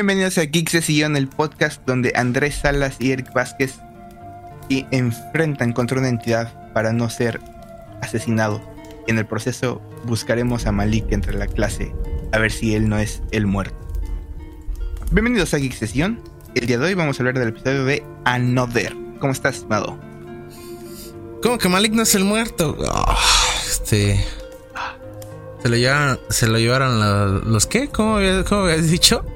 [0.00, 3.80] Bienvenidos a Geeks de Sillón, el podcast donde Andrés Salas y Eric Vázquez
[4.70, 7.38] y enfrentan contra una entidad para no ser
[8.00, 8.62] asesinado.
[9.08, 11.94] En el proceso buscaremos a Malik entre la clase
[12.32, 13.76] a ver si él no es el muerto.
[15.10, 16.18] Bienvenidos a Geeks Sesión.
[16.54, 18.96] El día de hoy vamos a hablar del episodio de Another.
[19.18, 20.00] ¿Cómo estás, estimado?
[21.42, 22.74] ¿Cómo que Malik no es el muerto?
[22.90, 23.18] Ah,
[23.70, 24.24] este.
[25.62, 27.90] Se lo llevaron, se lo llevaron los, qué?
[27.90, 28.16] ¿Cómo,
[28.48, 29.26] ¿Cómo habías dicho?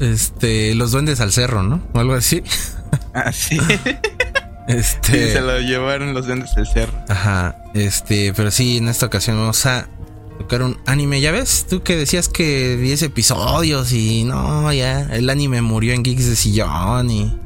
[0.00, 1.82] Este, los duendes al cerro, ¿no?
[1.92, 2.42] O algo así.
[3.12, 3.58] Ah, sí.
[4.66, 5.32] Este.
[5.32, 6.92] se lo llevaron los duendes del cerro.
[7.08, 9.88] Ajá, este, pero sí, en esta ocasión vamos a
[10.38, 11.20] tocar un anime.
[11.20, 16.02] Ya ves, tú que decías que 10 episodios y no, ya, el anime murió en
[16.02, 17.38] Geeks de Sillón y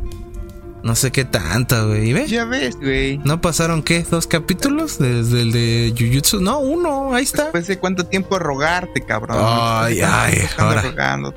[0.83, 2.11] no sé qué tanto, güey.
[2.11, 2.27] ¿Y ve?
[2.27, 3.19] Ya ves, güey.
[3.19, 4.05] ¿No pasaron qué?
[4.09, 4.99] ¿Dos capítulos?
[4.99, 6.41] Desde el de Jujutsu.
[6.41, 7.45] No, uno, ahí está.
[7.45, 9.39] Después de cuánto tiempo rogarte, cabrón.
[9.41, 10.83] Ay, ay, ahora.
[10.83, 11.35] rogando.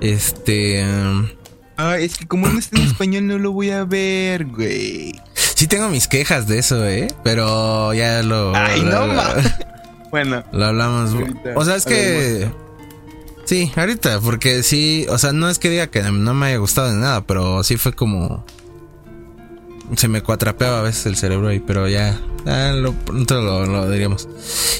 [0.00, 0.84] Este.
[0.84, 1.28] um,
[1.76, 5.14] Ay, es que como no está en español no lo voy a ver, güey.
[5.34, 7.06] sí tengo mis quejas de eso, ¿eh?
[7.22, 8.54] Pero ya lo.
[8.54, 9.22] Ay, no lo.
[10.10, 11.12] Bueno, lo hablamos.
[11.12, 12.50] Ahorita O sea, es que.
[13.44, 15.06] Sí, ahorita, porque sí.
[15.10, 17.76] O sea, no es que diga que no me haya gustado de nada, pero sí
[17.76, 18.44] fue como.
[19.96, 22.18] Se me cuatrapeaba a veces el cerebro ahí, pero ya.
[22.44, 24.28] ya lo, pronto lo, lo diríamos.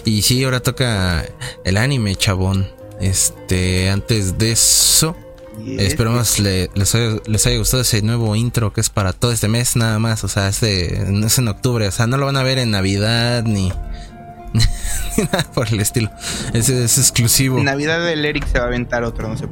[0.04, 1.24] Y sí, ahora toca
[1.64, 2.68] el anime, chabón.
[3.00, 5.16] Este, antes de eso.
[5.64, 9.12] y es- Esperemos le- les, haya, les haya gustado ese nuevo intro que es para
[9.12, 10.24] todo este mes nada más.
[10.24, 11.86] O sea, este, no es en octubre.
[11.88, 13.72] O sea, no lo van a ver en Navidad ni,
[15.16, 16.10] ni nada por el estilo.
[16.52, 17.58] Ese es exclusivo.
[17.58, 19.46] En Navidad el Eric se va a aventar otro, no sé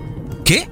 [0.44, 0.68] qué.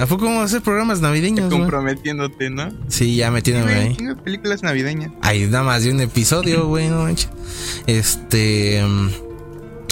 [0.00, 1.48] ¿A poco vamos a hacer programas navideños?
[1.48, 1.60] güey?
[1.60, 2.70] Comprometiéndote, ¿no?
[2.88, 3.96] Sí, ya metiéndome ahí.
[4.24, 5.12] películas navideñas.
[5.22, 7.28] Hay nada más de un episodio, güey, no manches.
[7.86, 8.82] Este.
[8.84, 9.08] mm,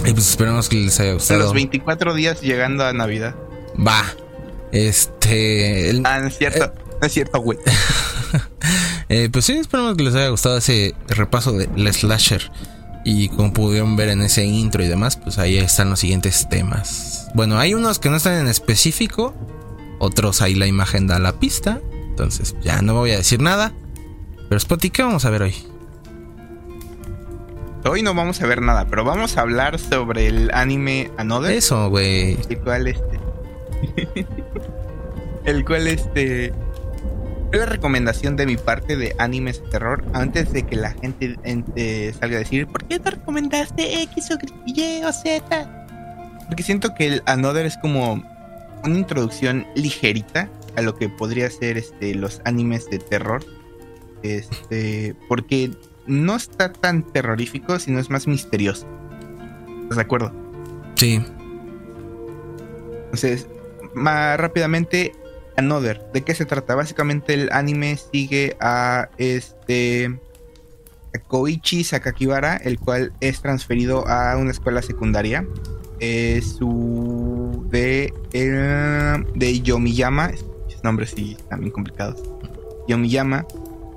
[0.06, 1.40] Y pues esperemos que les haya A gustado.
[1.40, 3.34] los 24 días llegando a Navidad.
[3.76, 4.04] Va.
[4.72, 5.90] Este.
[5.90, 6.72] el- Ah, no es cierto.
[7.00, 7.58] No es cierto, güey.
[9.10, 12.50] Eh, pues sí, esperemos que les haya gustado ese repaso de la slasher.
[13.06, 17.28] Y como pudieron ver en ese intro y demás, pues ahí están los siguientes temas.
[17.34, 19.34] Bueno, hay unos que no están en específico,
[19.98, 21.80] otros ahí la imagen da la pista.
[21.92, 23.72] Entonces ya no voy a decir nada.
[24.48, 25.54] Pero Spotty, ¿qué vamos a ver hoy?
[27.84, 31.52] Hoy no vamos a ver nada, pero vamos a hablar sobre el anime Another.
[31.52, 32.36] Eso, güey.
[32.48, 33.20] El cual este.
[35.44, 36.46] el cual este.
[37.50, 40.04] Es la recomendación de mi parte de animes de terror.
[40.12, 44.38] Antes de que la gente ente- salga a decir, ¿por qué te recomendaste X o
[44.66, 45.86] Y o Z?
[46.46, 48.22] Porque siento que el Another es como
[48.84, 53.44] una introducción ligerita a lo que podría ser este, los animes de terror.
[54.22, 55.14] Este.
[55.28, 55.70] Porque
[56.06, 58.86] no está tan terrorífico, sino es más misterioso.
[59.82, 60.32] ¿Estás de acuerdo?
[60.96, 61.20] Sí.
[63.04, 63.46] Entonces,
[63.94, 65.12] más rápidamente,
[65.58, 66.00] Another.
[66.12, 66.76] ¿De qué se trata?
[66.76, 70.16] Básicamente el anime sigue a este
[71.12, 75.44] a Koichi Sakakibara, el cual es transferido a una escuela secundaria.
[75.98, 77.37] Es su
[77.70, 82.22] de eh, de Yomiyama, esos nombres sí están bien complicados.
[82.88, 83.44] Yomiyama,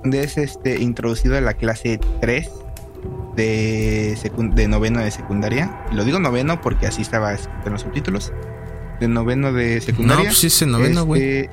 [0.02, 2.50] donde es este introducido a la clase 3
[3.36, 4.18] de,
[4.54, 5.84] de noveno de secundaria.
[5.92, 8.32] Lo digo noveno porque así estaba escrito en los subtítulos.
[9.00, 10.24] De noveno de No, secundaria.
[10.26, 11.22] pues sí, ese noveno, güey.
[11.22, 11.50] Este,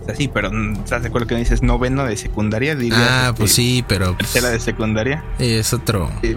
[0.00, 2.74] O sea, sí, pero ¿estás de acuerdo que dices noveno de secundaria?
[2.76, 5.24] Dirías, Ah, este, pues sí, pero Tercera de secundaria.
[5.38, 6.36] es otro, es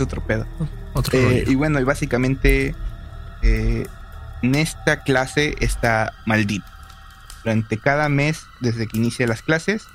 [0.00, 0.46] otro pedo.
[0.94, 2.74] Otro Eh, y bueno, y básicamente
[3.42, 3.86] eh,
[4.42, 6.66] en esta clase está maldito.
[7.42, 9.86] Durante cada mes, desde que inicia las clases,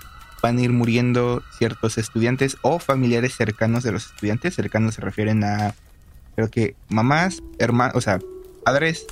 [0.41, 4.55] van a ir muriendo ciertos estudiantes o familiares cercanos de los estudiantes.
[4.55, 5.73] Cercanos se refieren a,
[6.35, 8.19] creo que mamás, hermanos, o sea,
[8.63, 9.07] padres,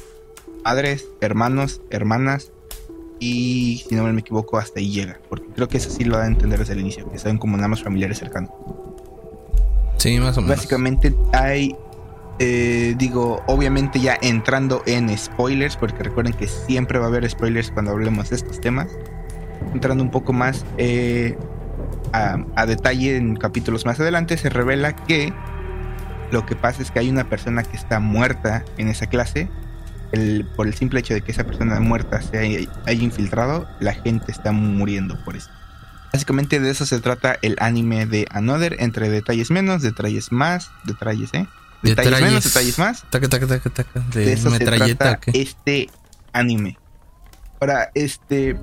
[0.64, 2.52] padres, hermanos, hermanas.
[3.20, 5.20] Y si no me equivoco, hasta ahí llega.
[5.30, 7.58] Porque creo que eso sí lo da a entender desde el inicio, que son como
[7.58, 8.52] nada más familiares cercanos.
[9.98, 10.58] Sí, más o menos.
[10.58, 11.76] Básicamente hay,
[12.40, 17.72] eh, digo, obviamente ya entrando en spoilers, porque recuerden que siempre va a haber spoilers
[17.72, 18.88] cuando hablemos de estos temas.
[19.74, 21.38] Entrando un poco más eh,
[22.14, 25.34] a, detalle en capítulos más adelante, se revela que
[26.32, 29.50] lo que pasa es que hay una persona que está muerta en esa clase.
[30.12, 33.94] El- por el simple hecho de que esa persona muerta se haya, haya infiltrado, la
[33.94, 35.50] gente está muriendo por eso.
[36.14, 41.34] Básicamente de eso se trata el anime de Another, entre detalles menos, detalles más, detalles,
[41.34, 41.48] ¿eh?
[41.84, 43.04] Detalles menos, detalles más.
[43.10, 44.00] Taca, taca, taca, taca.
[44.14, 45.90] De, De eso se trata este
[46.34, 46.78] anime.
[47.60, 48.58] Ahora, este...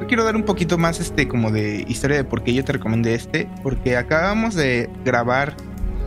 [0.00, 2.72] Yo quiero dar un poquito más, este, como de historia de por qué yo te
[2.72, 3.48] recomendé este.
[3.62, 5.56] Porque acabamos de grabar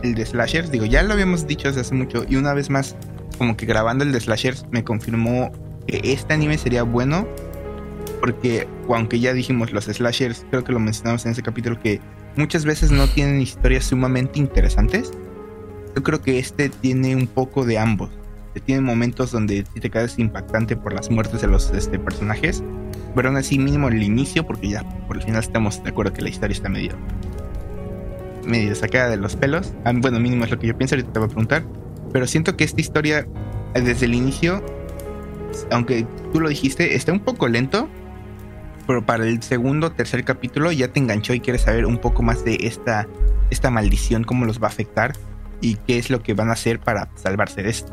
[0.02, 0.70] el de Slashers.
[0.70, 2.24] Digo, ya lo habíamos dicho desde hace mucho.
[2.28, 2.94] Y una vez más,
[3.38, 5.50] como que grabando el de Slashers me confirmó
[5.86, 7.26] que este anime sería bueno.
[8.26, 12.00] Porque aunque ya dijimos los slashers, creo que lo mencionamos en ese capítulo, que
[12.34, 15.12] muchas veces no tienen historias sumamente interesantes.
[15.94, 18.10] Yo creo que este tiene un poco de ambos.
[18.64, 22.64] Tiene momentos donde te quedas impactante por las muertes de los este, personajes.
[23.14, 26.22] Pero aún así, mínimo el inicio, porque ya por el final estamos de acuerdo que
[26.22, 26.96] la historia está medio,
[28.44, 29.72] medio sacada de los pelos.
[29.84, 31.64] Ah, bueno, mínimo es lo que yo pienso, ahorita te voy a preguntar.
[32.12, 33.24] Pero siento que esta historia,
[33.72, 34.64] desde el inicio,
[35.70, 37.88] aunque tú lo dijiste, está un poco lento.
[38.86, 42.44] Pero para el segundo, tercer capítulo ya te enganchó y quieres saber un poco más
[42.44, 43.06] de esta,
[43.50, 45.14] esta maldición, cómo los va a afectar
[45.60, 47.92] y qué es lo que van a hacer para salvarse de esto.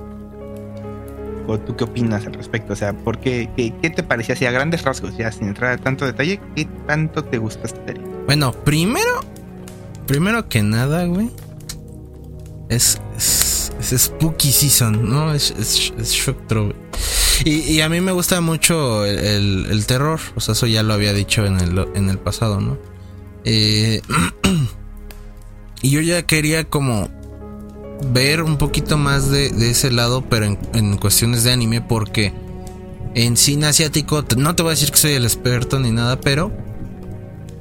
[1.48, 2.74] ¿O tú qué opinas al respecto?
[2.74, 3.50] O sea, ¿por qué,
[3.82, 7.38] te parecía así a grandes rasgos, ya sin entrar a tanto detalle, qué tanto te
[7.38, 7.82] gusta esta?
[8.26, 9.22] Bueno, primero,
[10.08, 11.30] primero que nada, güey,
[12.70, 15.34] es, es, Spooky Season, ¿no?
[15.34, 16.48] Es, es, Shock
[17.46, 21.46] y, a mí me gusta mucho el, terror, o sea, eso ya lo había dicho
[21.46, 22.78] en el, en el pasado, ¿no?
[23.46, 24.02] Eh,
[25.82, 27.10] y yo ya quería como
[28.12, 32.34] ver un poquito más de, ese lado, pero en, cuestiones de anime, porque
[33.16, 36.52] en cine asiático, no te voy a decir que soy el experto ni nada, pero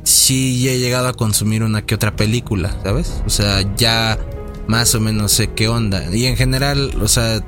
[0.04, 3.22] sí he llegado a consumir una que otra película, ¿sabes?
[3.26, 4.18] O sea, ya
[4.66, 6.04] más o menos sé qué onda.
[6.14, 7.40] Y en general, o sea,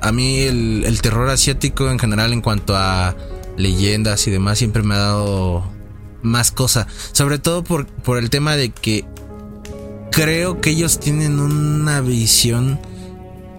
[0.00, 3.16] a mí el, terror asiático en general en cuanto a
[3.56, 5.64] leyendas y demás siempre me ha dado
[6.22, 6.86] más cosa.
[7.12, 9.04] Sobre todo por, por el tema de que
[10.10, 12.78] creo que ellos tienen una visión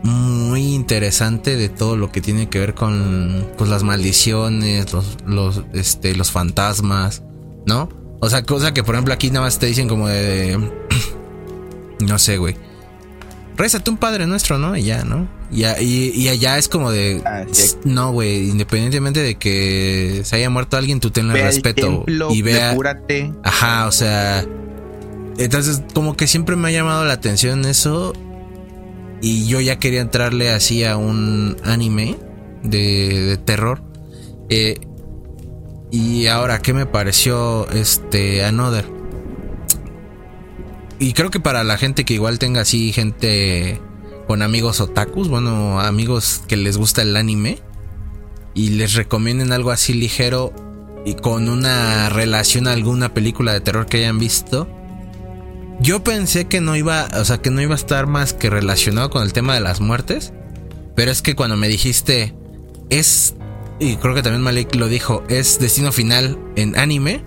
[0.03, 5.61] muy interesante de todo lo que tiene que ver con pues, las maldiciones, los, los,
[5.73, 7.21] este, los fantasmas,
[7.65, 7.89] ¿no?
[8.19, 10.71] O sea, cosa que por ejemplo aquí nada más te dicen como de...
[11.99, 12.55] no sé, güey
[13.61, 14.75] rézate un padre nuestro, ¿no?
[14.75, 15.27] Y ya, ¿no?
[15.51, 17.21] Y, y, allá es como de.
[17.25, 17.45] Ah,
[17.83, 22.05] no, güey, independientemente de que se haya muerto alguien, tú tenle respeto.
[22.07, 22.75] y vea.
[23.43, 24.45] Ajá, o sea.
[25.37, 28.13] Entonces, como que siempre me ha llamado la atención eso.
[29.21, 32.17] Y yo ya quería entrarle así a un anime
[32.63, 33.83] de, terror.
[34.49, 34.79] Eh,
[35.91, 38.85] y ahora, ¿qué me pareció este Another?
[41.01, 43.81] y creo que para la gente que igual tenga así gente
[44.31, 47.59] con amigos otakus, bueno, amigos que les gusta el anime
[48.53, 50.53] y les recomienden algo así ligero
[51.03, 54.69] y con una relación a alguna película de terror que hayan visto.
[55.81, 59.09] Yo pensé que no iba, o sea, que no iba a estar más que relacionado
[59.09, 60.31] con el tema de las muertes,
[60.95, 62.33] pero es que cuando me dijiste
[62.89, 63.35] es
[63.81, 67.21] y creo que también Malik lo dijo, es destino final en anime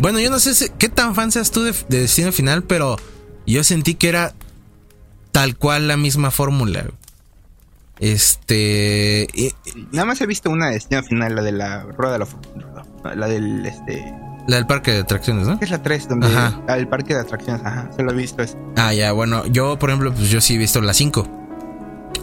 [0.00, 2.96] bueno, yo no sé qué tan fan seas tú de, Destino Final, pero
[3.46, 4.34] yo sentí que era
[5.32, 6.86] tal cual la misma fórmula.
[7.98, 9.28] Este.
[9.92, 12.66] Nada más he visto una Destino Final, la de la Rueda de la Fortuna.
[13.14, 14.14] La del este.
[14.48, 15.58] La del parque de atracciones, ¿no?
[15.60, 16.26] Es la 3, donde.
[16.26, 16.76] Ajá.
[16.76, 17.90] el parque de atracciones, ajá.
[17.94, 18.42] Se lo he visto.
[18.42, 18.56] Eso.
[18.76, 19.46] Ah, ya, bueno.
[19.46, 21.28] Yo, por ejemplo, pues yo sí he visto la 5.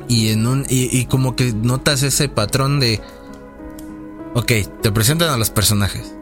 [0.08, 0.66] Y en un.
[0.68, 3.02] Y, y como que notas ese patrón de.
[4.34, 6.18] Ok, te presentan a los personajes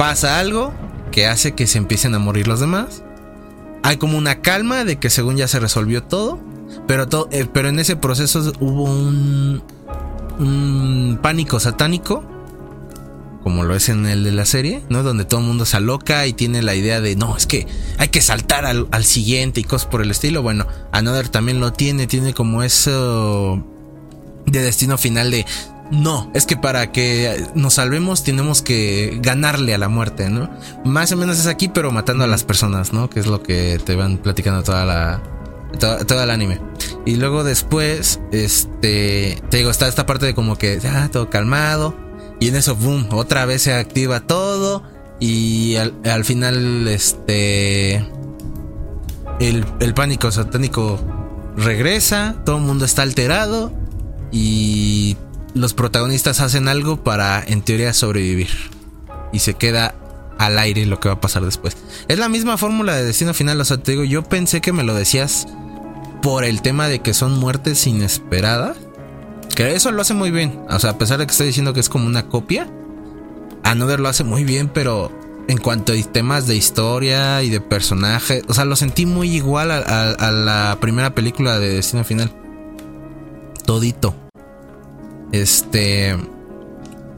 [0.00, 0.72] pasa algo
[1.12, 3.02] que hace que se empiecen a morir los demás.
[3.82, 6.38] Hay como una calma de que según ya se resolvió todo,
[6.86, 9.62] pero, eh, pero en ese proceso hubo un,
[10.38, 12.24] un pánico satánico,
[13.42, 15.02] como lo es en el de la serie, ¿no?
[15.02, 17.66] Donde todo el mundo se aloca y tiene la idea de, no, es que
[17.98, 20.42] hay que saltar al, al siguiente y cosas por el estilo.
[20.42, 23.64] Bueno, Another también lo tiene, tiene como eso
[24.46, 25.46] de destino final de
[25.90, 30.48] no, es que para que nos salvemos tenemos que ganarle a la muerte, ¿no?
[30.84, 33.10] Más o menos es aquí, pero matando a las personas, ¿no?
[33.10, 35.22] Que es lo que te van platicando toda la.
[35.78, 36.60] Toda, el anime.
[37.06, 39.42] Y luego después, este.
[39.50, 40.78] Te digo, está esta parte de como que.
[40.84, 41.96] Ah, todo calmado.
[42.38, 44.84] Y en eso, boom, otra vez se activa todo.
[45.18, 47.96] Y al, final, este.
[49.40, 51.00] El, el pánico satánico
[51.56, 52.36] regresa.
[52.44, 53.72] Todo el mundo está alterado.
[54.30, 55.16] Y
[55.54, 58.50] los protagonistas hacen algo para, en teoría, sobrevivir.
[59.32, 59.94] Y se queda
[60.38, 61.76] al aire lo que va a pasar después.
[62.08, 63.60] Es la misma fórmula de destino final.
[63.60, 65.46] O sea, te digo, yo pensé que me lo decías
[66.22, 68.76] por el tema de que son muertes inesperadas.
[69.54, 70.60] Que eso lo hace muy bien.
[70.68, 72.68] O sea, a pesar de que estoy diciendo que es como una copia,
[73.62, 75.12] Another lo hace muy bien, pero
[75.48, 79.70] en cuanto a temas de historia y de personaje, o sea, lo sentí muy igual
[79.70, 82.32] a la primera película de Destino Final.
[83.66, 84.29] Todito.
[85.32, 86.16] Este.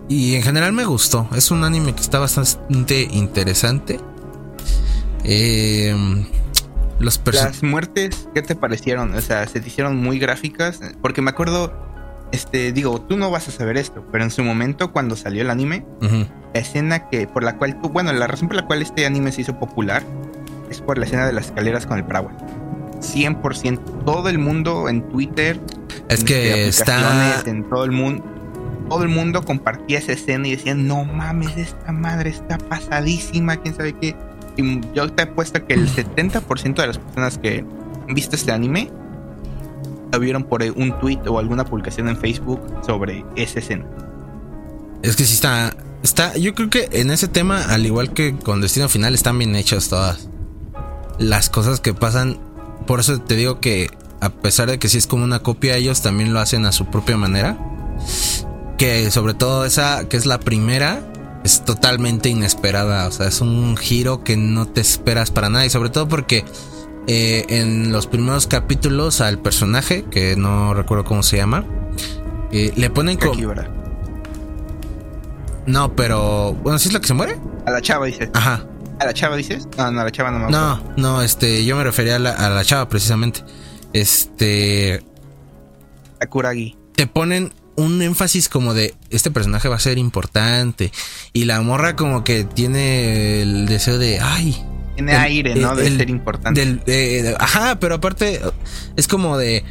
[0.08, 1.28] Y en general me gustó.
[1.34, 3.98] Es un anime que está bastante interesante.
[5.24, 5.94] Eh,
[6.98, 9.14] Los Las muertes, ¿qué te parecieron?
[9.14, 10.80] O sea, se te hicieron muy gráficas.
[11.00, 11.72] Porque me acuerdo,
[12.32, 15.50] este, digo, tú no vas a saber esto, pero en su momento, cuando salió el
[15.50, 19.06] anime, la escena que, por la cual tú, bueno, la razón por la cual este
[19.06, 20.02] anime se hizo popular
[20.70, 22.34] es por la escena de las escaleras con el paraguas.
[23.00, 24.04] 100%.
[24.04, 25.60] Todo el mundo en Twitter.
[26.08, 27.42] Es que está.
[27.46, 28.24] En todo el mundo.
[28.88, 33.74] Todo el mundo compartía esa escena y decían, no mames, esta madre está pasadísima, quién
[33.74, 34.14] sabe qué
[34.94, 37.64] yo te apuesto que el 70% de las personas que
[38.08, 38.90] han visto este anime
[40.12, 43.86] lo vieron por un tweet o alguna publicación en Facebook sobre esa escena.
[45.02, 45.74] Es que sí está.
[46.02, 46.36] Está.
[46.36, 49.88] Yo creo que en ese tema, al igual que con Destino Final, están bien hechas
[49.88, 50.28] todas.
[51.18, 52.38] Las cosas que pasan.
[52.86, 53.90] Por eso te digo que.
[54.22, 56.86] A pesar de que sí es como una copia, ellos también lo hacen a su
[56.86, 57.58] propia manera.
[58.78, 61.02] Que sobre todo esa, que es la primera,
[61.42, 63.08] es totalmente inesperada.
[63.08, 65.66] O sea, es un giro que no te esperas para nada.
[65.66, 66.44] Y sobre todo porque
[67.08, 71.64] eh, en los primeros capítulos al personaje, que no recuerdo cómo se llama,
[72.52, 73.34] eh, le ponen como.
[75.66, 76.52] No, pero.
[76.62, 77.40] Bueno, ¿sí es la que se muere?
[77.66, 78.30] A la chava dices.
[78.34, 78.64] Ajá.
[79.00, 79.66] ¿A la chava dices?
[79.76, 82.30] No, no, a la chava no me No, no, este, yo me refería a la,
[82.30, 83.42] a la chava precisamente.
[83.92, 85.02] Este.
[86.20, 86.76] A Kuragi.
[86.94, 90.92] Te ponen un énfasis como de este personaje va a ser importante
[91.32, 94.62] y la morra como que tiene el deseo de ay
[94.94, 98.40] tiene aire no de ser importante ajá pero aparte
[98.96, 99.64] es como de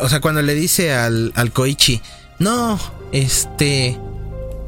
[0.00, 2.02] o sea cuando le dice al, al Koichi
[2.38, 2.78] no
[3.12, 3.98] este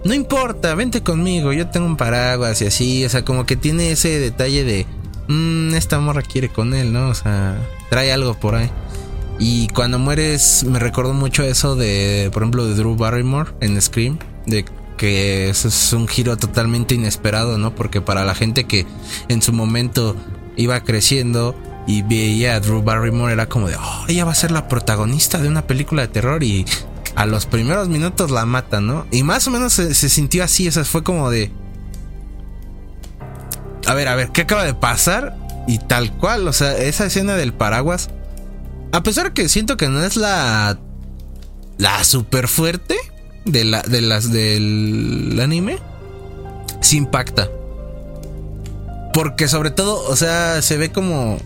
[0.05, 3.91] no importa vente conmigo yo tengo un paraguas y así o sea como que tiene
[3.91, 4.87] ese detalle de
[5.29, 7.57] mmm, esta morra quiere con él no o sea
[7.91, 8.71] trae algo por ahí
[9.39, 14.19] y cuando mueres, me recuerdo mucho eso de, por ejemplo, de Drew Barrymore en Scream,
[14.47, 14.65] de
[14.97, 17.75] que eso es un giro totalmente inesperado, ¿no?
[17.75, 18.87] Porque para la gente que
[19.29, 20.15] en su momento
[20.57, 24.53] iba creciendo y veía a Drew Barrymore era como de, oh, ella va a ser
[24.53, 26.65] la protagonista de una película de terror y
[27.17, 29.07] a los primeros minutos la mata, ¿no?
[29.11, 31.51] Y más o menos se, se sintió así, o sea, fue como de...
[33.87, 35.37] A ver, a ver, ¿qué acaba de pasar?
[35.67, 38.11] Y tal cual, o sea, esa escena del paraguas
[38.95, 40.79] a pesar que siento que no es la.
[41.79, 42.95] La super fuerte
[43.45, 45.79] de, la, de las del anime.
[46.81, 47.51] Sí impacta.
[49.13, 51.39] Porque sobre todo, o sea, se ve como.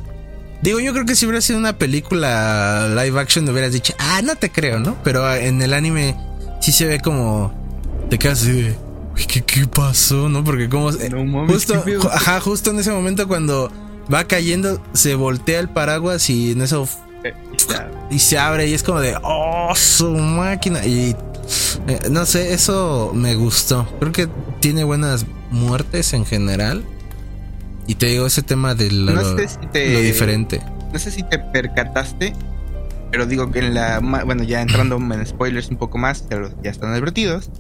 [0.61, 4.37] Digo, yo creo que si hubiera sido una película live action, hubieras dicho, ah, no
[4.37, 4.99] te creo, ¿no?
[5.03, 6.15] Pero en el anime
[6.61, 7.55] sí se ve como.
[8.11, 8.77] Te quedas así de.
[9.27, 10.29] ¿Qué, ¿Qué, pasó?
[10.29, 10.45] ¿No?
[10.45, 10.93] Porque como.
[11.47, 13.71] justo, ajá, justo en ese momento cuando
[14.13, 16.89] va cayendo, se voltea el paraguas y en eso
[18.11, 20.85] y se abre y es como de, oh, su máquina.
[20.85, 21.15] Y
[21.87, 23.87] eh, no sé, eso me gustó.
[23.99, 24.29] Creo que
[24.61, 26.85] tiene buenas muertes en general.
[27.87, 29.35] Y te digo ese tema de lo,
[29.73, 30.61] diferente.
[30.93, 32.35] No sé si te percataste,
[33.11, 33.99] pero digo que en la.
[34.01, 37.51] Bueno, ya entrando en spoilers un poco más, pero ya están advertidos.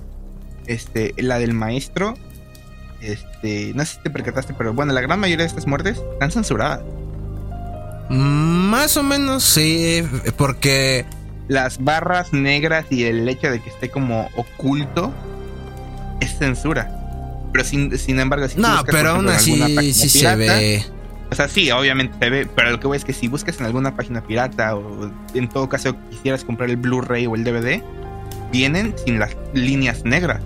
[0.68, 2.14] Este, la del maestro.
[3.00, 6.30] Este, no sé si te percataste, pero bueno, la gran mayoría de estas muertes están
[6.30, 6.80] censuradas.
[8.08, 10.02] Más o menos sí,
[10.36, 11.04] porque
[11.48, 15.12] las barras negras y el hecho de que esté como oculto
[16.20, 16.94] es censura.
[17.52, 20.84] Pero sin, sin embargo, si No, pero aún así sí se ve.
[21.30, 23.66] O sea, sí, obviamente se ve, pero lo que voy es que si buscas en
[23.66, 27.82] alguna página pirata o en todo caso quisieras comprar el Blu-ray o el DVD,
[28.50, 30.40] vienen sin las líneas negras.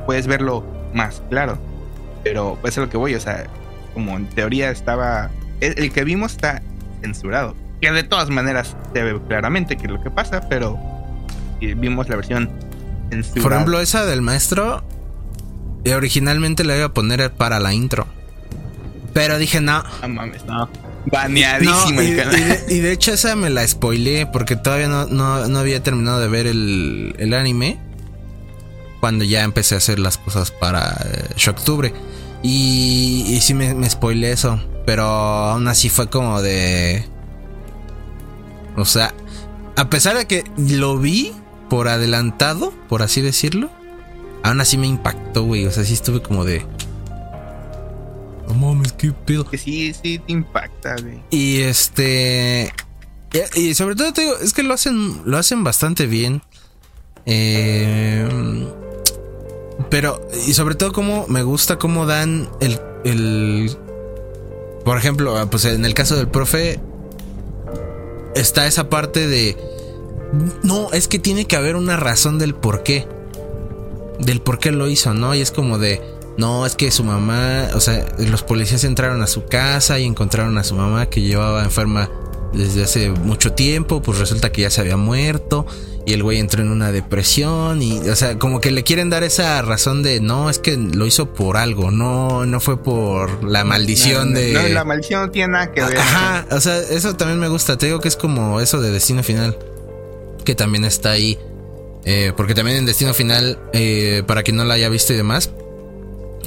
[0.00, 1.58] Puedes verlo más claro.
[2.24, 3.46] Pero pues es lo que voy, o sea,
[3.94, 5.30] como en teoría estaba...
[5.60, 6.62] el que vimos está
[7.00, 7.54] censurado.
[7.80, 10.78] Que de todas maneras se ve claramente que es lo que pasa, pero
[11.60, 12.50] vimos la versión
[13.10, 13.42] censurada.
[13.42, 14.84] Por ejemplo, esa del maestro,
[15.84, 18.06] eh, originalmente la iba a poner para la intro.
[19.12, 19.82] Pero dije, no.
[20.00, 20.68] No mames, no.
[21.06, 22.04] Baneadísima
[22.68, 26.46] y, de, hecho esa me la spoileé porque todavía no, no, había terminado de ver
[26.46, 27.78] el, el, anime.
[29.02, 31.92] Cuando ya empecé a hacer las cosas para eh, octubre.
[32.40, 34.62] Y, y sí me, me spoileé eso.
[34.86, 37.04] Pero aún así fue como de...
[38.76, 39.12] O sea,
[39.74, 41.32] a pesar de que lo vi
[41.68, 43.70] por adelantado, por así decirlo,
[44.44, 45.66] aún así me impactó, güey.
[45.66, 46.64] O sea, sí estuve como de...
[48.46, 49.50] No mames, qué pedo.
[49.50, 51.20] Que sí, sí te impacta, güey.
[51.30, 52.72] Y este...
[53.56, 56.40] Y sobre todo te digo, es que lo hacen, lo hacen bastante bien.
[57.26, 58.28] Eh,
[59.92, 63.76] pero, y sobre todo como me gusta cómo dan el, el
[64.86, 66.80] por ejemplo, ah, pues en el caso del profe,
[68.34, 69.54] está esa parte de.
[70.62, 73.06] No, es que tiene que haber una razón del por qué.
[74.18, 75.34] Del por qué lo hizo, ¿no?
[75.34, 76.00] Y es como de.
[76.38, 80.56] no, es que su mamá, o sea, los policías entraron a su casa y encontraron
[80.56, 82.08] a su mamá que llevaba enferma
[82.54, 85.66] desde hace mucho tiempo, pues resulta que ya se había muerto
[86.04, 89.22] y el güey entró en una depresión y, o sea, como que le quieren dar
[89.22, 93.64] esa razón de, no, es que lo hizo por algo, no, no fue por la
[93.64, 94.52] maldición de...
[94.52, 95.98] No, la maldición no tiene nada que ver.
[95.98, 99.22] Ajá, o sea, eso también me gusta, te digo que es como eso de destino
[99.22, 99.56] final,
[100.44, 101.38] que también está ahí.
[102.04, 105.50] Eh, porque también en Destino Final, eh, para quien no la haya visto y demás,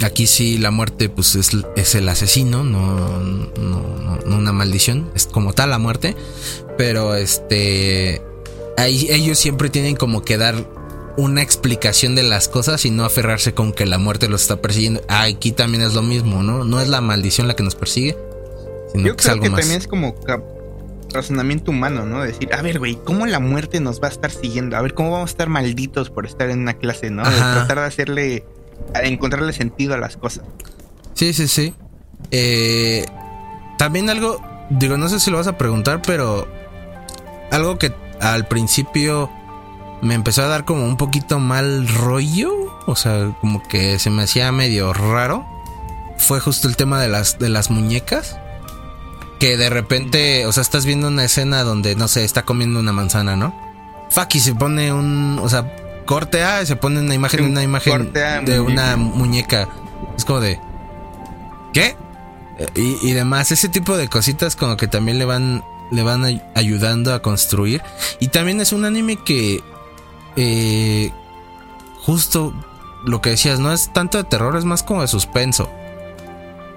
[0.03, 3.21] aquí sí la muerte pues es, es el asesino, no,
[3.57, 6.15] no, no, una maldición, es como tal la muerte.
[6.77, 8.21] Pero este,
[8.77, 10.55] ahí, ellos siempre tienen como que dar
[11.17, 15.01] una explicación de las cosas y no aferrarse con que la muerte los está persiguiendo.
[15.07, 16.63] Aquí también es lo mismo, ¿no?
[16.63, 18.17] No es la maldición la que nos persigue,
[18.91, 20.15] sino Yo que creo es algo que también es como
[21.13, 22.21] razonamiento humano, ¿no?
[22.21, 24.75] Decir, a ver, güey, ¿cómo la muerte nos va a estar siguiendo?
[24.75, 27.23] A ver, ¿cómo vamos a estar malditos por estar en una clase, ¿no?
[27.23, 28.45] De tratar de hacerle,
[28.93, 30.43] encontrarle sentido a las cosas.
[31.13, 31.73] Sí, sí, sí.
[32.31, 33.05] Eh,
[33.77, 36.47] también algo, digo, no sé si lo vas a preguntar, pero
[37.51, 39.29] algo que al principio
[40.01, 42.53] me empezó a dar como un poquito mal rollo,
[42.85, 45.45] o sea, como que se me hacía medio raro,
[46.17, 48.37] fue justo el tema de las, de las muñecas
[49.39, 52.93] que de repente, o sea, estás viendo una escena donde, no sé, está comiendo una
[52.93, 53.53] manzana, ¿no?
[54.09, 57.63] Fuck, y se pone un, o sea, corte A y se pone una imagen, una
[57.63, 59.67] imagen de una muñeca.
[60.15, 60.59] Es como de,
[61.73, 61.95] ¿qué?
[62.75, 67.13] Y, y demás, ese tipo de cositas como que también le van, le van ayudando
[67.13, 67.81] a construir.
[68.19, 69.63] Y también es un anime que,
[70.35, 71.11] eh,
[72.01, 72.53] justo
[73.05, 75.69] lo que decías, no es tanto de terror, es más como de suspenso.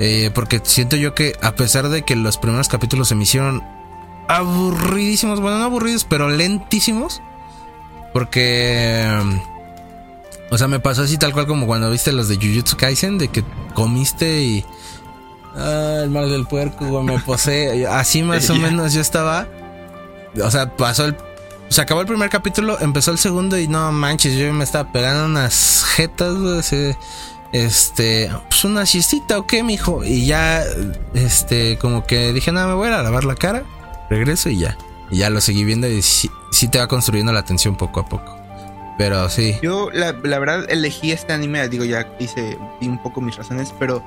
[0.00, 3.64] Eh, porque siento yo que a pesar de que los primeros capítulos se me hicieron
[4.28, 7.20] aburridísimos, bueno, no aburridos, pero lentísimos.
[8.12, 9.06] Porque...
[10.50, 13.28] O sea, me pasó así tal cual como cuando viste los de Jujutsu Kaisen, de
[13.28, 14.64] que comiste y...
[15.59, 17.87] Ah, el mal del puerco, me posee.
[17.90, 19.47] Así más o menos yo estaba...
[20.42, 21.16] O sea, pasó el...
[21.68, 25.27] Se acabó el primer capítulo, empezó el segundo y no manches, yo me estaba pegando
[25.27, 26.94] unas jetas, así
[27.53, 30.05] este, pues una siestita o qué, mijo.
[30.05, 30.62] Y ya,
[31.14, 33.64] este, como que dije, nada, me voy a, lavar la cara,
[34.11, 34.77] regreso y ya.
[35.11, 36.31] Y ya lo seguí viendo y sí,
[36.71, 38.37] te va construyendo la atención poco a poco.
[38.99, 39.57] Pero sí.
[39.62, 44.03] Yo, la, verdad, elegí este anime, digo, ya hice un poco mis razones, pero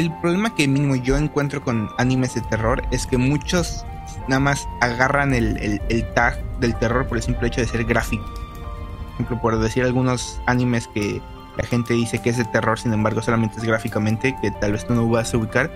[0.00, 3.84] el problema que mínimo yo encuentro con animes de terror es que muchos
[4.28, 8.24] nada más agarran el, el tag del terror por el simple hecho de ser gráfico.
[8.24, 11.20] Por ejemplo, por decir algunos animes que
[11.58, 14.86] la gente dice que es de terror, sin embargo, solamente es gráficamente, que tal vez
[14.86, 15.70] tú no vas a ubicar.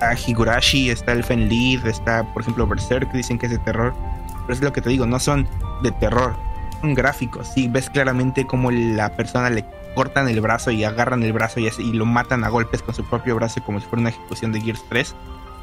[0.00, 3.94] A Higurashi, está el Lead, está, por ejemplo, Berserk, dicen que es de terror.
[4.42, 5.48] Pero es lo que te digo, no son
[5.82, 6.34] de terror,
[6.80, 7.48] son gráficos.
[7.54, 9.64] Sí, ves claramente cómo la persona le
[9.98, 13.04] cortan el brazo y agarran el brazo y, y lo matan a golpes con su
[13.04, 15.16] propio brazo como si fuera una ejecución de Gears 3.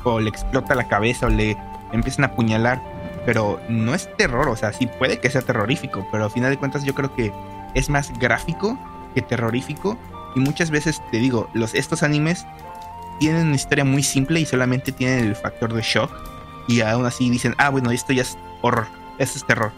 [0.04, 1.56] O le explota la cabeza o le
[1.93, 2.82] empiezan a apuñalar.
[3.26, 6.58] Pero no es terror, o sea, sí puede que sea terrorífico, pero al final de
[6.58, 7.32] cuentas yo creo que
[7.76, 8.78] es más gráfico
[9.13, 9.98] que terrorífico.
[10.36, 12.45] Y muchas veces te digo, los, estos animes
[13.21, 16.12] tienen una historia muy simple y solamente tienen el factor de shock.
[16.67, 19.71] Y aún así dicen, ah, bueno, esto ya es horror, esto es terror.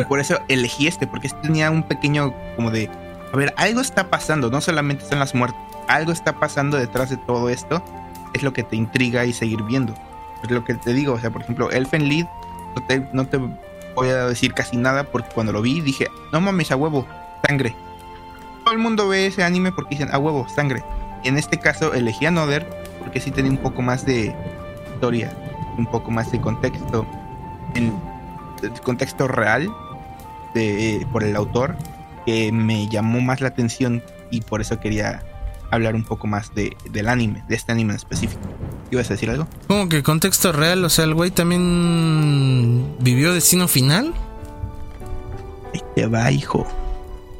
[0.00, 2.90] Y por eso elegí este, porque este tenía un pequeño como de,
[3.32, 7.16] a ver, algo está pasando, no solamente son las muertes, algo está pasando detrás de
[7.16, 7.82] todo esto,
[8.34, 9.94] es lo que te intriga y seguir viendo.
[10.42, 12.26] Es lo que te digo, o sea, por ejemplo, Elfen Lied,
[12.76, 13.38] no te, no te
[13.94, 17.06] voy a decir casi nada porque cuando lo vi dije, no mames a huevo,
[17.46, 17.74] sangre,
[18.64, 20.82] todo el mundo ve ese anime porque dicen, a huevo, sangre.
[21.22, 22.32] Y en este caso elegí a
[22.98, 24.34] porque sí tenía un poco más de
[24.94, 25.32] historia,
[25.78, 27.06] un poco más de contexto,
[27.74, 27.92] en
[28.82, 29.68] contexto real
[30.54, 31.76] de, por el autor,
[32.26, 35.22] que me llamó más la atención y por eso quería
[35.70, 38.42] hablar un poco más de, del anime, de este anime en específico.
[38.90, 39.48] ¿Ibas a decir algo?
[39.68, 40.84] ¿Cómo que contexto real?
[40.84, 44.12] O sea, el güey también vivió destino final.
[45.72, 46.66] Ahí te va, hijo.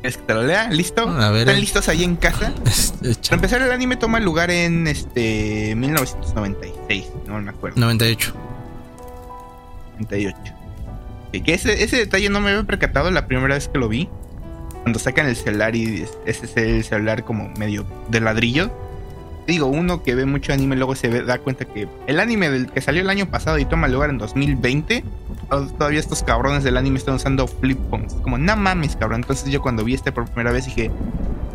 [0.01, 0.71] ¿Quieres que te lo lea?
[0.71, 1.03] ¿Listo?
[1.37, 2.53] ¿Están listos ahí en casa?
[3.03, 7.79] Para empezar, el anime toma lugar en este 1996, no me acuerdo.
[7.79, 8.35] 98.
[9.99, 10.39] 98.
[11.45, 14.09] Que ese, ese detalle no me había percatado la primera vez que lo vi.
[14.83, 18.71] Cuando sacan el celular y ese es el celular como medio de ladrillo
[19.47, 23.03] digo, uno que ve mucho anime luego se da cuenta que el anime que salió
[23.03, 25.05] el año pasado y toma lugar en 2020,
[25.79, 28.15] todavía estos cabrones del anime están usando flip phones.
[28.15, 29.23] Como, no mames, cabrón.
[29.23, 30.91] Entonces yo cuando vi este por primera vez dije,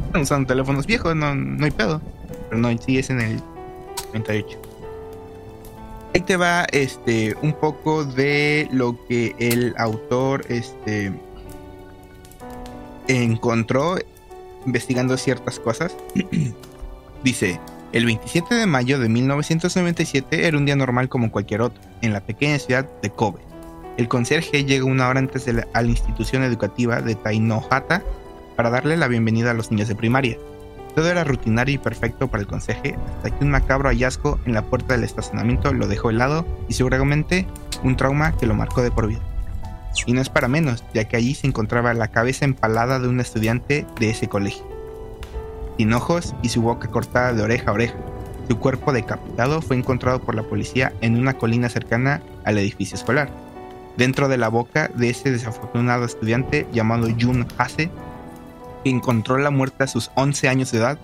[0.05, 2.01] están usando teléfonos viejos, no, no hay pedo.
[2.49, 3.41] Pero no, sí es en el
[4.13, 4.59] 98.
[6.13, 11.13] Ahí te va este un poco de lo que el autor este
[13.07, 13.97] encontró
[14.65, 15.95] investigando ciertas cosas.
[17.23, 17.59] Dice,
[17.93, 22.21] el 27 de mayo de 1997 era un día normal como cualquier otro, en la
[22.21, 23.39] pequeña ciudad de Kobe.
[23.97, 28.03] El conserje llega una hora antes de a la institución educativa de Tainohata
[28.55, 30.37] para darle la bienvenida a los niños de primaria.
[30.95, 34.63] Todo era rutinario y perfecto para el conserje hasta que un macabro hallazgo en la
[34.63, 37.47] puerta del estacionamiento lo dejó helado y seguramente
[37.83, 39.21] un trauma que lo marcó de por vida.
[40.05, 43.19] Y no es para menos, ya que allí se encontraba la cabeza empalada de un
[43.19, 44.65] estudiante de ese colegio,
[45.77, 47.95] sin ojos y su boca cortada de oreja a oreja.
[48.47, 53.29] Su cuerpo decapitado fue encontrado por la policía en una colina cercana al edificio escolar.
[53.97, 57.89] Dentro de la boca de ese desafortunado estudiante llamado Jun Hase
[58.83, 60.99] que encontró la muerte a sus 11 años de edad,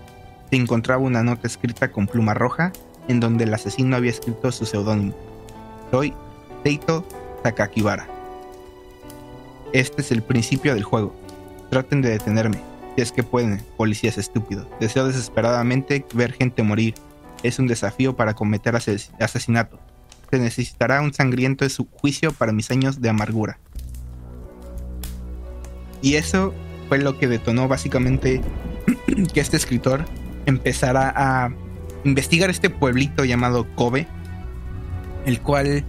[0.48, 2.72] se encontraba una nota escrita con pluma roja
[3.08, 5.14] en donde el asesino había escrito su seudónimo.
[5.90, 6.14] Soy
[6.62, 7.04] Teito
[7.42, 8.13] Takakibara.
[9.74, 11.12] Este es el principio del juego.
[11.68, 12.58] Traten de detenerme,
[12.94, 14.68] si es que pueden, policías estúpidos.
[14.78, 16.94] Deseo desesperadamente ver gente morir.
[17.42, 19.80] Es un desafío para cometer asesinato.
[20.30, 21.66] Se necesitará un sangriento
[22.00, 23.58] juicio para mis años de amargura.
[26.02, 26.54] Y eso
[26.88, 28.42] fue lo que detonó básicamente
[29.34, 30.04] que este escritor
[30.46, 31.52] empezara a
[32.04, 34.06] investigar este pueblito llamado Kobe,
[35.26, 35.84] el cual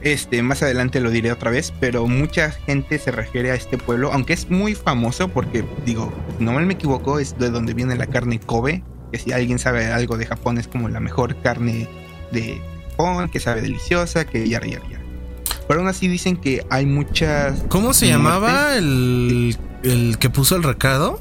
[0.00, 4.12] este, más adelante lo diré otra vez, pero mucha gente se refiere a este pueblo,
[4.12, 8.38] aunque es muy famoso porque, digo, no me equivoco, es de donde viene la carne
[8.40, 8.82] Kobe,
[9.12, 11.88] que si alguien sabe algo de Japón es como la mejor carne
[12.32, 15.00] de Japón, que sabe deliciosa, que ya, ya, ya.
[15.68, 17.64] Pero aún así dicen que hay muchas...
[17.68, 19.56] ¿Cómo se llamaba el
[19.86, 21.20] el que puso el recado?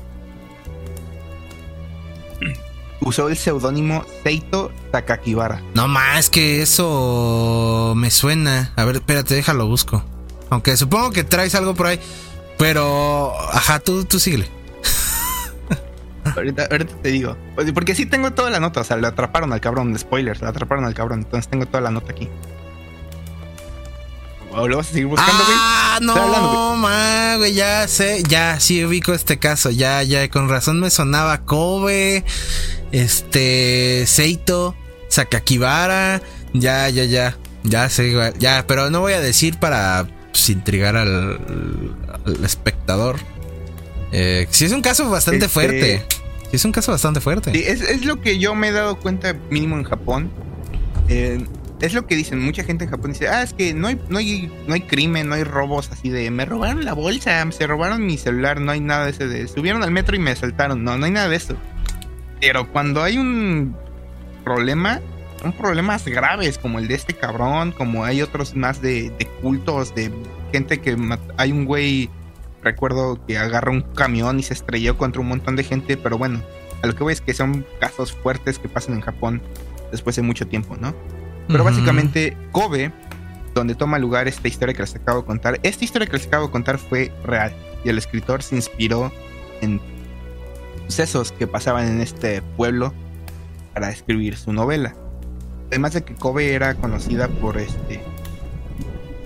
[3.01, 5.61] Usó el seudónimo Seito Takakibara.
[5.73, 8.71] No más que eso me suena.
[8.75, 10.03] A ver, espérate, déjalo busco.
[10.49, 11.99] Aunque supongo que traes algo por ahí.
[12.57, 14.47] Pero, ajá, tú, tú síguele.
[16.35, 17.35] ahorita, ahorita te digo.
[17.73, 18.81] Porque sí tengo toda la nota.
[18.81, 19.97] O sea, le atraparon al cabrón.
[19.97, 21.19] Spoilers, le atraparon al cabrón.
[21.19, 22.29] Entonces tengo toda la nota aquí.
[24.57, 25.57] ¿O lo vas a seguir buscando, güey?
[25.59, 30.79] Ah, no, ma, güey, ya sé, ya sí ubico este caso, ya, ya, con razón
[30.79, 32.23] me sonaba Kobe,
[32.93, 34.75] este, Seito,
[35.09, 36.21] Sakakibara,
[36.53, 41.39] ya, ya, ya, ya sé, ya, pero no voy a decir para pues, intrigar al,
[42.43, 43.17] espectador.
[44.13, 46.05] Eh, sí es un caso bastante este, fuerte.
[46.49, 47.51] Sí es un caso bastante fuerte.
[47.51, 50.31] Sí, es, es, lo que yo me he dado cuenta mínimo en Japón.
[51.09, 51.45] Eh,
[51.81, 54.17] es lo que dicen, mucha gente en Japón dice, ah, es que no hay, no
[54.17, 58.05] hay, no hay crimen, no hay robos así de, me robaron la bolsa, se robaron
[58.05, 60.97] mi celular, no hay nada de ese de, subieron al metro y me asaltaron, no,
[60.97, 61.55] no hay nada de eso.
[62.39, 63.75] Pero cuando hay un
[64.43, 65.01] problema,
[65.41, 69.11] son problemas graves como el de este cabrón, como hay otros más de,
[69.41, 70.11] cultos, de
[70.51, 70.95] gente que
[71.37, 72.09] hay un güey,
[72.63, 76.41] recuerdo que agarró un camión y se estrelló contra un montón de gente, pero bueno,
[76.81, 79.41] a lo que voy es que son casos fuertes que pasan en Japón
[79.91, 80.95] después de mucho tiempo, ¿no?
[81.47, 82.91] Pero básicamente Kobe,
[83.53, 86.47] donde toma lugar esta historia que les acabo de contar, esta historia que les acabo
[86.47, 87.53] de contar fue real
[87.83, 89.11] y el escritor se inspiró
[89.61, 89.79] en
[90.87, 92.93] sucesos que pasaban en este pueblo
[93.73, 94.95] para escribir su novela.
[95.67, 98.01] Además de que Kobe era conocida por este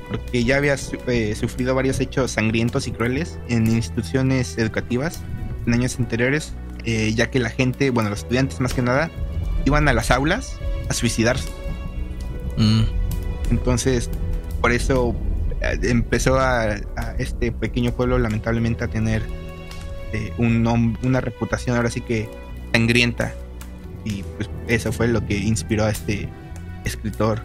[0.10, 0.76] porque ya había
[1.08, 5.22] eh, sufrido varios hechos sangrientos y crueles en instituciones educativas
[5.66, 6.54] en años anteriores,
[6.86, 9.12] eh, ya que la gente, bueno, los estudiantes más que nada,
[9.66, 10.58] iban a las aulas
[10.90, 11.50] a suicidarse.
[12.60, 12.82] Mm.
[13.50, 14.12] Entonces,
[14.62, 15.16] por eso
[15.62, 16.76] eh, empezó a,
[17.18, 19.24] este pequeño pueblo lamentablemente a tener
[20.14, 22.30] eh, un una reputación ahora sí que
[22.74, 23.34] sangrienta.
[24.06, 26.30] Y pues eso fue lo que inspiró a este
[26.86, 27.42] escritor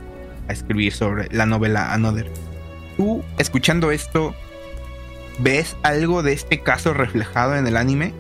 [0.48, 2.30] a escribir sobre la novela Another.
[2.96, 4.34] Tú, escuchando esto,
[5.40, 8.12] ¿ves algo de este caso reflejado en el anime?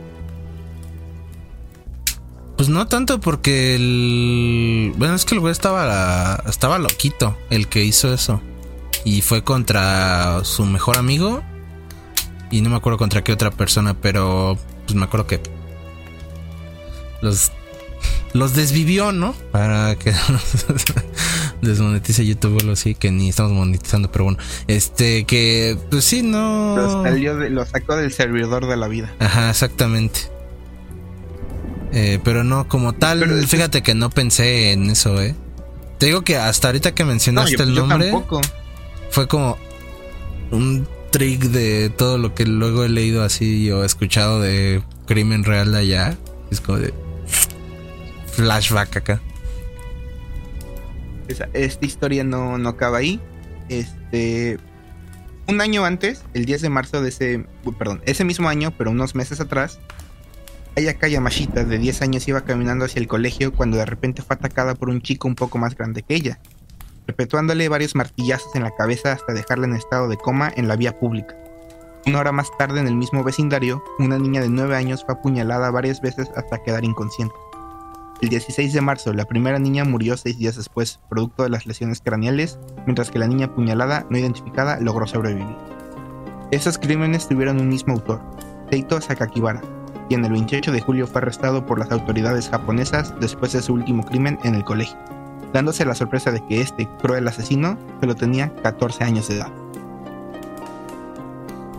[2.56, 4.92] Pues no tanto porque el.
[4.96, 8.40] Bueno, es que el güey estaba, estaba loquito, el que hizo eso.
[9.04, 11.42] Y fue contra su mejor amigo.
[12.50, 15.40] Y no me acuerdo contra qué otra persona, pero pues me acuerdo que
[17.20, 17.50] los,
[18.32, 19.34] los desvivió, ¿no?
[19.50, 20.12] Para que
[21.62, 24.38] desmonetice YouTube o algo así, que ni estamos monetizando, pero bueno.
[24.68, 26.76] Este, que pues sí, no.
[26.76, 29.12] lo sacó del servidor de la vida.
[29.18, 30.33] Ajá, exactamente.
[31.96, 35.36] Eh, pero no, como tal, fíjate que no pensé en eso, ¿eh?
[35.98, 38.12] Te digo que hasta ahorita que mencionaste el nombre,
[39.10, 39.56] fue como
[40.50, 45.70] un trick de todo lo que luego he leído así o escuchado de crimen real
[45.70, 46.18] de allá.
[46.50, 46.92] Es como de
[48.32, 49.20] flashback acá.
[51.28, 53.20] esta historia no, no acaba ahí.
[53.68, 54.58] Este.
[55.46, 57.46] Un año antes, el 10 de marzo de ese.
[57.78, 59.78] Perdón, ese mismo año, pero unos meses atrás,
[60.76, 64.74] Ayaka Yamashita, de 10 años, iba caminando hacia el colegio cuando de repente fue atacada
[64.74, 66.40] por un chico un poco más grande que ella,
[67.06, 70.98] perpetuándole varios martillazos en la cabeza hasta dejarla en estado de coma en la vía
[70.98, 71.36] pública.
[72.06, 75.70] Una hora más tarde, en el mismo vecindario, una niña de 9 años fue apuñalada
[75.70, 77.34] varias veces hasta quedar inconsciente.
[78.20, 82.00] El 16 de marzo, la primera niña murió seis días después, producto de las lesiones
[82.00, 85.56] craneales, mientras que la niña apuñalada, no identificada, logró sobrevivir.
[86.50, 88.22] Esos crímenes tuvieron un mismo autor,
[88.70, 89.62] Teito Sakakibara,
[90.08, 94.04] quien el 28 de julio fue arrestado por las autoridades japonesas después de su último
[94.04, 94.96] crimen en el colegio,
[95.52, 99.52] dándose la sorpresa de que este cruel asesino solo tenía 14 años de edad.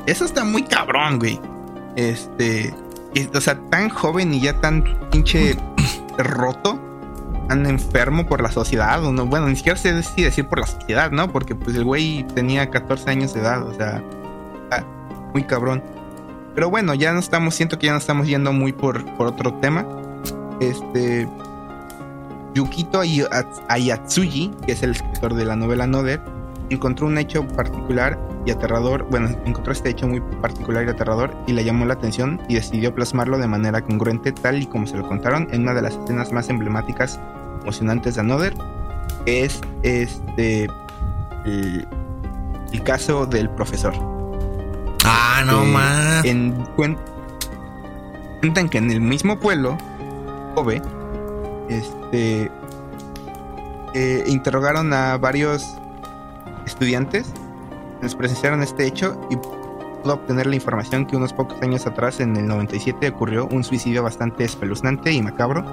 [0.05, 1.39] Eso está muy cabrón, güey.
[1.95, 2.73] Este,
[3.33, 5.57] o sea, tan joven y ya tan pinche
[6.17, 6.79] roto,
[7.47, 11.31] tan enfermo por la sociedad, bueno, ni siquiera sé si decir por la sociedad, ¿no?
[11.31, 14.03] Porque pues el güey tenía 14 años de edad, o sea,
[15.33, 15.83] muy cabrón.
[16.55, 19.53] Pero bueno, ya no estamos, siento que ya no estamos yendo muy por, por otro
[19.55, 19.85] tema.
[20.61, 21.27] Este,
[22.55, 23.01] Yukito
[23.67, 26.21] Ayatsuji, que es el escritor de la novela Noder,
[26.69, 31.53] encontró un hecho particular y aterrador, bueno, encontró este hecho muy particular y aterrador y
[31.53, 35.07] le llamó la atención y decidió plasmarlo de manera congruente tal y como se lo
[35.07, 37.19] contaron en una de las escenas más emblemáticas,
[37.63, 38.53] emocionantes de Another,
[39.25, 40.67] es este
[41.45, 41.87] el,
[42.83, 44.14] caso del profesor.
[45.05, 46.25] Ah, no más.
[46.25, 49.77] En, cuentan que en el mismo pueblo,
[50.55, 50.81] Kobe,
[51.69, 52.51] este
[53.93, 55.65] eh, interrogaron a varios
[56.65, 57.31] estudiantes
[58.01, 62.35] nos presenciaron este hecho y pudo obtener la información que unos pocos años atrás, en
[62.35, 65.65] el 97, ocurrió un suicidio bastante espeluznante y macabro.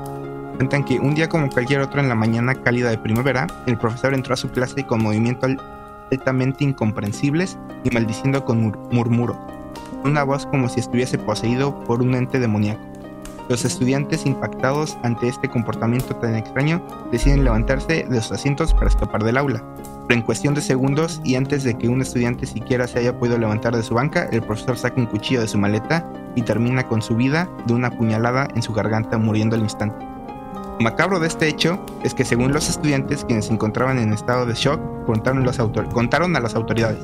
[0.56, 4.14] Cuentan que un día como cualquier otro en la mañana cálida de primavera, el profesor
[4.14, 5.50] entró a su clase con movimientos
[6.12, 9.38] altamente incomprensibles y maldiciendo con murmuro,
[10.04, 12.92] una voz como si estuviese poseído por un ente demoníaco.
[13.48, 19.24] Los estudiantes impactados ante este comportamiento tan extraño deciden levantarse de sus asientos para escapar
[19.24, 19.62] del aula.
[20.08, 23.38] Pero en cuestión de segundos y antes de que un estudiante siquiera se haya podido
[23.38, 27.02] levantar de su banca, el profesor saca un cuchillo de su maleta y termina con
[27.02, 30.11] su vida de una puñalada en su garganta muriendo al instante.
[30.78, 34.46] Lo macabro de este hecho es que según los estudiantes quienes se encontraban en estado
[34.46, 35.44] de shock contaron,
[35.92, 36.98] contaron a las autoridades.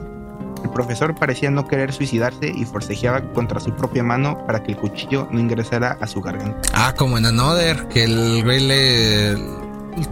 [0.65, 4.79] El profesor parecía no querer suicidarse y forcejeaba contra su propia mano para que el
[4.79, 6.69] cuchillo no ingresara a su garganta.
[6.75, 9.37] Ah, como en Another, que el güey le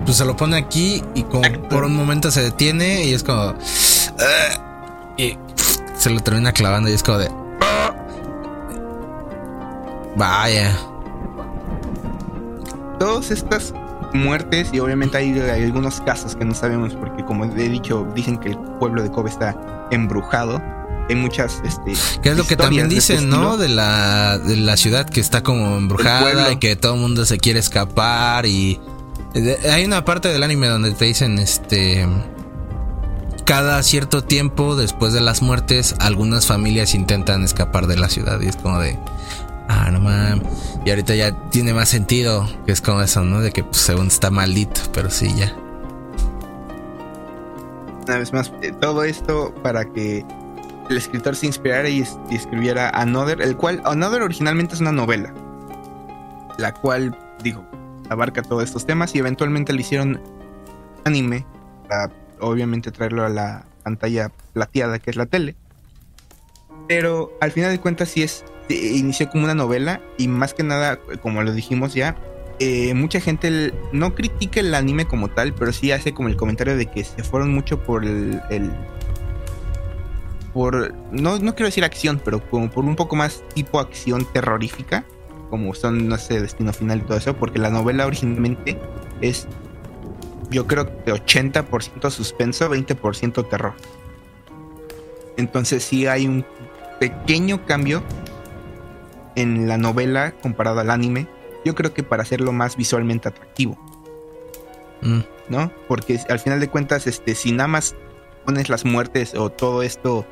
[0.05, 3.55] pues se lo pone aquí y como por un momento se detiene y es como
[5.17, 5.39] y
[5.97, 7.31] se lo termina clavando y es como de
[10.17, 10.77] vaya
[12.99, 13.75] todas estas
[14.13, 18.51] muertes y obviamente hay, algunos casos que no sabemos porque como he dicho dicen que
[18.51, 19.57] el pueblo de Kobe está
[19.91, 20.61] embrujado.
[21.09, 24.77] Hay muchas este que es lo que también este dicen no de la de la
[24.77, 28.81] ciudad que está como embrujada y que todo el mundo se quiere escapar y
[29.71, 32.07] hay una parte del anime donde te dicen, este,
[33.45, 38.47] cada cierto tiempo, después de las muertes, algunas familias intentan escapar de la ciudad y
[38.47, 38.99] es como de,
[39.69, 40.79] ah, no mames.
[40.85, 43.41] Y ahorita ya tiene más sentido, que es como eso, ¿no?
[43.41, 45.55] De que pues, según está maldito, pero sí, ya.
[48.05, 50.25] Una vez más, eh, todo esto para que
[50.89, 55.35] el escritor se inspirara y, y escribiera Another, el cual, Another originalmente es una novela,
[56.59, 57.67] la cual, digo,
[58.09, 60.21] abarca todos estos temas y eventualmente le hicieron
[61.05, 61.45] anime
[61.89, 65.57] para obviamente traerlo a la pantalla plateada que es la tele.
[66.89, 70.99] Pero al final de cuentas sí es, inició como una novela y más que nada,
[71.23, 72.17] como lo dijimos ya,
[72.59, 76.77] eh, mucha gente no critica el anime como tal, pero sí hace como el comentario
[76.77, 78.41] de que se fueron mucho por el,
[80.53, 85.05] por no, no quiero decir acción, pero como por un poco más tipo acción terrorífica
[85.51, 88.79] como son, no sé, Destino Final y todo eso, porque la novela originalmente
[89.21, 89.47] es,
[90.51, 93.75] yo creo que 80% suspenso, 20% terror.
[95.37, 96.45] Entonces sí hay un
[96.99, 98.03] pequeño cambio
[99.37, 101.29] en la novela comparado al anime,
[101.65, 103.79] yo creo que para hacerlo más visualmente atractivo.
[105.03, 105.21] Mm.
[105.49, 105.71] ¿No?
[105.87, 107.95] Porque al final de cuentas, este, si nada más
[108.45, 110.27] pones las muertes o todo esto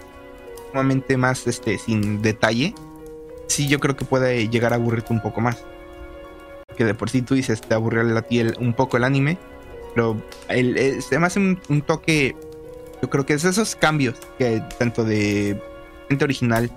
[0.71, 2.75] sumamente más este, sin detalle,
[3.47, 5.65] sí yo creo que puede llegar a aburrirte un poco más.
[6.77, 9.39] Que de por sí tú dices, te aburrió la piel un poco el anime,
[9.95, 12.35] pero el, el, se me hace un, toque,
[13.01, 15.61] yo creo que es esos cambios que tanto de
[16.09, 16.71] gente original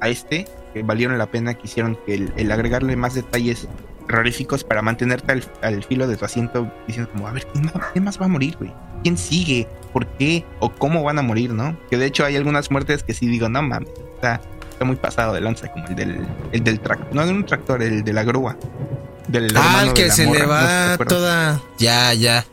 [0.00, 3.66] a este, que valieron la pena, que hicieron que el, agregarle más detalles
[4.06, 8.26] terroríficos para mantenerte al, filo de tu asiento diciendo como, a ver, ¿quién más, va
[8.26, 8.70] a morir, güey?
[9.02, 9.66] ¿Quién sigue?
[9.94, 10.44] ¿Por qué?
[10.60, 11.78] ¿O cómo van a morir, no?
[11.88, 13.88] Que de hecho hay algunas muertes que sí digo, no mames,
[14.20, 17.46] sea, está muy pasado de lanza, como el del, el del tractor, no de un
[17.46, 18.58] tractor, el de la grúa.
[19.28, 21.62] Del ah, el que se le va toda.
[21.78, 22.44] Ya, ya.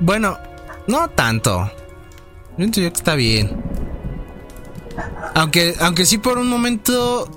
[0.00, 0.36] Bueno,
[0.88, 1.70] no tanto.
[2.58, 3.79] Yo que está bien.
[5.34, 7.28] Aunque, aunque sí por un momento.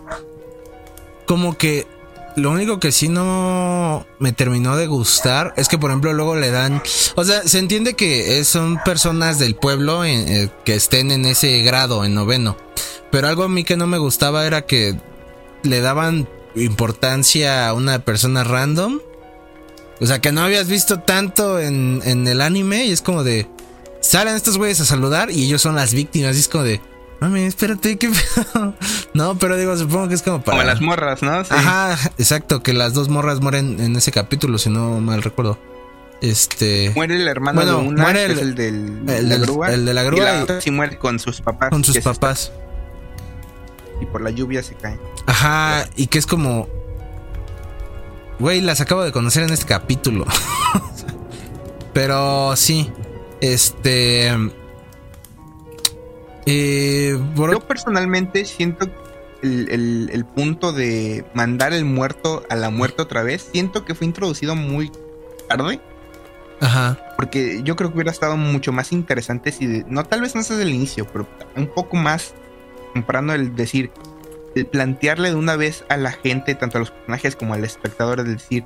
[1.26, 1.88] Como que
[2.36, 6.50] lo único que sí no me terminó de gustar es que, por ejemplo, luego le
[6.50, 6.82] dan.
[7.16, 12.04] O sea, se entiende que son personas del pueblo eh, que estén en ese grado,
[12.04, 12.58] en noveno.
[13.12, 14.98] Pero algo a mí que no me gustaba era que
[15.62, 19.00] le daban importancia a una persona random.
[20.00, 23.48] O sea, que no habías visto tanto en, en el anime y es como de.
[24.02, 26.36] Salen estos güeyes a saludar y ellos son las víctimas.
[26.36, 26.82] Y es como de.
[27.24, 28.12] Mami, espérate, ¿qué
[29.14, 30.58] No, pero digo, supongo que es como para.
[30.58, 31.32] Como las morras, ¿no?
[31.32, 35.58] Ajá, exacto, que las dos morras mueren en ese capítulo, si no mal recuerdo.
[36.20, 36.92] Este.
[36.96, 38.76] Muere el hermano bueno, de una, muere el, el, del,
[39.08, 39.74] el, de la grúa.
[39.74, 40.44] El de la grúa.
[40.44, 41.70] Y la sí muere con sus papás.
[41.70, 42.52] Con sus papás.
[44.02, 45.00] Y por la lluvia se cae.
[45.26, 46.68] Ajá, y que es como.
[48.40, 50.26] Güey, las acabo de conocer en este capítulo.
[51.94, 52.92] pero sí.
[53.40, 54.30] Este
[56.46, 58.88] eh, Yo personalmente siento
[59.42, 64.08] el, el, punto de mandar el muerto a la muerte otra vez, siento que fue
[64.08, 64.92] introducido muy
[65.50, 65.82] tarde.
[66.62, 66.98] Ajá.
[67.18, 70.62] Porque yo creo que hubiera estado mucho más interesante si, no tal vez no desde
[70.62, 71.28] el inicio, pero
[71.58, 72.34] un poco más
[72.94, 73.92] comprando el decir,
[74.56, 78.20] el plantearle de una vez a la gente, tanto a los personajes como al espectador,
[78.20, 78.64] el decir,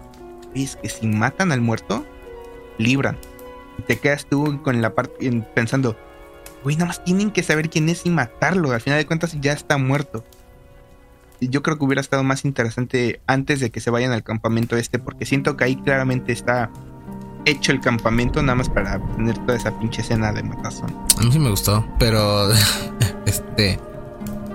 [0.53, 2.05] es que si matan al muerto,
[2.77, 3.17] libran.
[3.79, 5.95] Y te quedas tú con la parte pensando,
[6.67, 8.73] güey, nada más tienen que saber quién es y matarlo.
[8.73, 10.25] Al final de cuentas ya está muerto.
[11.39, 14.75] Y yo creo que hubiera estado más interesante antes de que se vayan al campamento
[14.75, 16.69] este, porque siento que ahí claramente está
[17.45, 20.93] hecho el campamento nada más para tener toda esa pinche escena de matazón.
[21.17, 22.51] A mí sí me gustó, pero
[23.25, 23.79] este...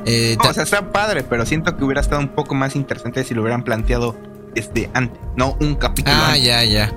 [0.05, 3.33] Eh, o sea, está padre, pero siento que hubiera estado un poco más interesante si
[3.33, 4.14] lo hubieran planteado
[4.55, 6.14] desde antes, no un capítulo.
[6.14, 6.92] Ah, ya, ya.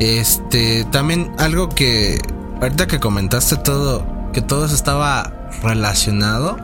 [0.00, 2.18] Este, también algo que
[2.60, 6.58] ahorita que comentaste todo, que todo eso estaba relacionado.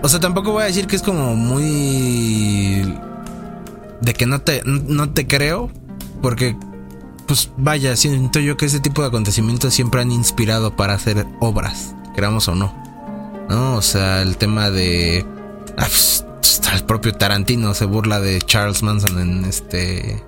[0.00, 2.96] O sea, tampoco voy a decir que es como muy...
[4.00, 5.72] De que no te, no te creo.
[6.22, 6.56] Porque,
[7.26, 11.96] pues vaya, siento yo que ese tipo de acontecimientos siempre han inspirado para hacer obras,
[12.14, 12.72] queramos o no.
[13.48, 13.74] ¿No?
[13.74, 15.26] O sea, el tema de...
[15.76, 16.24] Ah, pues,
[16.72, 20.22] el propio Tarantino se burla de Charles Manson en este...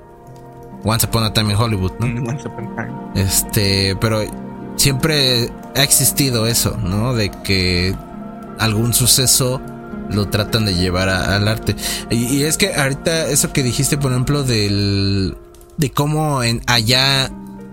[0.82, 2.06] Once Upon a Time in Hollywood, ¿no?
[2.28, 2.92] Once Upon a Time.
[3.14, 4.20] Este, pero
[4.76, 7.14] siempre ha existido eso, ¿no?
[7.14, 7.94] De que
[8.58, 9.60] algún suceso
[10.10, 11.76] lo tratan de llevar al arte.
[12.10, 15.36] Y, es que ahorita eso que dijiste, por ejemplo, del
[15.76, 17.30] de cómo en allá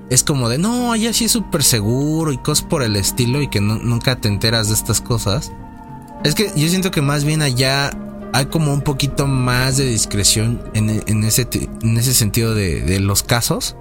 [0.09, 3.47] es como de no, allá sí es súper seguro y cosas por el estilo y
[3.47, 5.51] que nunca te enteras de estas cosas.
[6.23, 7.91] Es que yo siento que más bien allá
[8.33, 11.47] hay como un poquito más de discreción en, ese,
[11.81, 13.75] en ese sentido de, de los casos.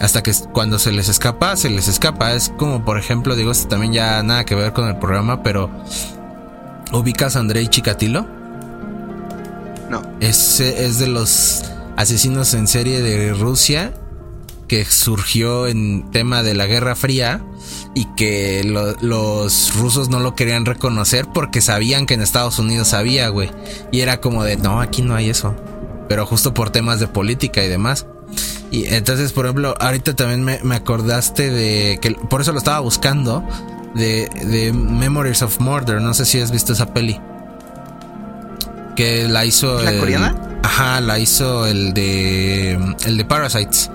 [0.00, 2.32] Hasta que cuando se les escapa, se les escapa.
[2.32, 5.70] Es como, por ejemplo, digo, esto también ya nada que ver con el programa, pero
[6.92, 8.26] ¿ubicas a Andrei Chikatilo?
[9.90, 10.02] No.
[10.20, 11.64] Es, es de los
[11.96, 13.92] asesinos en serie de Rusia
[14.70, 17.42] que surgió en tema de la Guerra Fría
[17.94, 23.28] y que los rusos no lo querían reconocer porque sabían que en Estados Unidos había,
[23.28, 23.50] güey.
[23.90, 25.56] Y era como de, no, aquí no hay eso.
[26.08, 28.06] Pero justo por temas de política y demás.
[28.70, 33.44] Y entonces, por ejemplo, ahorita también me, acordaste de que por eso lo estaba buscando
[33.94, 36.00] de, de, Memories of Murder.
[36.00, 37.20] No sé si has visto esa peli.
[38.94, 39.82] Que la hizo.
[39.82, 40.36] ¿La coreana?
[40.62, 42.78] Ajá, la hizo el de.
[43.04, 43.90] El de Parasites.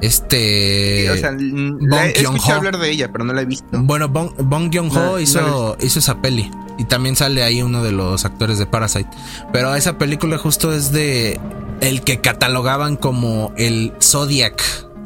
[0.00, 1.10] Este.
[1.10, 3.66] o sea, he escuchado hablar de ella, pero no la he visto.
[3.72, 6.50] Bueno, Bong, Bong Joon-ho hizo, hizo esa peli.
[6.78, 9.08] Y también sale ahí uno de los actores de Parasite.
[9.52, 11.40] Pero esa película justo es de
[11.80, 14.62] el que catalogaban como el Zodiac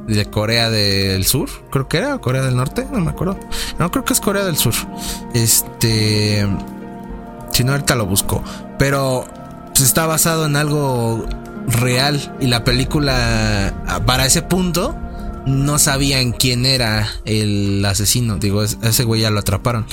[0.07, 3.39] de Corea del Sur, creo que era, Corea del Norte, no me acuerdo.
[3.79, 4.75] No, creo que es Corea del Sur.
[5.35, 6.47] Este,
[7.53, 8.43] si no ahorita lo busco,
[8.79, 9.27] pero
[9.69, 11.27] pues, está basado en algo
[11.67, 13.75] real y la película
[14.07, 14.97] para ese punto
[15.47, 18.39] no sabían quién era el asesino.
[18.39, 19.87] Digo, ese güey ya lo atraparon.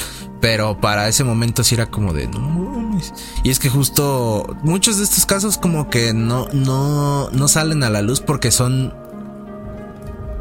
[0.46, 2.30] Pero para ese momento sí era como de.
[3.44, 7.90] Y es que justo muchos de estos casos como que no, no, no salen a
[7.90, 8.94] la luz porque son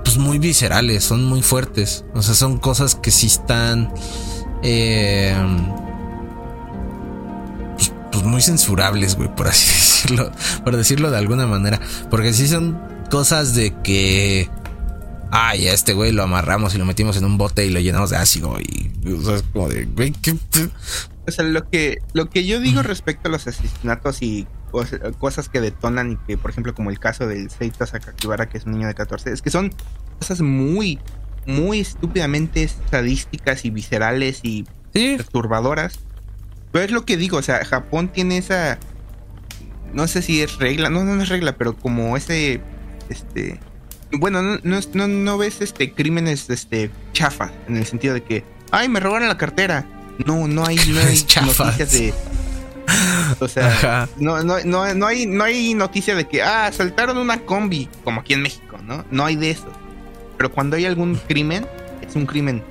[0.04, 2.04] pues muy viscerales, son muy fuertes.
[2.12, 3.94] O sea, son cosas que sí están
[4.62, 5.34] eh,
[8.12, 10.30] pues, muy censurables, güey, por así decirlo,
[10.64, 11.80] por decirlo de alguna manera.
[12.10, 12.78] Porque sí son
[13.10, 14.50] cosas de que
[15.34, 18.10] ay, a este güey lo amarramos y lo metimos en un bote y lo llenamos
[18.10, 20.36] de ácido y O sea, es como de, güey, ¿qué?
[21.26, 24.46] O sea, lo que, lo que yo digo respecto a los asesinatos y
[25.18, 28.64] cosas que detonan y que, por ejemplo, como el caso del Seita Sakakibara, que es
[28.64, 29.72] un niño de 14, es que son
[30.18, 31.00] cosas muy,
[31.46, 35.98] muy estúpidamente sadísticas y viscerales y perturbadoras.
[36.70, 38.78] Pero es lo que digo, o sea, Japón tiene esa,
[39.92, 42.60] no sé si es regla, no, no es regla, pero como ese,
[43.08, 43.60] este,
[44.12, 48.88] bueno, no, no, no, ves este crímenes, este, chafa, en el sentido de que, ay,
[48.88, 49.86] me robaron la cartera.
[50.26, 52.14] No, no hay, no hay noticias de
[53.40, 57.40] o sea, no, no, no, no, hay, no hay noticia de que, ah, saltaron una
[57.40, 59.04] combi, como aquí en México, ¿no?
[59.10, 59.68] No hay de eso.
[60.36, 61.66] Pero cuando hay algún crimen,
[62.06, 62.62] es un crimen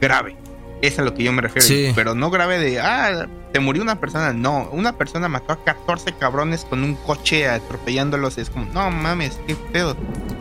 [0.00, 0.36] grave.
[0.82, 1.92] Es a lo que yo me refiero.
[1.94, 4.32] Pero no grave de, ah, te murió una persona.
[4.32, 8.38] No, una persona mató a 14 cabrones con un coche atropellándolos.
[8.38, 9.96] Es como, no mames, qué pedo.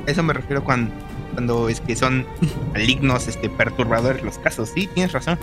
[0.05, 0.93] Eso me refiero cuando,
[1.33, 2.25] cuando es que son
[2.73, 4.69] malignos, este, perturbadores los casos.
[4.73, 5.37] Sí, tienes razón.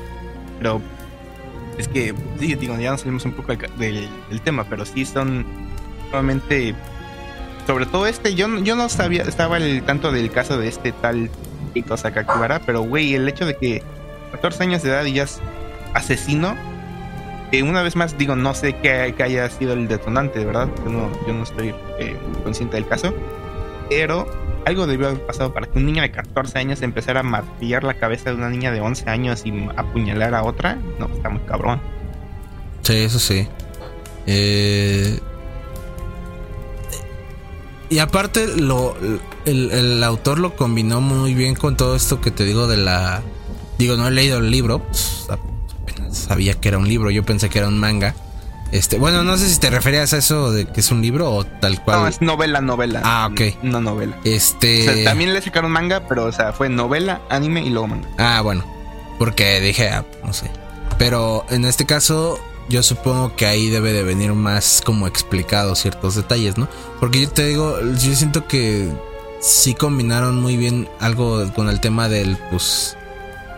[0.59, 0.81] Pero
[1.79, 4.09] es que, sí, digo, ya nos salimos un poco del,
[4.45, 5.45] tema, pero sí son
[6.11, 6.75] nuevamente,
[7.67, 11.31] sobre todo este, yo, yo no sabía, estaba el tanto del caso de este tal
[11.75, 13.83] Hito Sakakibara, pero güey, el hecho de que
[14.37, 15.41] 14 años de edad y ya es
[15.95, 16.57] asesino,
[17.51, 21.33] que una vez más digo, no sé qué, haya sido el detonante, de verdad, yo
[21.33, 23.15] no, estoy eh, consciente del caso,
[23.89, 24.27] pero
[24.67, 27.95] algo debió haber pasado para que un niño de 14 años empezara a martillar la
[27.95, 30.77] cabeza de una niña de 11 años y apuñalar a otra.
[30.99, 31.81] No, está muy cabrón.
[32.83, 33.47] Sí, eso sí.
[34.27, 35.21] Eh,
[37.89, 38.97] y aparte, lo,
[39.45, 43.23] el, autor lo combinó muy bien con todo esto que te digo de la...
[43.79, 44.81] Digo, no he leído el libro.
[44.81, 45.29] Pues,
[46.11, 48.15] sabía que era un libro, yo pensé que era un manga.
[48.73, 51.45] Este, bueno, no sé si te referías a eso de que es un libro o
[51.45, 52.01] tal cual.
[52.01, 53.01] No, es novela, novela.
[53.05, 53.63] Ah, ok.
[53.63, 54.19] No novela.
[54.25, 54.81] Este.
[54.81, 58.09] O sea, también le sacaron manga, pero, o sea, fue novela, anime y luego manga.
[58.19, 58.65] Ah, bueno.
[59.19, 60.51] Porque dije, ah, no sé.
[60.99, 66.17] Pero en este caso, yo supongo que ahí debe de venir más como explicado ciertos
[66.17, 66.69] detalles, ¿no?
[66.99, 68.91] Porque yo te digo, yo siento que
[69.41, 72.97] sí combinaron muy bien algo con el tema del, pues,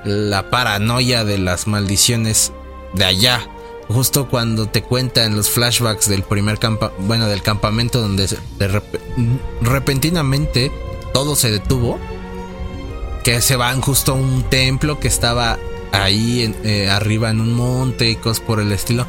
[0.09, 2.53] la paranoia de las maldiciones
[2.95, 3.49] de allá
[3.89, 8.29] justo cuando te cuentan los flashbacks del primer campa bueno, del campamento donde
[9.63, 10.71] repentinamente
[11.13, 11.99] todo se detuvo,
[13.25, 15.59] que se van justo a un templo que estaba
[15.93, 19.07] ahí eh, arriba en un monte y cosas por el estilo.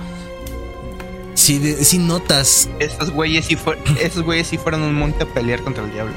[1.35, 2.69] Si, si notas.
[2.79, 3.57] Esos güeyes sí,
[4.01, 6.13] esos güeyes sí fueron un monte a pelear contra el diablo.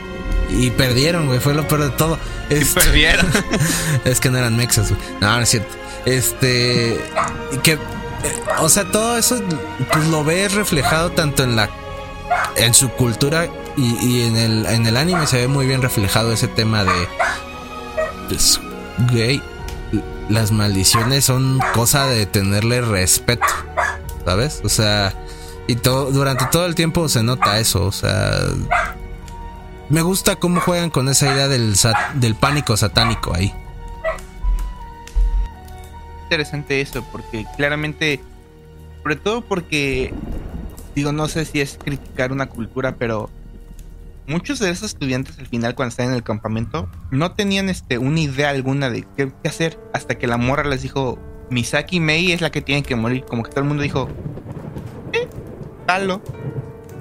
[0.51, 2.19] Y perdieron, güey, fue lo peor de todo.
[2.51, 3.27] Este, perdieron.
[4.05, 5.01] es que no eran mexas, güey.
[5.21, 5.75] No, no es cierto.
[6.05, 7.01] Este.
[7.63, 7.79] Que
[8.59, 9.41] o sea, todo eso
[9.93, 11.69] pues lo ves reflejado tanto en la
[12.57, 16.49] en su cultura y, en, el, en el anime se ve muy bien reflejado ese
[16.49, 17.09] tema de
[18.29, 18.61] pues,
[19.11, 19.43] gay.
[20.29, 23.47] Las maldiciones son cosa de tenerle respeto,
[24.25, 24.61] ¿sabes?
[24.65, 25.15] O sea,
[25.67, 28.39] y todo durante todo el tiempo se nota eso, o sea,
[29.93, 31.75] me gusta cómo juegan con esa idea del,
[32.15, 33.53] del pánico satánico ahí.
[36.25, 38.19] Interesante eso, porque claramente,
[39.03, 40.15] sobre todo porque,
[40.95, 43.29] digo, no sé si es criticar una cultura, pero
[44.27, 48.21] muchos de esos estudiantes al final cuando están en el campamento no tenían este una
[48.21, 51.19] idea alguna de qué, hacer hasta que la morra les dijo
[51.51, 54.09] Misaki Mei es la que tiene que morir como que todo el mundo dijo
[55.13, 55.29] eh,
[55.87, 56.23] talo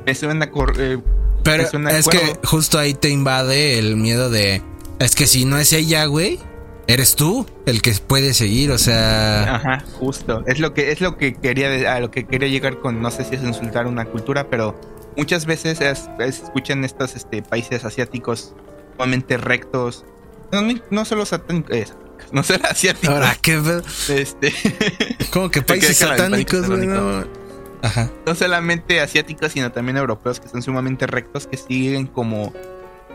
[0.03, 0.97] me suena a eh,
[1.43, 4.61] pero es que justo ahí te invade el miedo de
[4.99, 6.39] es que si no es ella güey
[6.87, 9.55] eres tú el que puede seguir, o sea.
[9.55, 10.43] Ajá, justo.
[10.45, 13.23] Es lo que es lo que quería a lo que quería llegar con no sé
[13.23, 14.79] si es insultar una cultura, pero
[15.15, 15.79] muchas veces
[16.19, 18.53] escuchan estos este, países asiáticos
[18.93, 20.05] sumamente rectos.
[20.51, 21.85] No, no solo satánicos, eh,
[22.31, 23.15] no solo asiáticos.
[23.15, 23.61] Ahora qué
[24.09, 24.53] este
[25.31, 27.40] ¿Cómo que países satánicos, no.
[27.81, 28.09] Ajá.
[28.25, 32.53] No solamente asiáticos, sino también europeos que son sumamente rectos que siguen como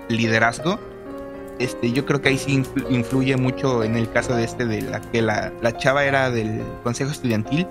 [0.09, 0.79] liderazgo
[1.59, 5.01] este, yo creo que ahí sí influye mucho en el caso de este, de la
[5.01, 7.67] que la, chava era del consejo estudiantil.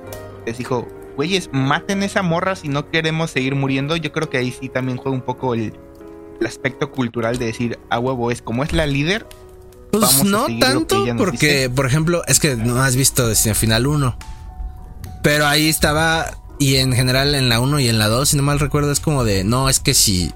[0.46, 3.96] Les dijo, güeyes, maten esa morra si no queremos seguir muriendo.
[3.96, 5.74] Yo creo que ahí sí también juega un poco el,
[6.46, 9.28] aspecto cultural de decir, a huevo, es como es la líder.
[9.92, 14.18] Pues no tanto, porque, por ejemplo, es que no has visto desde el final 1.
[15.24, 16.26] Pero ahí estaba,
[16.60, 19.00] y en general en la 1 y en la 2, si no mal recuerdo, es
[19.00, 20.32] como de, no, es que si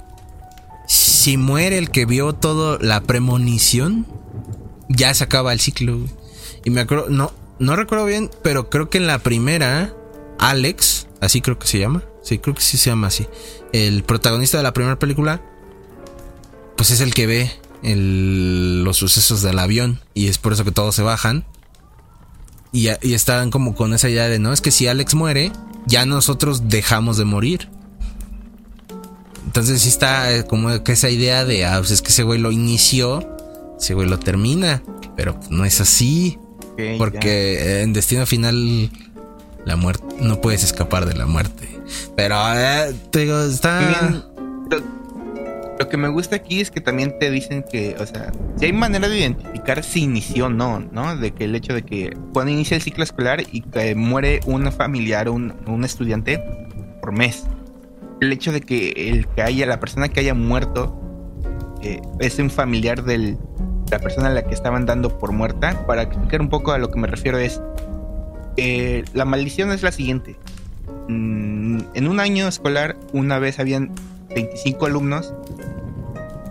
[0.90, 4.08] si muere el que vio todo la premonición,
[4.88, 6.00] ya se acaba el ciclo.
[6.66, 9.94] Y me acuerdo, no, no recuerdo bien, pero creo que en la primera,
[10.40, 13.28] Alex, así creo que se llama, sí, creo que sí se llama así,
[13.72, 15.44] el protagonista de la primera película,
[16.76, 17.52] pues es el que ve
[17.84, 21.46] los sucesos del avión y es por eso que todos se bajan.
[22.72, 25.52] Y, y estaban como con esa idea de, no, es que si Alex muere,
[25.86, 27.70] ya nosotros dejamos de morir.
[29.46, 32.40] Entonces sí está eh, como que esa idea de, ah, pues es que ese güey
[32.40, 33.28] lo inició,
[33.80, 34.84] ese güey lo termina,
[35.16, 36.38] pero no es así.
[36.98, 38.92] porque en Destino Final
[39.66, 41.68] la muerte, no puedes escapar de la muerte.
[42.16, 44.26] Pero, eh, te digo, está...
[45.80, 48.74] Lo, que me gusta aquí es que también te dicen que, o sea, si hay
[48.74, 51.16] manera de identificar si inició o no, ¿no?
[51.16, 54.72] De que el hecho de que cuando inicia el ciclo escolar y que muere un
[54.72, 56.44] familiar o un, estudiante
[57.02, 57.46] por mes
[58.22, 61.00] el hecho de que el que haya, la persona que haya muerto
[61.82, 63.38] eh, es un familiar de
[63.90, 65.86] la persona a la que estaban dando por muerta.
[65.86, 67.62] Para explicar un poco a lo que me refiero es,
[68.58, 70.38] eh, la maldición es la siguiente.
[71.08, 73.92] Mm, en un año escolar una vez habían
[74.34, 75.34] 25 alumnos,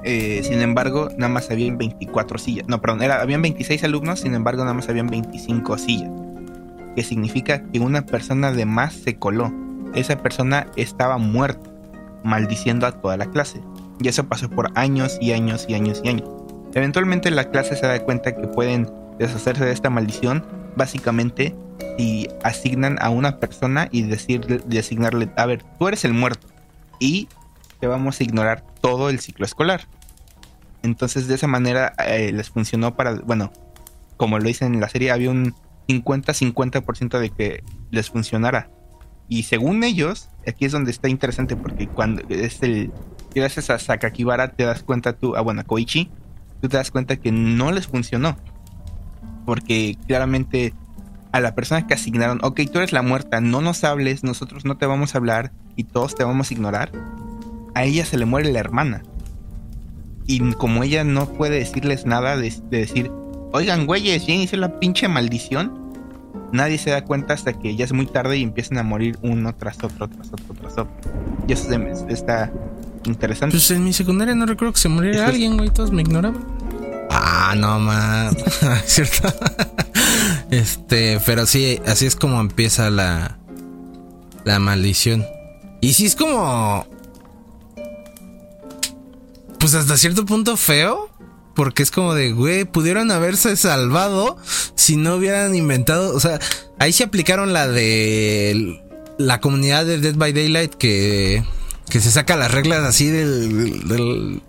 [0.04, 2.66] eh, sin embargo nada más habían 24 sillas.
[2.68, 6.10] No, perdón, era, habían 26 alumnos, sin embargo nada más habían 25 sillas.
[6.94, 9.52] Que significa que una persona de más se coló
[9.94, 11.70] esa persona estaba muerta,
[12.24, 13.60] maldiciendo a toda la clase.
[14.00, 16.28] Y eso pasó por años y años y años y años.
[16.74, 20.44] Eventualmente la clase se da cuenta que pueden deshacerse de esta maldición,
[20.76, 21.54] básicamente
[21.96, 26.46] si asignan a una persona y decirle, designarle, a ver, tú eres el muerto
[27.00, 27.28] y
[27.80, 29.86] te vamos a ignorar todo el ciclo escolar.
[30.82, 33.52] Entonces de esa manera eh, les funcionó para, bueno,
[34.16, 35.54] como lo dicen en la serie, había un
[35.88, 38.70] 50-50% de que les funcionara.
[39.28, 42.92] Y según ellos, aquí es donde está interesante porque cuando es el
[43.34, 46.10] gracias a Sakakibara te das cuenta tú, ah bueno, a Koichi,
[46.60, 48.36] tú te das cuenta que no les funcionó.
[49.46, 50.74] Porque claramente
[51.32, 54.76] a la persona que asignaron, ok, tú eres la muerta, no nos hables, nosotros no
[54.76, 56.90] te vamos a hablar y todos te vamos a ignorar.
[57.74, 59.02] A ella se le muere la hermana.
[60.26, 63.10] Y como ella no puede decirles nada de, decir,
[63.52, 65.88] oigan, güeyes, ya inició la pinche maldición
[66.52, 69.54] nadie se da cuenta hasta que ya es muy tarde y empiezan a morir uno
[69.54, 70.90] tras otro, tras otro, tras otro.
[71.46, 71.70] Y eso
[72.08, 72.52] está
[73.04, 73.54] interesante.
[73.54, 76.44] Pues en mi secundaria no recuerdo que se muriera alguien, güey, todos me ignoraban.
[77.10, 78.34] Ah, no más.
[78.86, 79.32] ¿Cierto?
[80.50, 83.38] este, pero sí, así es como empieza la
[84.44, 85.24] la maldición.
[85.80, 86.86] Y sí es como
[89.68, 91.10] pues hasta cierto punto feo,
[91.54, 94.38] porque es como de, güey, pudieron haberse salvado
[94.74, 96.40] si no hubieran inventado, o sea,
[96.78, 98.82] ahí se aplicaron la de
[99.18, 101.44] la comunidad de Dead by Daylight que,
[101.90, 104.40] que se saca las reglas así del,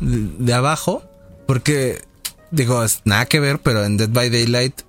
[0.00, 1.02] de abajo,
[1.46, 2.02] porque
[2.50, 4.82] digo, nada que ver, pero en Dead by Daylight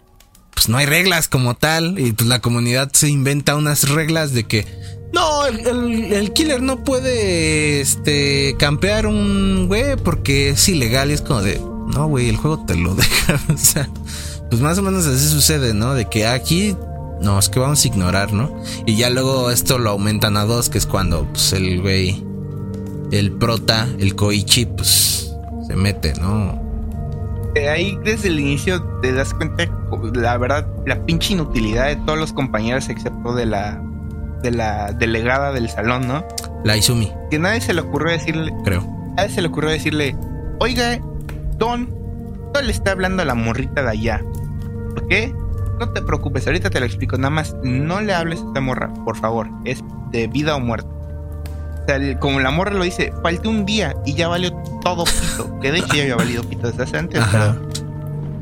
[0.54, 4.44] pues no hay reglas como tal y pues la comunidad se inventa unas reglas de
[4.44, 4.68] que
[5.16, 11.42] no, el, killer no puede este campear un güey porque es ilegal y es como
[11.42, 13.90] de, no, güey, el juego te lo deja, o sea,
[14.50, 15.94] pues más o menos así sucede, ¿no?
[15.94, 16.76] De que aquí
[17.22, 18.52] no, es que vamos a ignorar, ¿no?
[18.86, 22.22] Y ya luego esto lo aumentan a dos, que es cuando pues el güey
[23.12, 25.34] el prota, el Koichi pues
[25.66, 26.62] se mete, ¿no?
[27.72, 29.66] Ahí desde el inicio te das cuenta,
[30.14, 33.82] la verdad, la pinche inutilidad de todos los compañeros excepto de la
[34.46, 36.26] de la delegada del salón, ¿no?
[36.64, 37.12] La Izumi.
[37.32, 38.54] Que nadie se le ocurrió decirle.
[38.64, 38.84] Creo.
[39.18, 40.16] Nadie se le ocurrió decirle,
[40.60, 41.00] oiga,
[41.58, 41.90] Don,
[42.54, 44.22] no le está hablando a la morrita de allá.
[44.94, 45.34] ¿Por qué?
[45.80, 47.18] No te preocupes, ahorita te lo explico.
[47.18, 49.50] Nada más, no le hables a esta morra, por favor.
[49.66, 50.88] Es de vida o muerte.
[50.88, 55.60] O sea, como la morra lo dice, falté un día y ya valió todo pito.
[55.60, 57.20] Que de hecho ya había valido pito desde hace antes.
[57.20, 57.58] Ajá.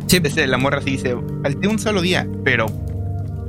[0.08, 0.20] Sí.
[0.46, 2.68] la morra sí dice, falté un solo día, pero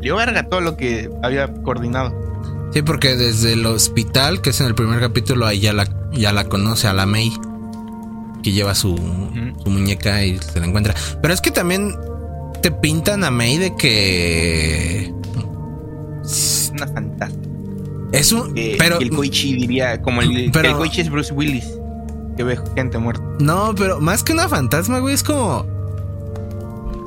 [0.01, 2.24] dio verga todo lo que había coordinado.
[2.75, 6.33] Sí, porque desde el hospital, que es en el primer capítulo, ahí ya la, ya
[6.33, 7.33] la conoce a la May.
[8.43, 8.97] Que lleva su,
[9.62, 10.93] su muñeca y se la encuentra.
[11.22, 11.95] Pero es que también
[12.62, 15.14] te pintan a May de que.
[16.25, 17.49] Es una fantástica.
[18.11, 18.53] Es un.
[18.77, 18.99] pero.
[18.99, 20.03] El Koichi diría.
[20.03, 21.66] Como el, pero, el Koichi es Bruce Willis.
[22.37, 23.22] Que ve gente muerta.
[23.39, 25.64] No, pero más que una fantasma, güey, es como.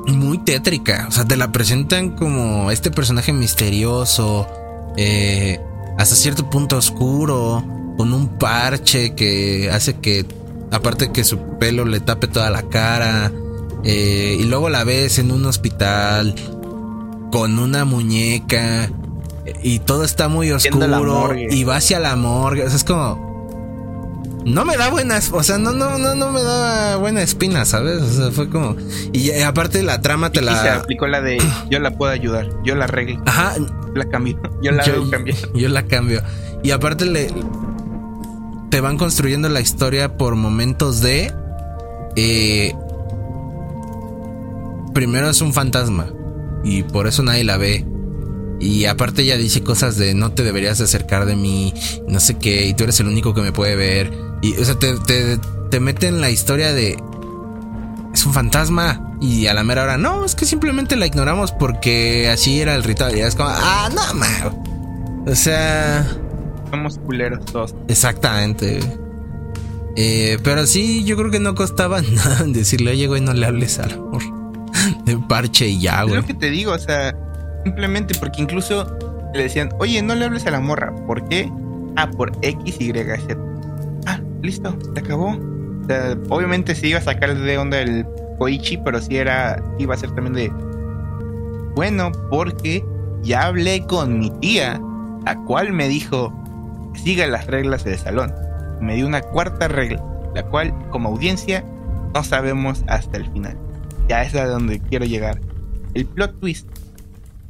[0.06, 1.04] Muy tétrica.
[1.10, 4.48] O sea, te la presentan como este personaje misterioso
[5.00, 5.60] eh,
[5.96, 7.64] hasta cierto punto oscuro,
[7.96, 10.26] con un parche que hace que,
[10.72, 13.30] aparte que su pelo le tape toda la cara,
[13.84, 16.34] eh, y luego la ves en un hospital
[17.30, 18.90] con una muñeca
[19.62, 23.28] y todo está muy oscuro y va hacia la morgue, o sea, es como
[24.44, 28.02] no me da buenas, o sea, no, no, no, no me da buena espina, ¿sabes?
[28.02, 28.76] O sea, fue como.
[29.12, 30.60] Y, aparte la trama te la.
[30.62, 31.38] se aplicó la de
[31.70, 33.22] yo la puedo ayudar, yo la arreglo.
[33.26, 33.54] Ajá.
[33.94, 35.34] La cambio, yo la cambio.
[35.54, 36.22] Yo la cambio.
[36.62, 37.30] Y aparte le.
[38.70, 41.32] Te van construyendo la historia por momentos de.
[42.16, 42.74] Eh,
[44.94, 46.12] primero es un fantasma.
[46.64, 47.86] y por eso nadie la ve.
[48.60, 51.72] Y aparte ella dice cosas de no te deberías acercar de mí,
[52.08, 54.12] no sé qué, y tú eres el único que me puede ver.
[54.42, 55.38] Y, o sea, te, te,
[55.70, 56.98] te mete en la historia de...
[58.12, 59.07] Es un fantasma.
[59.20, 62.84] Y a la mera hora, no, es que simplemente la ignoramos porque así era el
[62.84, 63.16] ritual.
[63.16, 65.24] Y es como, ah, no, man.
[65.26, 66.06] O sea...
[66.70, 67.74] Somos culeros todos.
[67.88, 68.80] Exactamente.
[69.96, 73.78] Eh, pero sí, yo creo que no costaba nada decirle, oye, güey, no le hables
[73.80, 74.22] al amor.
[75.04, 76.16] De parche y ya, güey.
[76.16, 77.16] Es lo que te digo, o sea,
[77.64, 78.96] simplemente porque incluso
[79.34, 80.94] le decían, oye, no le hables a la morra.
[81.06, 81.50] ¿Por qué?
[81.96, 83.36] Ah, por X, Y, Z.
[84.06, 85.30] Ah, listo, se acabó.
[85.30, 88.06] O sea, obviamente se iba a sacar de onda el
[88.38, 90.52] Koichi, pero sí era, iba a ser también de,
[91.74, 92.84] bueno, porque
[93.22, 94.80] ya hablé con mi tía,
[95.24, 96.32] la cual me dijo,
[96.94, 98.34] siga las reglas del salón.
[98.80, 100.02] Me dio una cuarta regla,
[100.34, 101.64] la cual como audiencia
[102.14, 103.56] no sabemos hasta el final.
[104.08, 105.40] Ya es a donde quiero llegar.
[105.94, 106.68] El plot twist.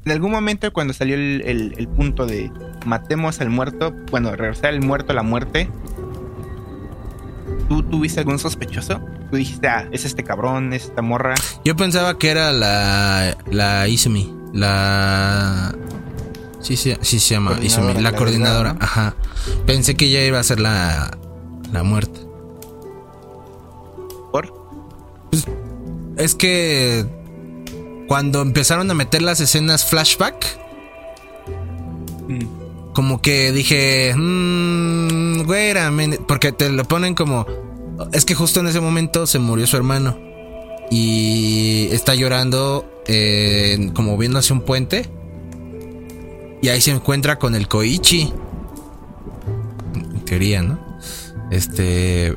[0.04, 2.50] En algún momento cuando salió el, el punto de
[2.86, 5.68] matemos al muerto, bueno, regresar al muerto a la muerte,
[7.68, 9.00] ¿tú tuviste algún sospechoso?
[9.30, 11.34] Tú dijiste, ah, es este cabrón, es esta morra.
[11.64, 15.74] Yo pensaba que era la, la Izumi, la...
[16.60, 18.72] Sí, sí, sí se llama Izumi, la, la coordinadora.
[18.72, 18.82] ¿no?
[18.82, 19.14] Ajá.
[19.66, 21.16] Pensé que ella iba a ser la,
[21.72, 22.20] la muerte.
[24.32, 24.54] ¿Por?
[25.30, 25.44] Pues,
[26.16, 27.06] es que
[28.08, 30.58] cuando empezaron a meter las escenas flashback,
[32.28, 32.92] mm.
[32.94, 35.74] como que dije, mmm, güey,
[36.26, 37.46] porque te lo ponen como,
[38.12, 40.18] es que justo en ese momento se murió su hermano
[40.90, 45.10] y está llorando, eh, como viendo hacia un puente.
[46.62, 48.32] Y ahí se encuentra con el Koichi.
[49.94, 50.78] En teoría, ¿no?
[51.50, 52.36] Este.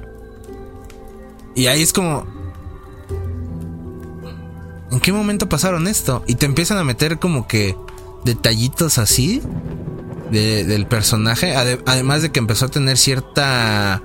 [1.56, 2.26] Y ahí es como.
[4.92, 6.24] ¿En qué momento pasaron esto?
[6.28, 7.78] Y te empiezan a meter como que
[8.26, 9.42] detallitos así
[10.30, 11.56] de, del personaje.
[11.56, 14.04] además de que empezó a tener cierta.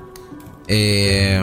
[0.69, 1.43] Eh,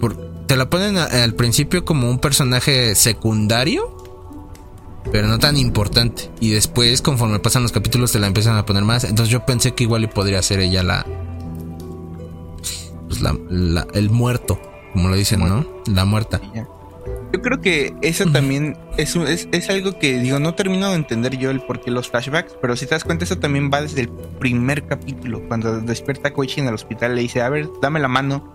[0.00, 3.96] por, te la ponen a, al principio como un personaje secundario
[5.10, 6.30] pero no tan importante.
[6.40, 9.04] Y después, conforme pasan los capítulos, te la empiezan a poner más.
[9.04, 11.06] Entonces yo pensé que igual podría ser ella la.
[13.08, 14.60] Pues la, la el muerto,
[14.92, 15.64] como lo dicen, ¿no?
[15.86, 16.40] La muerta.
[17.32, 21.36] Yo creo que eso también es, es, es, algo que, digo, no termino de entender
[21.36, 24.02] yo el por qué los flashbacks, pero si te das cuenta, eso también va desde
[24.02, 25.46] el primer capítulo.
[25.48, 28.54] Cuando despierta Koichi en el hospital, le dice, a ver, dame la mano.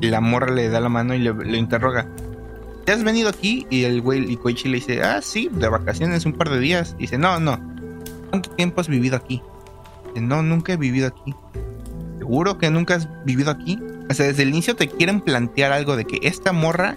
[0.00, 2.08] La morra le da la mano y le, le interroga.
[2.86, 3.66] ¿te has venido aquí?
[3.68, 6.94] Y el güey y Koichi le dice, ah, sí, de vacaciones un par de días.
[6.98, 7.60] Y dice, no, no.
[8.30, 9.42] ¿Cuánto tiempo has vivido aquí?
[10.14, 11.34] Dice, no, nunca he vivido aquí.
[12.18, 13.78] ¿Seguro que nunca has vivido aquí?
[14.08, 16.96] O sea, desde el inicio te quieren plantear algo de que esta morra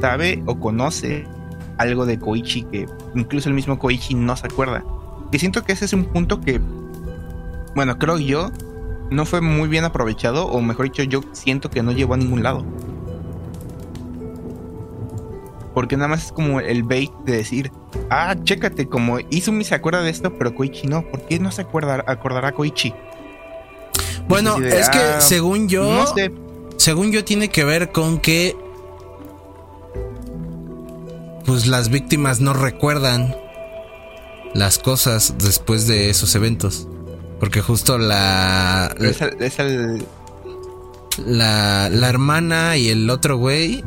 [0.00, 1.24] sabe o conoce
[1.78, 4.84] algo de Koichi que incluso el mismo Koichi no se acuerda.
[5.32, 6.60] Y siento que ese es un punto que,
[7.74, 8.50] bueno, creo yo,
[9.10, 12.42] no fue muy bien aprovechado, o mejor dicho, yo siento que no llevó a ningún
[12.42, 12.64] lado
[15.76, 17.70] porque nada más es como el bait de decir,
[18.08, 21.60] ah, chécate, como Izumi se acuerda de esto, pero Koichi no, ¿por qué no se
[21.60, 22.94] acuerda, acordará Koichi?
[24.26, 26.32] Bueno, de, es que ah, según yo, no sé.
[26.78, 28.56] según yo tiene que ver con que
[31.46, 33.34] pues las víctimas no recuerdan
[34.54, 36.88] las cosas después de esos eventos.
[37.40, 38.94] Porque justo la.
[39.00, 40.06] Es el, es el...
[41.24, 43.82] La, la hermana y el otro güey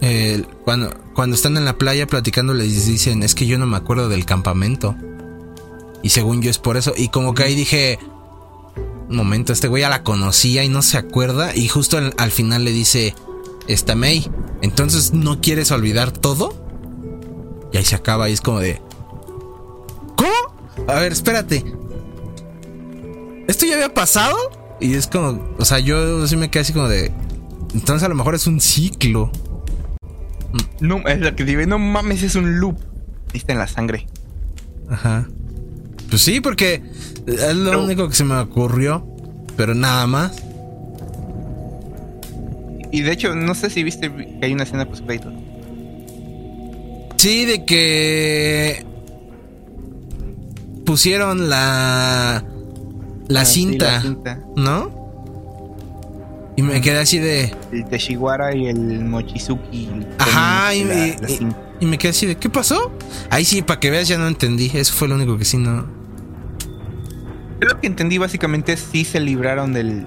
[0.00, 3.76] eh, cuando, cuando están en la playa platicando les dicen, es que yo no me
[3.76, 4.94] acuerdo del campamento.
[6.02, 6.92] Y según yo es por eso.
[6.96, 7.98] Y como que ahí dije,
[9.08, 11.54] un momento, este güey ya la conocía y no se acuerda.
[11.54, 13.14] Y justo al, al final le dice,
[13.68, 14.30] está May.
[14.62, 16.66] Entonces no quieres olvidar todo.
[17.72, 18.80] Y ahí se acaba y es como de...
[20.16, 20.88] ¿Cómo?
[20.88, 21.64] A ver, espérate.
[23.46, 24.36] ¿Esto ya había pasado?
[24.80, 27.12] Y es como, o sea, yo sí me quedé así como de...
[27.74, 29.30] Entonces a lo mejor es un ciclo.
[30.80, 32.78] No, es la que dice, no mames, es un loop.
[33.32, 34.06] Está en la sangre.
[34.88, 35.28] Ajá.
[36.08, 36.82] Pues sí, porque
[37.26, 39.06] es lo único que se me ocurrió.
[39.56, 40.42] Pero nada más.
[42.90, 45.32] Y de hecho, no sé si viste que hay una escena post crédito.
[47.16, 48.86] Sí, de que
[50.84, 52.44] pusieron la
[53.28, 54.98] la, ah, cinta, sí, la cinta, ¿no?
[56.56, 57.54] Y me quedé así de.
[57.72, 59.90] El Teshiwara y el Mochizuki.
[60.18, 61.48] Ajá, y, la, y, la y,
[61.80, 62.36] y, me quedé así de.
[62.36, 62.90] ¿Qué pasó?
[63.30, 64.70] Ahí sí, para que veas, ya no entendí.
[64.74, 65.86] Eso fue lo único que sí no.
[67.60, 70.06] Yo lo que entendí básicamente es si se libraron del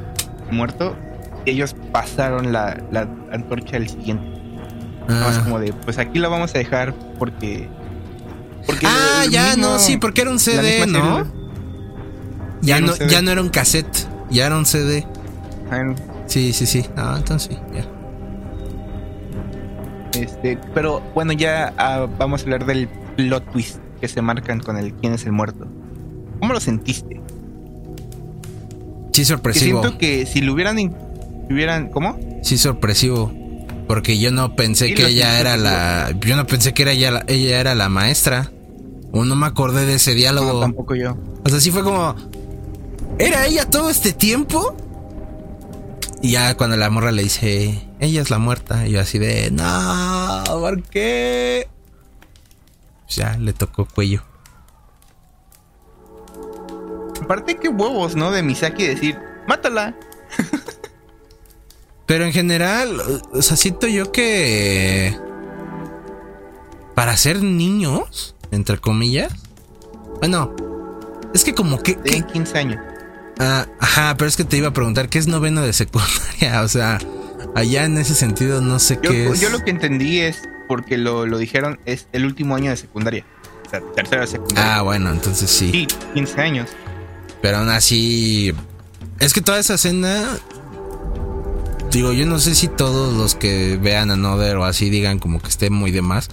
[0.50, 0.98] muerto.
[1.46, 4.26] Ellos pasaron la, la antorcha al siguiente.
[5.08, 5.26] Ah.
[5.28, 7.68] Más como de, pues aquí la vamos a dejar porque
[8.86, 11.26] ah, ya, no, sí, porque era un CD, ¿no?
[12.62, 15.06] Ya no, ya no era un cassette, ya era un CD.
[15.72, 15.96] Ah,
[16.28, 16.86] sí, sí, sí.
[16.96, 17.86] Ah, entonces sí, ya.
[20.20, 24.78] Este, pero bueno, ya ah, vamos a hablar del plot twist que se marcan con
[24.78, 25.68] el quién es el muerto.
[26.40, 27.22] ¿Cómo lo sentiste?
[29.12, 29.82] Sí, sorpresivo.
[29.82, 30.78] siento que si lo hubieran,
[31.52, 32.20] hubieran ¿cómo?
[32.44, 33.32] Sí, sorpresivo.
[33.88, 36.14] Porque yo no pensé que ella era la.
[36.22, 38.52] Yo no pensé que era ella, ella era la maestra.
[39.12, 40.54] O no me acordé de ese diálogo.
[40.54, 41.18] No, tampoco yo.
[41.44, 42.16] O sea, sí fue como.
[43.20, 44.76] ¿Era ella todo este tiempo?
[46.22, 49.50] Y ya cuando la morra le dice, ella es la muerta, y yo así de,
[49.50, 51.68] no, ¿por qué?
[53.06, 54.24] Pues ya le tocó cuello.
[57.22, 58.30] Aparte, qué huevos, ¿no?
[58.32, 59.96] De Misaki decir, mátala.
[62.06, 65.18] Pero en general, o sea, siento yo que.
[66.96, 69.34] Para ser niños, entre comillas.
[70.20, 70.56] Bueno,
[71.34, 71.96] es que como que.
[71.96, 72.80] Tienen 15 años.
[73.40, 76.62] Ah, ajá, pero es que te iba a preguntar, ¿qué es noveno de secundaria?
[76.64, 77.00] O sea,
[77.56, 79.40] allá en ese sentido no sé qué es.
[79.40, 83.26] Yo lo que entendí es, porque lo, dijeron, es el último año de secundaria.
[83.66, 84.76] O sea, tercero de secundaria.
[84.76, 85.72] Ah, bueno, entonces sí.
[85.72, 86.70] Sí, 15 años.
[87.42, 88.54] Pero aún así,
[89.20, 90.38] es que toda esa escena,
[91.92, 95.42] digo, yo no sé si todos los que vean a Another o así digan como
[95.42, 96.30] que esté muy de más,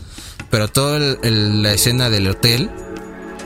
[0.51, 2.71] pero toda la escena del hotel,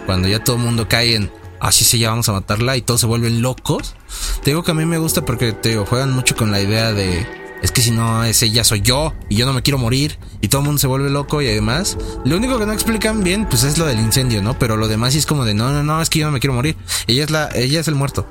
[0.07, 3.01] cuando ya todo el mundo cae en así se ya vamos a matarla y todos
[3.01, 3.95] se vuelven locos.
[4.43, 6.93] Te digo que a mí me gusta porque te digo, juegan mucho con la idea
[6.93, 7.25] de
[7.63, 10.49] es que si no es ella soy yo y yo no me quiero morir y
[10.49, 13.63] todo el mundo se vuelve loco y además lo único que no explican bien pues
[13.63, 14.59] es lo del incendio, ¿no?
[14.59, 16.55] Pero lo demás es como de no, no, no, es que yo no me quiero
[16.55, 16.77] morir.
[17.07, 18.27] Ella es la ella es el muerto.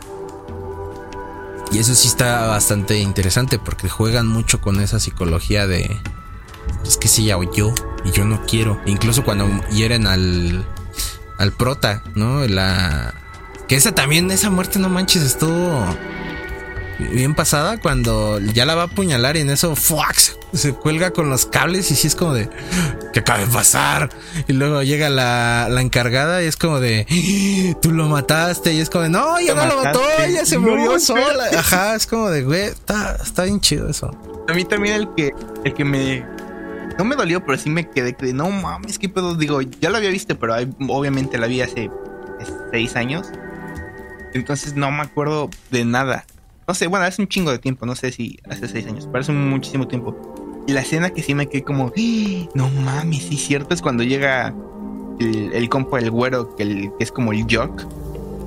[1.72, 5.98] Y eso sí está bastante interesante porque juegan mucho con esa psicología de
[6.86, 8.82] es que si ya o yo y yo no quiero.
[8.86, 10.66] Incluso cuando hieren al
[11.38, 12.46] al prota, ¿no?
[12.48, 13.14] La
[13.68, 15.86] que esa también, esa muerte, no manches, estuvo
[17.10, 20.38] bien pasada cuando ya la va a apuñalar y en eso ¡fuax!
[20.54, 22.50] se cuelga con los cables y sí es como de
[23.14, 24.10] ¿qué acaba de pasar?
[24.48, 28.90] Y luego llega la, la encargada y es como de tú lo mataste y es
[28.90, 31.46] como de no, ya no lo mató, ella se murió sola.
[31.58, 34.16] Ajá, es como de güey, está, está bien chido eso.
[34.48, 35.32] A mí también el que,
[35.64, 36.26] el que me
[36.98, 39.36] no me dolió, pero sí me quedé que no mames, qué pedo.
[39.36, 40.56] Digo, ya lo había visto, pero
[40.90, 41.90] obviamente la vi hace
[42.72, 43.28] seis años.
[44.34, 46.26] Entonces no me acuerdo de nada.
[46.72, 49.20] No sé, bueno, hace un chingo de tiempo, no sé si hace seis años, pero
[49.20, 50.64] hace muchísimo tiempo.
[50.68, 52.50] Y la escena que sí me quedé como, ¡Ah!
[52.54, 54.56] no mames, sí, cierto, es cuando llega
[55.20, 57.84] el, el compa, el güero, que, el, que es como el jock.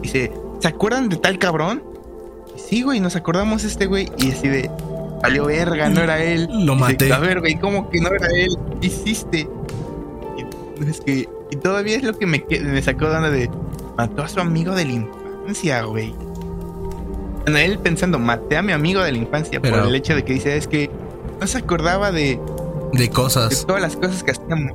[0.00, 1.82] Dice, ¿se acuerdan de tal cabrón?
[2.56, 4.10] sí, güey, nos acordamos este güey.
[4.16, 4.70] Y así de,
[5.22, 6.48] valió verga, no era él.
[6.64, 7.12] Lo maté.
[7.12, 8.56] a ver, güey, ¿cómo que no era él?
[8.80, 9.46] ¿Qué hiciste?
[10.38, 13.50] Y, es que, y todavía es lo que me, me sacó de de.
[13.98, 16.14] Mató a su amigo de la infancia, güey.
[17.46, 20.56] Él pensando, maté a mi amigo de la infancia por el hecho de que dice,
[20.56, 20.90] es que
[21.40, 22.40] no se acordaba de.
[22.92, 23.50] De cosas.
[23.50, 24.72] De todas las cosas que hacíamos.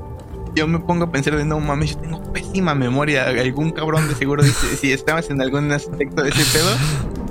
[0.56, 3.26] Yo me pongo a pensar de no mames, yo tengo pésima memoria.
[3.26, 6.70] Algún cabrón de seguro dice, si estabas en algún aspecto de ese pedo,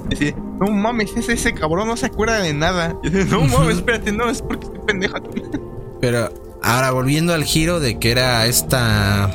[0.09, 2.97] Dice, no mames, ese, ese cabrón no se acuerda de nada.
[3.31, 5.21] no mames, espérate, no, es porque estoy pendeja.
[6.01, 6.33] Pero
[6.63, 9.31] ahora volviendo al giro de que era esta.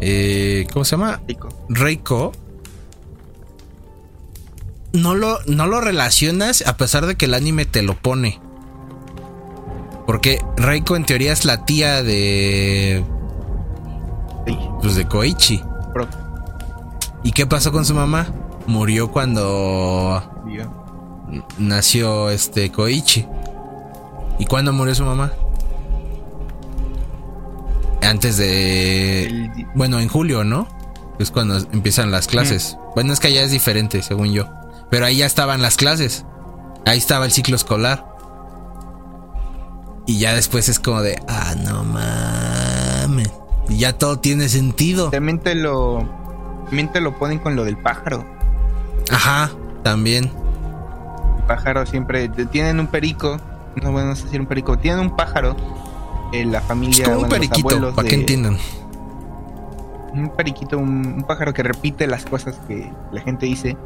[0.00, 1.20] Eh, ¿Cómo se llama?
[1.26, 1.48] Reiko.
[1.68, 2.32] Reiko.
[4.92, 8.40] No lo, no lo relacionas a pesar de que el anime te lo pone.
[10.06, 13.04] Porque Reiko en teoría es la tía de.
[14.80, 15.62] Pues de Koichi.
[17.22, 18.32] ¿Y qué pasó con su mamá?
[18.70, 20.22] murió cuando
[21.58, 23.26] nació este Koichi.
[24.38, 25.32] ¿Y cuándo murió su mamá?
[28.02, 29.50] Antes de...
[29.74, 30.66] Bueno, en julio, ¿no?
[31.18, 32.78] Es cuando empiezan las clases.
[32.94, 34.48] Bueno, es que allá es diferente, según yo.
[34.90, 36.24] Pero ahí ya estaban las clases.
[36.86, 38.06] Ahí estaba el ciclo escolar.
[40.06, 43.30] Y ya después es como de, ah, no mames.
[43.68, 45.10] Y ya todo tiene sentido.
[45.10, 46.04] También te lo,
[46.64, 48.24] también te lo ponen con lo del pájaro.
[49.10, 49.50] Ajá,
[49.82, 50.30] también.
[51.38, 53.38] El pájaro siempre tienen un perico,
[53.82, 55.56] no bueno, no sé si un perico, tienen un pájaro
[56.32, 57.04] en la familia.
[57.04, 58.58] Es como un periquito, para que entiendan.
[60.12, 63.76] Un periquito, un, pájaro que repite las cosas que la gente dice.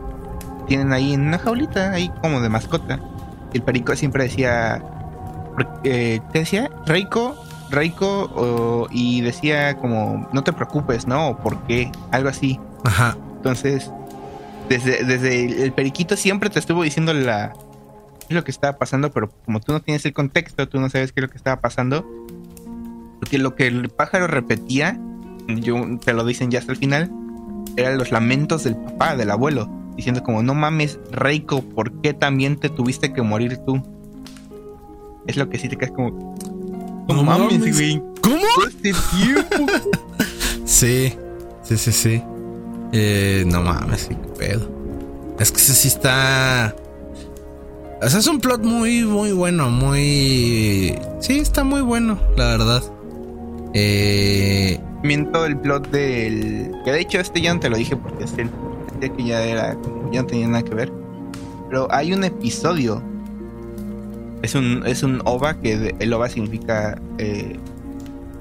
[0.66, 3.00] Tienen ahí en una jaulita, ahí como de mascota.
[3.52, 4.82] El perico siempre decía,
[5.84, 7.36] eh, te decía, Reiko,
[7.70, 11.38] Reiko, y decía como, no te preocupes, ¿no?
[11.38, 11.90] ¿Por qué?
[12.10, 12.58] Algo así.
[12.84, 13.16] Ajá.
[13.36, 13.90] Entonces,
[14.68, 17.52] desde, el periquito siempre te estuvo diciendo la
[18.30, 21.20] lo que estaba pasando, pero como tú no tienes el contexto, tú no sabes qué
[21.20, 22.08] es lo que estaba pasando,
[23.20, 24.98] porque lo que el pájaro repetía
[25.46, 27.12] yo, te lo dicen ya hasta el final,
[27.76, 32.56] eran los lamentos del papá, del abuelo, diciendo como, no mames, Reiko, ¿por qué también
[32.56, 33.82] te tuviste que morir tú?
[35.26, 36.34] Es lo que sí te quedas como,
[37.08, 38.02] no, mames, güey.
[38.20, 38.46] ¿Cómo?
[38.66, 39.72] Este tiempo.
[40.64, 41.12] sí,
[41.62, 42.22] sí, sí, sí.
[42.92, 44.70] Eh, no mames, qué pedo.
[45.38, 46.74] Es que ese sí está...
[48.00, 50.98] O sea, es un plot muy, muy bueno, muy...
[51.20, 52.82] Sí, está muy bueno, la verdad.
[53.72, 54.78] Eh...
[55.02, 56.70] Miento el plot del...
[56.84, 58.26] Que de hecho este ya no te lo dije porque
[59.12, 59.76] que ya era...
[60.12, 60.92] Ya no tenía nada que ver.
[61.68, 63.02] Pero hay un episodio.
[64.42, 67.58] Es un, es un OVA, que el OVA significa eh,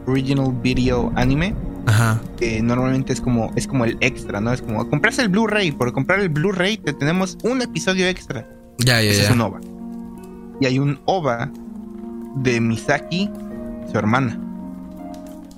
[0.06, 1.56] Original Video Anime.
[1.86, 2.20] Ajá.
[2.38, 4.54] Que normalmente es como, es como el extra, ¿no?
[4.54, 5.72] Es como comprarse el Blu-ray.
[5.72, 8.48] Por comprar el Blu-ray te tenemos un episodio extra.
[8.80, 9.24] Ya, ya, Ese ya.
[9.26, 9.60] es un OVA.
[10.62, 11.52] Y hay un OVA
[12.36, 13.30] de Misaki,
[13.92, 14.40] su hermana.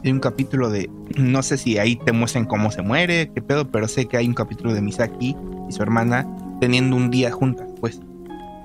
[0.04, 0.90] Hay un capítulo de.
[1.16, 4.28] No sé si ahí te muestran cómo se muere, qué pedo, pero sé que hay
[4.28, 5.36] un capítulo de Misaki
[5.70, 6.28] y su hermana
[6.60, 8.02] teniendo un día juntas, pues.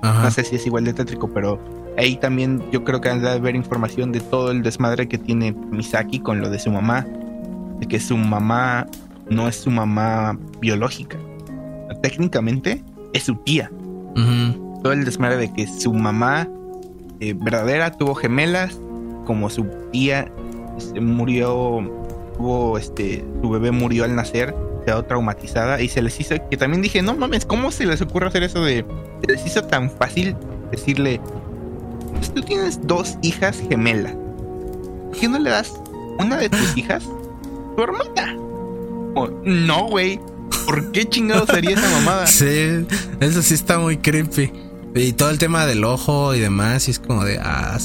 [0.03, 0.25] Ajá.
[0.25, 1.59] No sé si es igual de tétrico, pero
[1.97, 5.53] ahí también yo creo que han de haber información de todo el desmadre que tiene
[5.53, 7.07] Misaki con lo de su mamá.
[7.79, 8.87] De que su mamá
[9.29, 11.17] no es su mamá biológica.
[12.03, 13.71] Técnicamente es su tía.
[14.83, 16.49] Todo el desmadre de que su mamá
[17.21, 18.79] eh, verdadera tuvo gemelas,
[19.25, 20.31] como su tía
[20.77, 21.83] este, murió,
[22.41, 24.55] tuvo este, su bebé murió al nacer,
[24.87, 28.29] quedó traumatizada y se les hizo, que también dije, no mames, ¿cómo se les ocurre
[28.29, 28.85] hacer eso de,
[29.21, 30.35] se les hizo tan fácil
[30.71, 31.21] decirle,
[32.15, 35.75] pues tú tienes dos hijas gemelas, ¿por qué no le das
[36.19, 37.05] una de tus hijas
[37.77, 38.37] tu hermana?
[39.45, 40.19] No, güey,
[40.65, 42.27] ¿por qué chingados haría esa mamada?
[42.27, 42.87] Sí,
[43.21, 44.51] eso sí está muy creepy.
[44.95, 47.79] Y todo el tema del ojo y demás, y es como de, ah,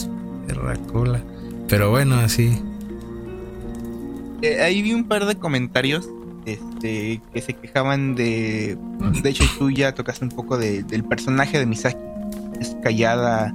[0.48, 1.22] perra cola.
[1.68, 2.60] Pero bueno, así.
[4.42, 6.10] Eh, ahí vi un par de comentarios
[6.46, 8.78] este, que se quejaban de.
[9.24, 11.98] De hecho, tú ya tocaste un poco de- del personaje de Misaki.
[12.60, 13.54] Es callada,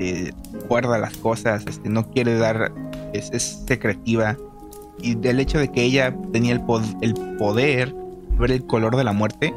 [0.00, 0.32] eh,
[0.68, 2.72] guarda las cosas, este, no quiere dar.
[3.12, 4.36] Es, es secretiva.
[5.00, 6.62] Y del hecho de que ella tenía el,
[7.02, 9.52] el poder de ver el color de la muerte,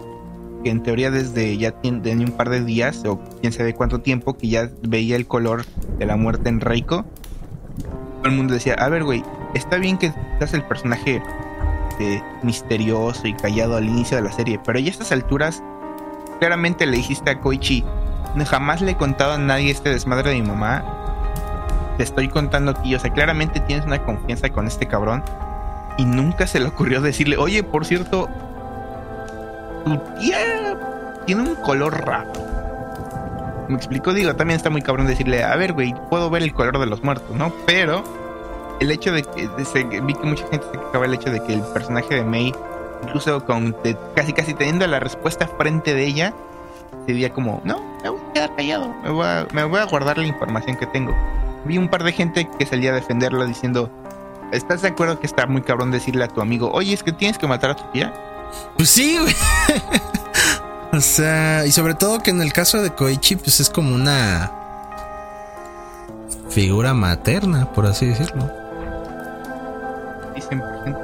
[0.63, 4.35] que en teoría desde ya tenía un par de días, o quién sabe cuánto tiempo,
[4.37, 5.63] que ya veía el color
[5.99, 7.05] de la muerte en Reiko.
[8.21, 9.23] Todo el mundo decía, a ver, güey,
[9.53, 11.21] está bien que seas el personaje
[11.99, 15.63] eh, misterioso y callado al inicio de la serie, pero ya a estas alturas,
[16.39, 17.83] claramente le dijiste a Koichi,
[18.35, 20.83] "No, jamás le he contado a nadie este desmadre de mi mamá.
[21.97, 25.23] Te estoy contando aquí, o sea, claramente tienes una confianza con este cabrón.
[25.97, 28.29] Y nunca se le ocurrió decirle, oye, por cierto,
[29.83, 30.77] tu tía
[31.25, 32.31] tiene un color raro.
[33.67, 36.79] Me explico, digo, también está muy cabrón decirle, a ver, güey, puedo ver el color
[36.79, 37.51] de los muertos, ¿no?
[37.65, 38.03] Pero
[38.79, 41.61] el hecho de que vi que mucha gente se quejaba el hecho de que el
[41.61, 42.53] personaje de May,
[43.03, 46.33] incluso con de- casi casi teniendo la respuesta frente de ella,
[47.07, 50.17] se como, no, me voy a quedar callado, me voy a, me voy a guardar
[50.17, 51.13] la información que tengo.
[51.65, 53.89] Vi un par de gente que salía a defenderlo diciendo,
[54.51, 57.37] ¿estás de acuerdo que está muy cabrón decirle a tu amigo, oye, es que tienes
[57.37, 58.13] que matar a tu tía?
[58.75, 59.35] Pues sí, güey.
[60.91, 64.51] o sea, y sobre todo que en el caso de Koichi, pues es como una
[66.49, 68.49] figura materna, por así decirlo.
[70.41, 70.97] Sí, 100%.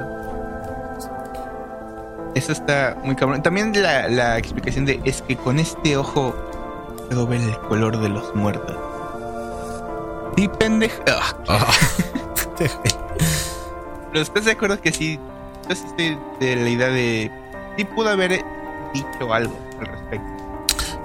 [2.34, 3.42] Eso está muy cabrón.
[3.42, 6.34] También la, la explicación de es que con este ojo
[7.08, 8.76] puedo ver el color de los muertos.
[10.36, 11.02] Sí, pendeja.
[11.48, 11.66] Ah,
[12.58, 15.18] Pero estás de acuerdo que sí.
[15.68, 17.30] Yo sí estoy de la idea de.
[17.76, 18.44] Sí pudo haber
[18.92, 20.26] dicho algo al respecto.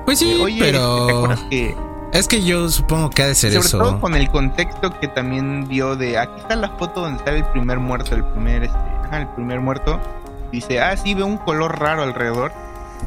[0.05, 1.75] Pues sí, De, Oye, ¿te pero acuerdas que
[2.14, 3.78] es que yo supongo que ha de ser sobre eso.
[3.78, 7.45] todo con el contexto que también dio de aquí está la foto donde está el
[7.45, 9.99] primer muerto, el primer este, ajá, el primer muerto.
[10.51, 12.51] Dice, ah, sí, veo un color raro alrededor.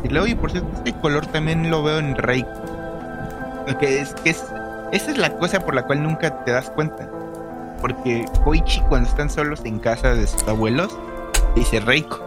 [0.04, 2.50] Y luego, oye, por cierto, este color también lo veo en Reiko.
[3.66, 4.44] Lo que es que es,
[4.92, 7.08] esa es la cosa por la cual nunca te das cuenta.
[7.80, 10.96] Porque Koichi, cuando están solos en casa de sus abuelos,
[11.54, 12.20] le dice Reiko.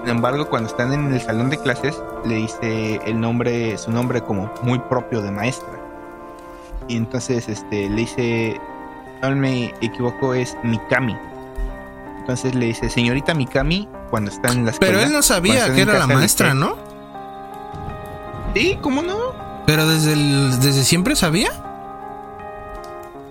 [0.00, 4.20] Sin embargo, cuando están en el salón de clases, le dice el nombre, su nombre
[4.20, 5.77] como muy propio de maestra.
[6.88, 8.60] Y entonces este, le dice,
[9.22, 11.16] no me equivoco, es Mikami.
[12.20, 14.92] Entonces le dice, señorita Mikami, cuando está en la escuela.
[14.94, 16.58] Pero él no sabía que era la maestra, usted".
[16.60, 16.76] ¿no?
[18.54, 19.16] Sí, ¿cómo no?
[19.66, 21.50] Pero desde el- desde siempre sabía.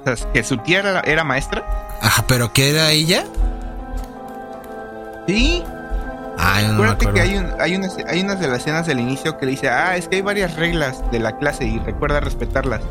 [0.01, 1.65] O sea, que su tía era, era maestra.
[2.01, 3.25] Ajá, pero que era ella.
[5.27, 5.63] Sí,
[6.39, 8.99] Ah, yo no acuérdate que hay, un, hay, unas, hay unas de las escenas del
[8.99, 12.19] inicio que le dice, ah, es que hay varias reglas de la clase y recuerda
[12.19, 12.81] respetarlas.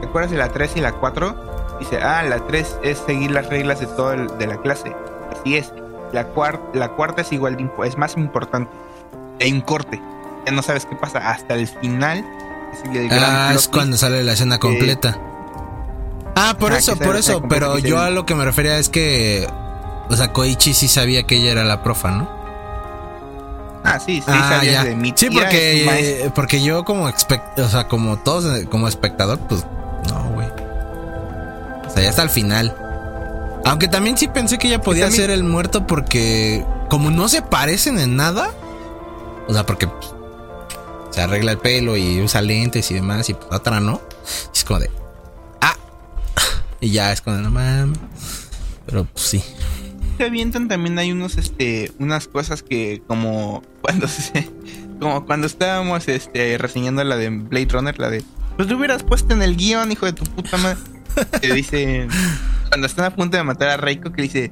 [0.00, 1.78] ¿Te acuerdas de la 3 y la 4?
[1.80, 4.94] Dice, ah, la 3 es seguir las reglas de todo el- de la clase.
[5.32, 5.72] Así es.
[6.12, 8.70] La, cuarta la cuarta es igual de es más importante.
[9.40, 10.00] Hay un corte.
[10.46, 12.24] Ya no sabes qué pasa hasta el final.
[12.72, 15.18] Es ah, es cuando sale la escena completa.
[16.34, 17.42] ah, por eso, por eso.
[17.48, 19.48] Pero yo a lo que me refería es que.
[20.10, 22.38] O sea, Koichi sí sabía que ella era la profa, ¿no?
[23.84, 28.64] Ah, sí, sí, ah, de mi Sí, porque, porque yo como, o sea, como todos,
[28.66, 29.64] como espectador, pues
[30.08, 30.48] no, güey.
[31.86, 32.74] O sea, ya hasta el final.
[33.64, 37.98] Aunque también sí pensé que ella podía ser el muerto porque como no se parecen
[37.98, 38.50] en nada,
[39.46, 40.14] o sea, porque pues,
[41.10, 44.00] se arregla el pelo y usa lentes y demás y pues otra no.
[44.54, 44.90] Es como de
[45.60, 45.76] ah
[46.80, 47.98] y ya es como de no mames.
[48.86, 49.42] Pero pues sí
[50.18, 54.50] se avientan también hay unos este unas cosas que como cuando se
[55.00, 58.24] como cuando estábamos este reseñando la de Blade Runner, la de
[58.58, 60.80] pues lo hubieras puesto en el guion, hijo de tu puta madre.
[61.40, 62.08] que dice
[62.68, 64.50] cuando están a punto de matar a Reiko que dice,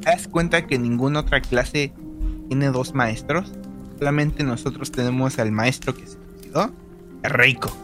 [0.00, 1.92] ¿te das cuenta que ninguna otra clase
[2.46, 3.52] tiene dos maestros?
[3.98, 6.72] Solamente nosotros tenemos al maestro que se suicidó,
[7.24, 7.76] a Reiko.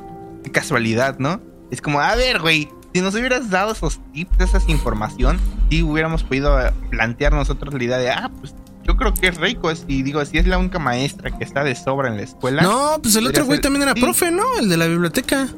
[0.44, 1.40] Qué casualidad, ¿no?
[1.72, 6.22] Es como, a ver, güey, si nos hubieras dado esos tips, esa información, sí hubiéramos
[6.22, 6.56] podido
[6.90, 8.54] plantear nosotros la idea de, ah, pues
[8.86, 9.70] yo creo que es rico.
[9.86, 12.62] Y digo, si es la única maestra que está de sobra en la escuela.
[12.62, 14.44] No, pues el otro güey también era profe, ¿no?
[14.58, 15.48] El de la biblioteca.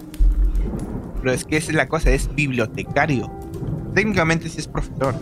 [1.20, 3.30] Pero es que esa es la cosa, es bibliotecario.
[3.94, 5.14] Técnicamente sí es profesor.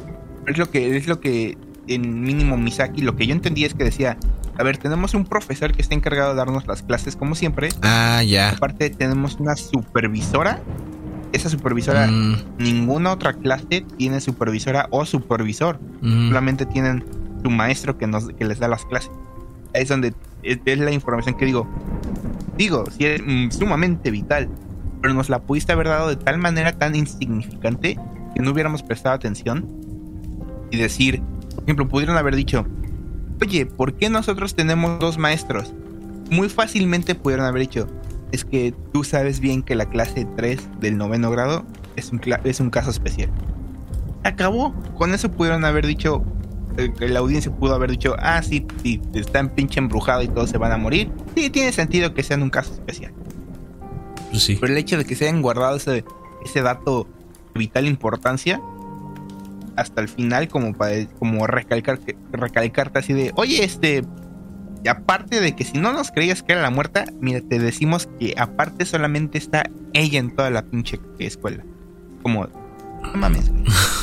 [0.47, 3.85] es lo que, es lo que en mínimo Misaki, lo que yo entendí es que
[3.85, 4.17] decía,
[4.59, 7.69] a ver, tenemos un profesor que está encargado de darnos las clases como siempre.
[7.83, 8.51] Ah, ya.
[8.51, 10.61] Aparte tenemos una supervisora
[11.35, 12.59] esa supervisora, mm.
[12.59, 15.81] ninguna otra clase tiene supervisora o supervisor.
[16.01, 16.29] Mm.
[16.29, 17.05] Solamente tienen
[17.45, 19.11] su maestro que, nos, que les da las clases.
[19.75, 21.69] Es donde es, la información que digo.
[22.57, 24.49] Digo, si es mm, sumamente vital,
[25.03, 27.99] pero nos la pudiste haber dado de tal manera tan insignificante
[28.35, 29.69] que no hubiéramos prestado atención
[30.71, 31.23] y decir,
[31.55, 32.67] por ejemplo, pudieron haber dicho,
[33.43, 35.75] oye, ¿por qué nosotros tenemos dos maestros?
[36.31, 37.87] Muy fácilmente pudieron haber dicho,
[38.33, 41.65] es que tú sabes bien que la clase 3 del noveno grado
[41.97, 43.31] es un, es un caso especial.
[44.25, 44.73] Acabó.
[44.97, 46.25] Con eso pudieron haber dicho,
[46.99, 50.72] la audiencia pudo haber dicho, ah, sí, sí, están pinche embrujado y todos se van
[50.72, 51.11] a morir.
[51.35, 53.12] Sí, tiene sentido que sean un caso especial.
[54.31, 54.59] Pues sí.
[54.61, 56.05] Pero el hecho de que se hayan guardado ese,
[56.45, 57.09] ese dato
[57.55, 58.61] de vital importancia
[59.77, 61.99] hasta el final como para como recalcar
[62.31, 64.05] recalcarte así de oye este
[64.85, 68.07] y aparte de que si no nos creías que era la muerta, mira, te decimos
[68.20, 69.64] que aparte solamente está
[69.95, 71.64] ella en toda la pinche escuela.
[72.22, 72.47] Como,
[73.03, 73.51] no mames.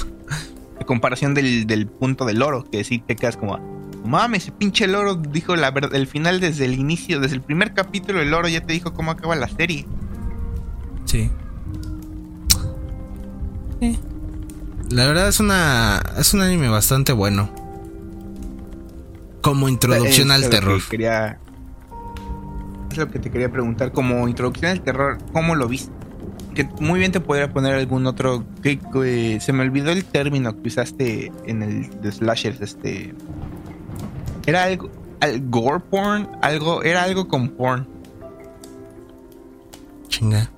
[0.91, 3.57] Comparación del, punto del oro, que sí te quedas como,
[4.03, 7.73] mames, ese pinche loro dijo la verdad, el final desde el inicio, desde el primer
[7.73, 9.85] capítulo, el loro ya te dijo cómo acaba la serie.
[11.05, 11.31] Sí.
[14.89, 17.49] La verdad es una es un anime bastante bueno.
[19.39, 20.81] Como introducción al terror.
[20.89, 21.39] Quería,
[22.91, 23.93] es lo que te quería preguntar.
[23.93, 26.00] Como introducción al terror, ¿cómo lo viste?
[26.53, 28.43] Que muy bien te podría poner algún otro.
[28.61, 32.61] Que, se me olvidó el término que usaste en el de slashers.
[32.61, 33.13] Este.
[34.45, 34.89] Era algo.
[35.43, 36.29] gore porn.
[36.41, 36.83] Algo.
[36.83, 37.87] Era algo con porn.
[40.07, 40.51] Chinga.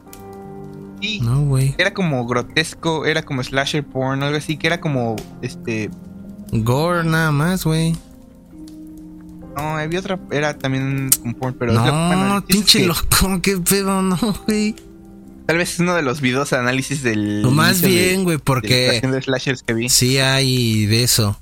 [1.02, 1.20] Sí.
[1.22, 1.76] No, güey.
[1.78, 3.06] Era como grotesco.
[3.06, 4.24] Era como slasher porn.
[4.24, 4.58] Algo así.
[4.58, 5.16] Que era como.
[5.42, 5.90] Este.
[6.52, 7.96] Gore nada más, güey.
[9.56, 11.74] No, había otra, era también un porn, pero...
[11.74, 14.18] No, pinche loco, qué pedo, no,
[14.48, 14.76] güey.
[15.46, 17.46] Tal vez es uno de los videos de análisis del...
[17.52, 19.02] Más bien, güey, porque...
[19.02, 19.90] De slashers que vi.
[19.90, 21.40] Sí hay de eso.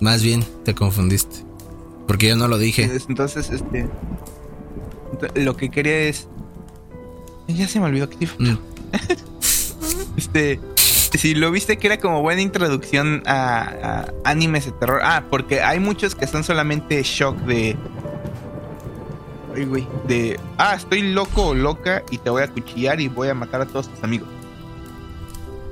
[0.00, 1.44] Más bien, te confundiste.
[2.06, 2.90] Porque yo no lo dije.
[3.08, 3.88] Entonces, este...
[5.34, 6.28] Lo que quería es...
[7.48, 8.58] Ya se me olvidó que mm.
[10.16, 10.60] este
[11.18, 15.00] si lo viste que era como buena introducción a, animes de terror.
[15.04, 17.76] Ah, porque hay muchos que son solamente shock de.
[19.54, 19.88] Ay, güey.
[20.06, 20.38] De.
[20.58, 23.66] Ah, estoy loco o loca y te voy a cuchillar y voy a matar a
[23.66, 24.28] todos tus amigos.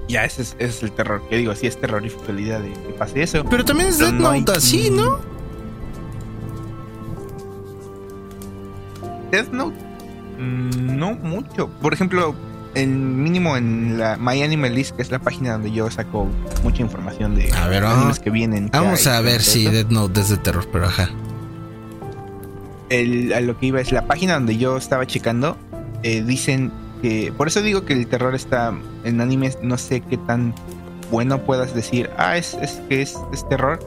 [0.08, 1.22] Ya, ese es, el terror.
[1.28, 3.44] Que digo, sí es terrorífico la idea de que pase eso.
[3.44, 5.20] Pero también es Death Note así, ¿no?
[9.30, 9.76] Death Note.
[10.38, 11.68] Mm, no mucho.
[11.80, 12.34] Por ejemplo,
[12.74, 16.28] en mínimo en la My Animal List, que es la página donde yo saco
[16.64, 18.68] mucha información de a ver, animes que vienen.
[18.72, 21.10] vamos a ver si Dead Note es de terror, pero ajá.
[22.90, 25.56] El, a lo que iba es la página donde yo estaba checando.
[26.02, 26.70] Eh, dicen
[27.02, 27.32] que.
[27.36, 28.74] Por eso digo que el terror está
[29.04, 29.58] en animes.
[29.62, 30.54] No sé qué tan
[31.10, 32.10] bueno puedas decir.
[32.18, 33.78] Ah, es, es que es, es terror.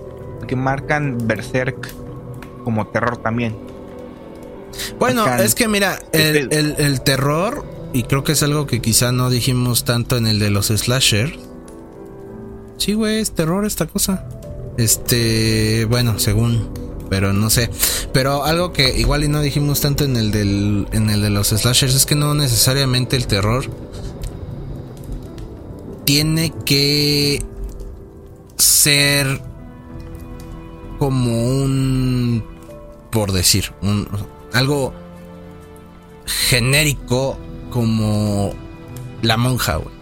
[0.48, 1.94] Que marcan Berserk
[2.64, 3.56] como terror también.
[4.98, 9.12] Bueno, es que mira, el, el, el terror y creo que es algo que quizá
[9.12, 11.38] no dijimos tanto en el de los slasher.
[12.78, 14.28] Sí, güey, es terror esta cosa.
[14.78, 16.70] Este, bueno, según,
[17.14, 17.70] pero no sé.
[18.12, 21.50] Pero algo que igual y no dijimos tanto en el del en el de los
[21.50, 23.66] slashers es que no necesariamente el terror
[26.06, 27.46] tiene que
[28.58, 29.44] ser
[30.98, 32.44] como un
[33.12, 34.08] por decir, un
[34.52, 34.92] algo
[36.26, 37.38] genérico
[37.70, 38.56] como
[39.22, 39.94] la monja, güey.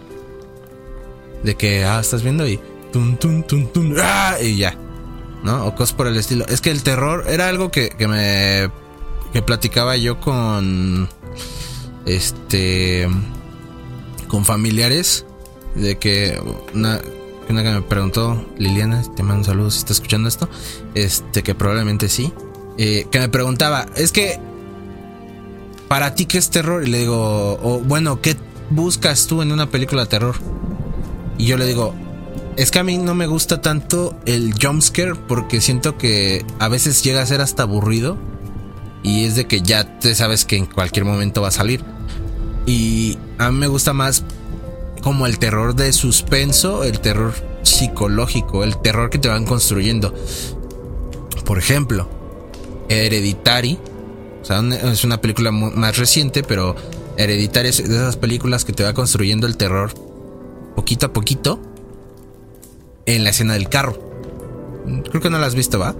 [1.42, 2.58] De que, ah, estás viendo y.
[2.90, 4.36] Tun, tun, tun, ¡ah!
[4.40, 4.78] y ya.
[5.42, 5.66] ¿No?
[5.66, 6.46] O cosas por el estilo.
[6.46, 8.70] Es que el terror era algo que, que me.
[9.32, 11.08] que platicaba yo con.
[12.06, 13.08] Este.
[14.28, 15.26] con familiares.
[15.74, 16.38] De que
[16.74, 17.00] una,
[17.48, 20.48] una que me preguntó, Liliana, te mando un saludo si está escuchando esto.
[20.94, 22.32] Este, que probablemente sí.
[22.78, 24.38] Eh, que me preguntaba, es que.
[25.88, 26.86] ¿Para ti qué es terror?
[26.86, 28.36] Y le digo, o bueno, ¿qué
[28.70, 30.36] buscas tú en una película de terror?
[31.36, 31.94] Y yo le digo,
[32.56, 37.02] es que a mí no me gusta tanto el jumpscare porque siento que a veces
[37.02, 38.18] llega a ser hasta aburrido.
[39.02, 41.82] Y es de que ya te sabes que en cualquier momento va a salir.
[42.66, 44.24] Y a mí me gusta más
[45.02, 50.14] como el terror de suspenso, el terror psicológico, el terror que te van construyendo.
[51.44, 52.08] Por ejemplo,
[52.88, 53.78] Hereditary.
[54.42, 56.76] O sea, es una película más reciente, pero
[57.16, 59.92] Hereditary es de esas películas que te va construyendo el terror
[60.76, 61.71] poquito a poquito
[63.06, 63.98] en la escena del carro.
[65.10, 65.94] Creo que no la has visto, ¿va?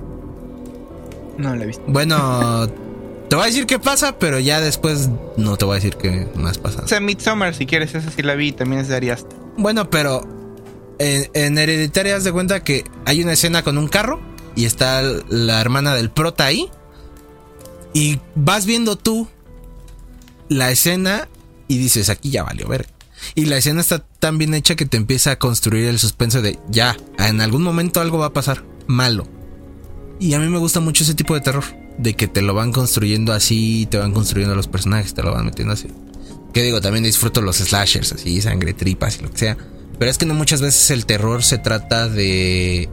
[1.38, 1.82] No la he visto.
[1.86, 2.68] Bueno,
[3.28, 6.28] te voy a decir qué pasa, pero ya después no te voy a decir qué
[6.34, 6.82] más pasa.
[6.82, 9.26] O sea, Midsommar, si quieres, esa sí la vi, también es de Arias.
[9.57, 10.22] Bueno, pero
[10.98, 14.20] en, en Hereditary haz de cuenta que hay una escena con un carro
[14.55, 16.70] y está la hermana del prota ahí.
[17.94, 19.28] Y vas viendo tú
[20.48, 21.28] la escena
[21.68, 22.86] y dices, aquí ya valió ver.
[23.35, 26.59] Y la escena está tan bien hecha que te empieza a construir el suspenso de
[26.68, 29.27] ya, en algún momento algo va a pasar malo.
[30.20, 31.64] Y a mí me gusta mucho ese tipo de terror,
[31.99, 35.47] de que te lo van construyendo así, te van construyendo los personajes, te lo van
[35.47, 35.89] metiendo así.
[36.53, 39.57] Que digo, también disfruto los slashers, así, sangre, tripas y lo que sea.
[39.99, 42.89] Pero es que no muchas veces el terror se trata de.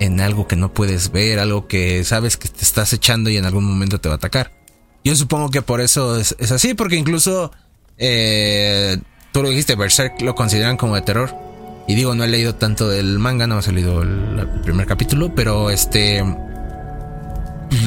[0.00, 3.44] en algo que no puedes ver, algo que sabes que te estás echando y en
[3.44, 4.52] algún momento te va a atacar.
[5.04, 7.52] Yo supongo que por eso es, así, porque incluso
[7.96, 8.98] eh,
[9.32, 11.47] tú lo dijiste, Berserk lo consideran como de terror.
[11.88, 15.70] Y digo, no he leído tanto del manga, no ha salido el, primer capítulo, pero
[15.70, 16.22] este.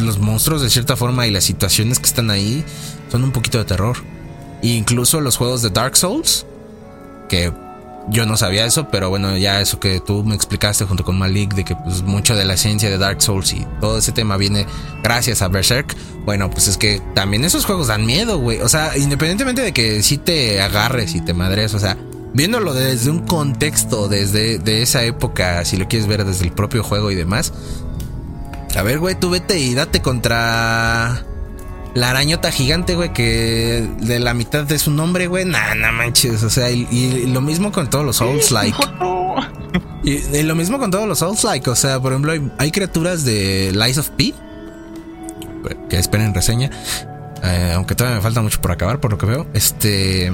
[0.02, 2.66] Los monstruos, de cierta forma, y las situaciones que están ahí
[3.12, 3.98] son un poquito de terror.
[4.64, 6.48] E incluso los juegos de Dark Souls,
[7.30, 7.54] que
[8.10, 11.54] yo no sabía eso, pero bueno, ya eso que tú me explicaste junto con Malik,
[11.54, 14.66] de que pues mucho de la esencia de Dark Souls y todo ese tema viene
[15.04, 15.96] gracias a Berserk.
[16.26, 18.62] Bueno, pues es que también esos juegos dan miedo, güey.
[18.62, 21.98] O sea, independientemente de que si te agarres y te madres, o sea,
[22.34, 26.84] viéndolo desde un contexto, desde de esa época, si lo quieres ver desde el propio
[26.84, 27.54] juego y demás.
[28.76, 31.26] A ver, güey, tú vete y date contra
[31.94, 36.44] la arañota gigante, güey, que de la mitad de su nombre, güey, nah, nah manches.
[36.44, 38.78] O sea, y, lo mismo con todos los Souls like.
[40.04, 41.70] Y, lo mismo con todos los Souls like.
[41.70, 44.34] O sea, por ejemplo, hay, criaturas de Lies of P.
[45.90, 46.72] Que esperen reseña.
[47.44, 49.48] Eh, aunque todavía me falta mucho por acabar, por lo que veo.
[49.54, 50.32] Este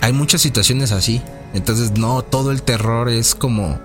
[0.00, 1.22] hay muchas situaciones así.
[1.54, 3.78] Entonces, no, todo el terror es como.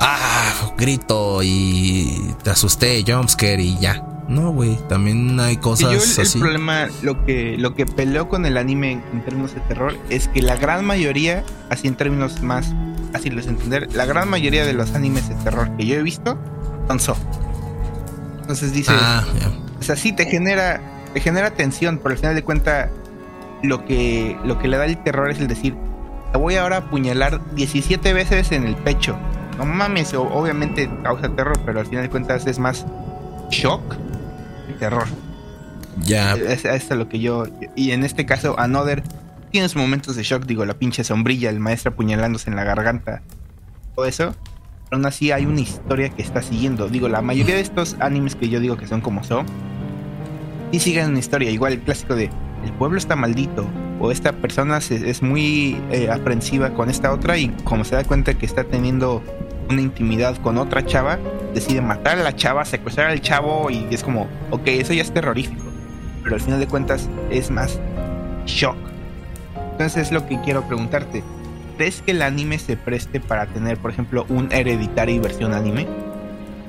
[0.00, 4.04] Ah, grito y te asusté, jumpscare y ya.
[4.28, 8.58] No, güey, también hay cosas yo el, problema, lo que, lo que peleo con el
[8.58, 12.72] anime en, términos de terror es que la gran mayoría, así en términos más
[13.12, 16.38] fáciles de entender, la gran mayoría de los animes de terror que yo he visto
[16.86, 17.16] son so.
[18.40, 19.24] Entonces dices, ah,
[19.80, 20.80] o sea, sí te genera,
[21.12, 22.88] te genera tensión, pero al final de cuentas
[23.62, 25.74] lo que, lo que le da el terror es el decir,
[26.32, 29.16] te voy ahora a apuñalar 17 veces en el pecho.
[29.58, 32.86] No mames, obviamente causa terror, pero al final de cuentas es más
[33.50, 33.96] shock
[34.68, 35.06] y terror.
[36.02, 36.34] Ya.
[36.34, 37.44] Es, es a lo que yo.
[37.74, 39.02] Y en este caso, Another
[39.50, 40.46] tiene sus momentos de shock.
[40.46, 43.22] Digo, la pinche sombrilla, el maestro apuñalándose en la garganta.
[43.94, 44.34] Todo eso.
[44.84, 46.88] Pero aún así hay una historia que está siguiendo.
[46.88, 49.44] Digo, la mayoría de estos animes que yo digo que son como So.
[50.72, 51.50] Y siguen una historia.
[51.50, 52.30] Igual el clásico de.
[52.64, 53.66] El pueblo está maldito.
[54.00, 57.36] O esta persona se- es muy eh, aprensiva con esta otra.
[57.38, 59.22] Y como se da cuenta que está teniendo
[59.68, 61.18] una intimidad con otra chava,
[61.54, 65.12] decide matar a la chava, secuestrar al chavo y es como, ok, eso ya es
[65.12, 65.62] terrorífico,
[66.24, 67.78] pero al final de cuentas es más
[68.46, 68.76] shock.
[69.72, 71.22] Entonces es lo que quiero preguntarte.
[71.76, 75.86] ¿Crees que el anime se preste para tener, por ejemplo, un hereditario versión anime?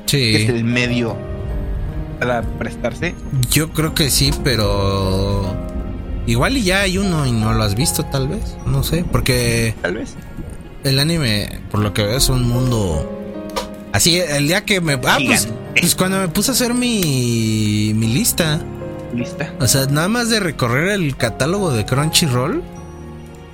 [0.07, 0.47] Que es Sí.
[0.57, 1.15] el medio
[2.19, 3.15] para prestarse.
[3.49, 5.55] Yo creo que sí, pero.
[6.27, 8.55] Igual y ya hay uno y no lo has visto, tal vez.
[8.65, 10.15] No sé, porque Tal vez.
[10.83, 13.17] el anime, por lo que veo, es un mundo.
[13.91, 14.93] Así, el día que me.
[14.93, 15.49] Ah, pues,
[15.79, 18.61] pues cuando me puse a hacer mi, mi lista.
[19.13, 19.53] Lista.
[19.59, 22.63] O sea, nada más de recorrer el catálogo de Crunchyroll,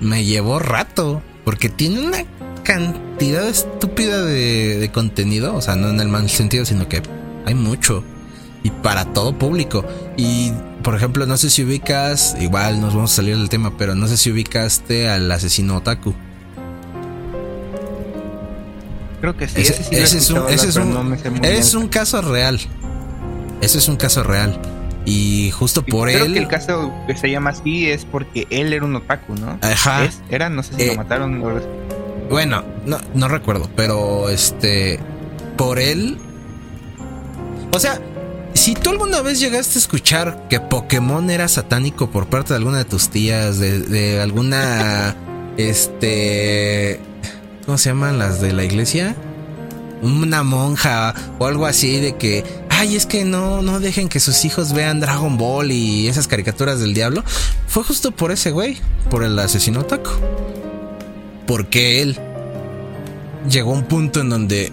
[0.00, 1.22] me llevó rato.
[1.44, 2.18] Porque tiene una
[2.62, 5.54] cantidad estúpida de, de contenido.
[5.56, 7.02] O sea, no en el mal sentido, sino que
[7.46, 8.04] hay mucho.
[8.62, 9.84] Y para todo público.
[10.16, 10.52] Y,
[10.88, 14.06] por ejemplo, no sé si ubicas, igual nos vamos a salir del tema, pero no
[14.08, 16.14] sé si ubicaste al asesino otaku.
[19.20, 19.60] Creo que sí.
[19.60, 22.58] Ese, ese sí ese es un, ese es un- no es un caso real.
[23.60, 24.58] Ese es un caso real.
[25.04, 26.32] Y justo Y por creo él.
[26.32, 29.58] que el caso que se llama así es porque él era un otaku, ¿no?
[29.60, 30.06] Ajá.
[30.06, 30.22] ¿Es?
[30.30, 31.60] Era, no sé si Eh, lo mataron o
[32.30, 35.00] Bueno, no, no recuerdo, pero este.
[35.58, 36.16] Por él.
[37.72, 38.00] O sea,
[38.54, 42.78] si tú alguna vez llegaste a escuchar que Pokémon era satánico por parte de alguna
[42.78, 45.16] de tus tías, de, de alguna.
[45.56, 47.00] este.
[47.66, 49.14] ¿Cómo se llaman las de la iglesia?
[50.00, 52.44] Una monja o algo así de que.
[52.70, 56.78] Ay, es que no, no dejen que sus hijos vean Dragon Ball y esas caricaturas
[56.78, 57.24] del diablo.
[57.66, 58.78] Fue justo por ese güey,
[59.10, 60.12] por el asesino taco
[61.48, 62.18] porque él
[63.50, 64.70] llegó a un punto en donde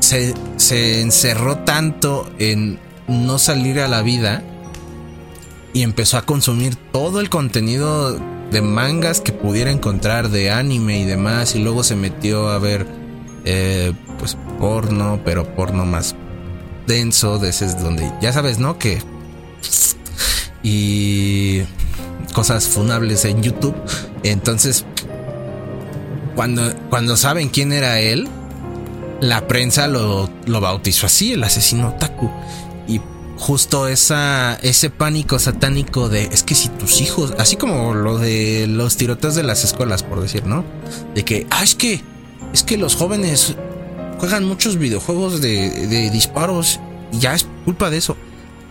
[0.00, 2.78] se, se encerró tanto en
[3.08, 4.42] no salir a la vida
[5.72, 8.18] y empezó a consumir todo el contenido
[8.50, 12.86] de mangas que pudiera encontrar de anime y demás y luego se metió a ver
[13.44, 16.14] eh, pues porno pero porno más
[16.86, 19.02] denso de ese es donde ya sabes no que
[20.62, 21.62] y
[22.32, 23.76] cosas funables en YouTube
[24.22, 24.84] entonces
[26.38, 28.28] cuando, cuando saben quién era él,
[29.20, 32.30] la prensa lo, lo bautizó así, el asesino Taku.
[33.38, 38.66] Justo esa, ese pánico satánico de es que si tus hijos, así como lo de
[38.66, 40.64] los tiroteos de las escuelas, por decir, ¿no?
[41.14, 42.02] De que, ah, es que,
[42.52, 43.54] es que los jóvenes
[44.18, 46.80] juegan muchos videojuegos de, de disparos
[47.12, 48.16] y ya es culpa de eso.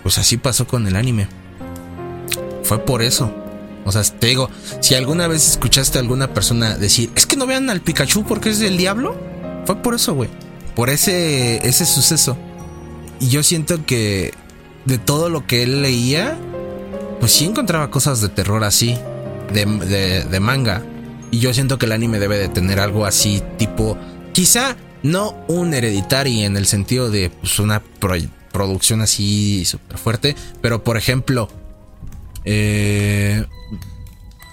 [0.03, 1.27] Pues así pasó con el anime.
[2.63, 3.33] Fue por eso.
[3.85, 4.49] O sea, te digo,
[4.81, 8.49] si alguna vez escuchaste a alguna persona decir, es que no vean al Pikachu porque
[8.49, 9.15] es del diablo,
[9.65, 10.29] fue por eso, güey.
[10.75, 12.37] Por ese, ese suceso.
[13.21, 14.33] Y yo siento que
[14.87, 16.37] de todo lo que él leía,
[17.19, 18.97] pues sí encontraba cosas de terror así,
[19.53, 20.81] de, de, manga.
[21.29, 23.97] Y yo siento que el anime debe de tener algo así, tipo,
[24.33, 28.15] quizá no un hereditario en el sentido de pues, una pro-
[28.53, 31.49] producción así súper fuerte, pero por ejemplo,
[32.45, 33.45] eh,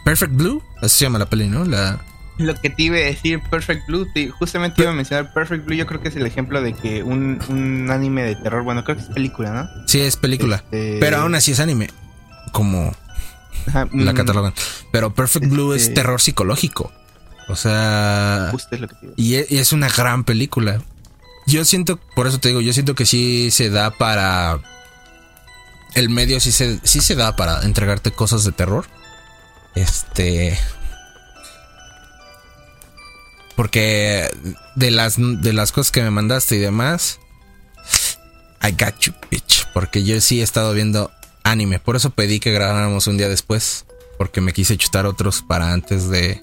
[0.04, 1.64] Perfect Blue, así se llama la peli, ¿no?
[1.64, 2.04] La,
[2.38, 5.76] Lo que te iba a decir, Perfect Blue, te- justamente iba a mencionar Perfect Blue,
[5.76, 8.96] yo creo que es el ejemplo de que un, un anime de terror, bueno, creo
[8.96, 9.86] que es película, ¿no?
[9.86, 11.90] sí, es película, Este- pero aún así es anime,
[12.52, 12.92] como
[13.68, 14.52] Ajá, la mm, catalogan.
[14.90, 16.92] Pero Perfect Blue es Este- terror psicológico.
[17.48, 19.14] O sea, Justo es lo que te iba.
[19.16, 20.80] y e- y es una gran película.
[21.46, 24.58] Yo siento, por eso te digo, yo siento que sí se da para.
[25.94, 28.86] El medio sí se, sí se da para entregarte cosas de terror.
[29.74, 30.58] Este.
[33.56, 34.28] Porque
[34.74, 37.20] de las, de las cosas que me mandaste y demás.
[38.62, 39.66] I got you, bitch.
[39.72, 41.10] Porque yo sí he estado viendo
[41.42, 41.78] anime.
[41.78, 43.86] Por eso pedí que grabáramos un día después.
[44.18, 46.42] Porque me quise chutar otros para antes de.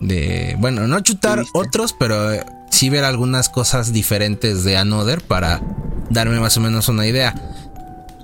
[0.00, 0.54] De.
[0.58, 5.60] Bueno, no chutar otros, pero eh, sí ver algunas cosas diferentes de Another para
[6.10, 7.34] darme más o menos una idea.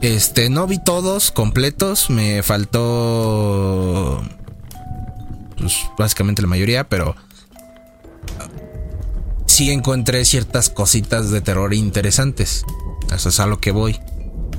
[0.00, 4.22] Este, no vi todos completos, me faltó
[5.56, 7.16] pues básicamente la mayoría, pero
[9.46, 12.64] sí encontré ciertas cositas de terror interesantes.
[13.14, 14.00] Eso es a lo que voy.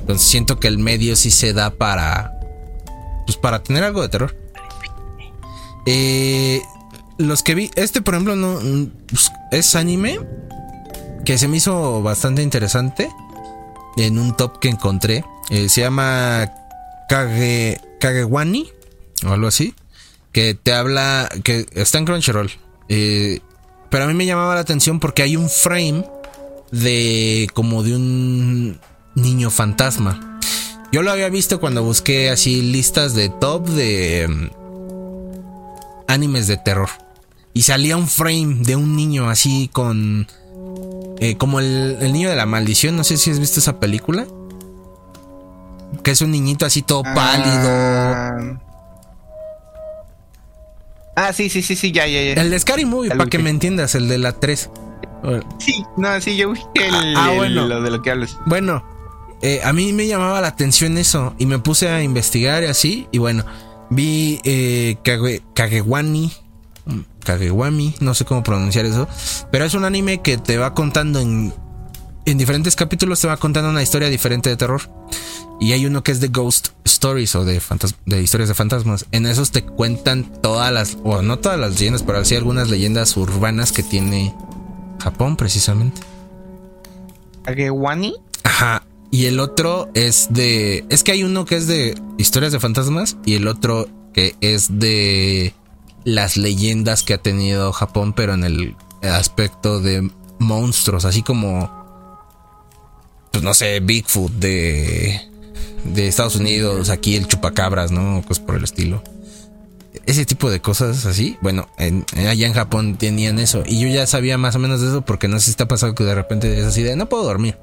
[0.00, 2.32] Entonces siento que el medio sí se da para
[3.26, 4.36] pues para tener algo de terror.
[5.84, 6.62] Eh,
[7.18, 10.20] los que vi, este por ejemplo no mm, pues, es anime
[11.24, 13.10] que se me hizo bastante interesante
[13.96, 15.24] en un top que encontré.
[15.50, 16.52] Eh, se llama
[17.08, 18.70] Kage, Kagewani
[19.26, 19.74] o algo así,
[20.32, 22.50] que te habla, que está en Crunchyroll.
[22.88, 23.40] Eh,
[23.90, 26.04] pero a mí me llamaba la atención porque hay un frame
[26.70, 28.78] de como de un
[29.14, 30.38] niño fantasma.
[30.92, 34.50] Yo lo había visto cuando busqué así listas de top de mm,
[36.08, 36.88] animes de terror.
[37.52, 40.26] Y salía un frame de un niño así con...
[41.18, 42.96] Eh, como el, el, niño de la maldición.
[42.96, 44.26] No sé si has visto esa película.
[46.02, 47.68] Que es un niñito así todo pálido.
[47.68, 48.60] Ah,
[51.16, 52.40] ah sí, sí, sí, sí, ya, ya, ya.
[52.40, 54.70] El de Scary Movie, para que me entiendas, el de la 3.
[55.58, 57.66] Sí, no, sí, yo busqué el, ah, bueno.
[57.66, 58.38] lo de lo que hablas.
[58.46, 58.84] Bueno,
[59.42, 63.08] eh, a mí me llamaba la atención eso y me puse a investigar y así.
[63.10, 63.44] Y bueno,
[63.90, 66.32] vi eh, Kage, Kagewani.
[67.24, 69.08] Kagewami, no sé cómo pronunciar eso.
[69.50, 71.52] Pero es un anime que te va contando en,
[72.26, 74.82] en diferentes capítulos, te va contando una historia diferente de terror.
[75.60, 77.62] Y hay uno que es de Ghost Stories o de,
[78.04, 79.06] de historias de fantasmas.
[79.12, 83.16] En esos te cuentan todas las, o no todas las leyendas, pero sí algunas leyendas
[83.16, 84.34] urbanas que tiene
[84.98, 86.02] Japón, precisamente.
[87.44, 88.16] ¿Kagewani?
[88.42, 88.84] Ajá.
[89.10, 90.84] Y el otro es de.
[90.90, 94.78] Es que hay uno que es de historias de fantasmas y el otro que es
[94.78, 95.54] de
[96.04, 101.75] las leyendas que ha tenido Japón, pero en el aspecto de monstruos, así como.
[103.30, 105.20] Pues no sé, Bigfoot de.
[105.84, 108.22] de Estados Unidos, aquí el chupacabras, ¿no?
[108.26, 109.02] Pues por el estilo.
[110.04, 111.36] Ese tipo de cosas así.
[111.40, 113.62] Bueno, en, allá en Japón tenían eso.
[113.66, 115.94] Y yo ya sabía más o menos de eso porque no sé si está pasando
[115.94, 117.58] que de repente es así de no puedo dormir.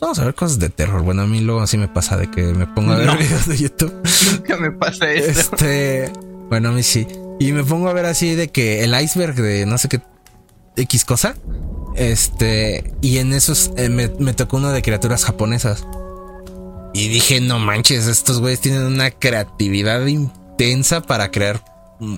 [0.00, 1.02] Vamos a ver cosas de terror.
[1.02, 3.56] Bueno, a mí luego así me pasa de que me pongo a ver videos de
[3.56, 3.94] YouTube.
[4.32, 5.40] Nunca me pasa eso.
[5.52, 6.12] Este,
[6.48, 7.06] bueno, a mí sí.
[7.38, 10.00] Y me pongo a ver así de que el iceberg de no sé qué
[10.76, 11.36] X cosa.
[11.96, 15.86] Este, y en esos eh, me, tocó uno de criaturas japonesas.
[16.92, 21.62] Y dije, no manches, estos güeyes tienen una creatividad intensa para crear
[22.00, 22.16] mm,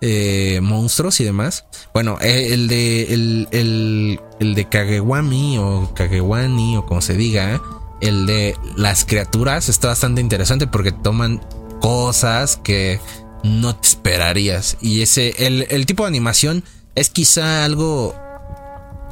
[0.00, 1.64] eh, monstruos y demás.
[1.92, 7.60] Bueno, eh, el de el, el, el, de Kagewami o Kagewani o como se diga,
[8.00, 11.42] el de las criaturas está bastante interesante porque toman
[11.80, 13.00] cosas que
[13.42, 14.76] no te esperarías.
[14.80, 16.64] Y ese, el, el tipo de animación
[16.94, 18.14] es quizá algo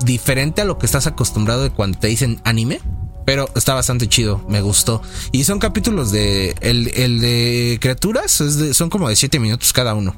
[0.05, 2.81] diferente a lo que estás acostumbrado de cuando te dicen anime.
[3.25, 5.03] Pero está bastante chido, me gustó.
[5.33, 6.55] Y son capítulos de.
[6.61, 10.15] El, el de criaturas son como de 7 minutos cada uno.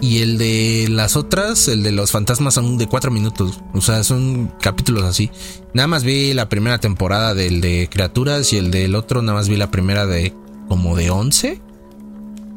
[0.00, 3.60] Y el de las otras, el de los fantasmas, son de 4 minutos.
[3.72, 5.30] O sea, son capítulos así.
[5.74, 9.48] Nada más vi la primera temporada del de criaturas y el del otro, nada más
[9.48, 10.34] vi la primera de
[10.66, 11.60] como de 11.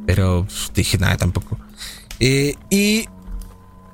[0.08, 1.60] Pero pues, dije, nada, tampoco.
[2.20, 3.06] Eh, y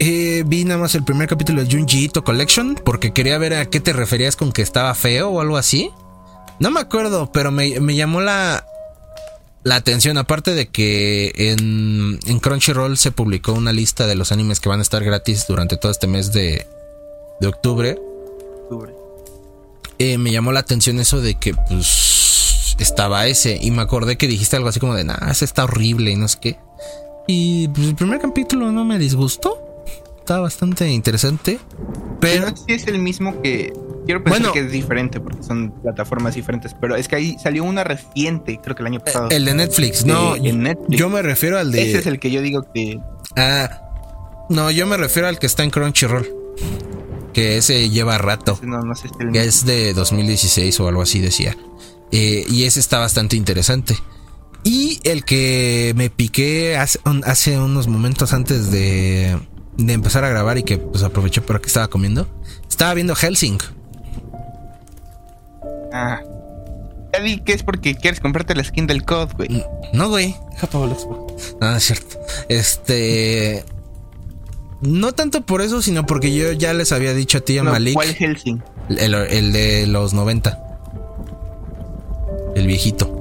[0.03, 3.67] eh, vi nada más el primer capítulo de Junji Ito Collection porque quería ver a
[3.67, 5.91] qué te referías con que estaba feo o algo así.
[6.59, 8.65] No me acuerdo, pero me, llamó la,
[9.63, 10.17] la atención.
[10.17, 14.79] Aparte de que en, en, Crunchyroll se publicó una lista de los animes que van
[14.79, 16.65] a estar gratis durante todo este mes de,
[17.39, 17.95] de octubre.
[18.63, 18.93] octubre.
[19.99, 23.59] Eh, me llamó la atención eso de que pues estaba ese.
[23.61, 26.27] Y me acordé que dijiste algo así como de, nah, ese está horrible y no
[26.27, 26.59] sé qué.
[27.27, 29.70] Y pues, el primer capítulo no me disgustó
[30.31, 31.59] está bastante interesante.
[32.21, 33.73] Pero, sí es el mismo que.
[34.05, 36.73] Quiero pensar que es diferente porque son plataformas diferentes.
[36.79, 39.29] Pero es que ahí salió una reciente, creo que el año pasado.
[39.29, 40.37] El de Netflix, no.
[40.37, 40.97] Netflix.
[40.97, 41.83] Yo me refiero al de.
[41.83, 42.97] Ese es el que yo digo que.
[43.35, 43.89] Ah.
[44.49, 46.27] No, yo me refiero al que está en Crunchyroll.
[47.33, 48.59] Que ese lleva rato.
[48.63, 51.55] No, no sé si que es de 2016 o algo así, decía.
[52.11, 53.97] Eh, y ese está bastante interesante.
[54.63, 59.37] Y el que me piqué hace, hace unos momentos antes de,
[59.77, 62.27] de empezar a grabar y que pues aproveché por que estaba comiendo,
[62.69, 63.59] estaba viendo Helsing.
[65.93, 66.21] Ah.
[67.13, 69.49] Ya vi que es porque quieres comprarte la skin del COD, güey.
[69.49, 70.35] Mm, no, güey.
[71.59, 72.19] No, es cierto.
[72.47, 73.65] Este.
[74.81, 77.93] No tanto por eso, sino porque yo ya les había dicho a ti a Malik.
[77.93, 78.63] ¿Cuál Helsing?
[78.89, 80.59] El, el, de los 90.
[82.55, 83.17] El viejito.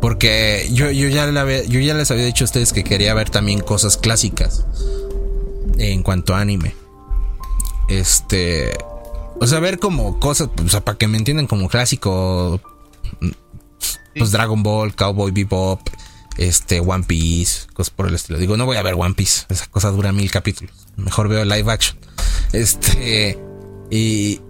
[0.00, 3.14] Porque yo, yo, ya le había, yo ya les había dicho a ustedes que quería
[3.14, 4.66] ver también cosas clásicas
[5.78, 6.74] en cuanto a anime.
[7.88, 8.72] Este.
[9.40, 12.60] O sea, ver como cosas, o sea, para que me entiendan como clásico.
[14.14, 15.80] Pues Dragon Ball, Cowboy Bebop,
[16.36, 18.38] este, One Piece, cosas por el estilo.
[18.38, 20.74] Digo, no voy a ver One Piece, esa cosa dura mil capítulos.
[20.96, 21.96] Mejor veo live action.
[22.52, 23.38] Este.
[23.90, 24.40] Y.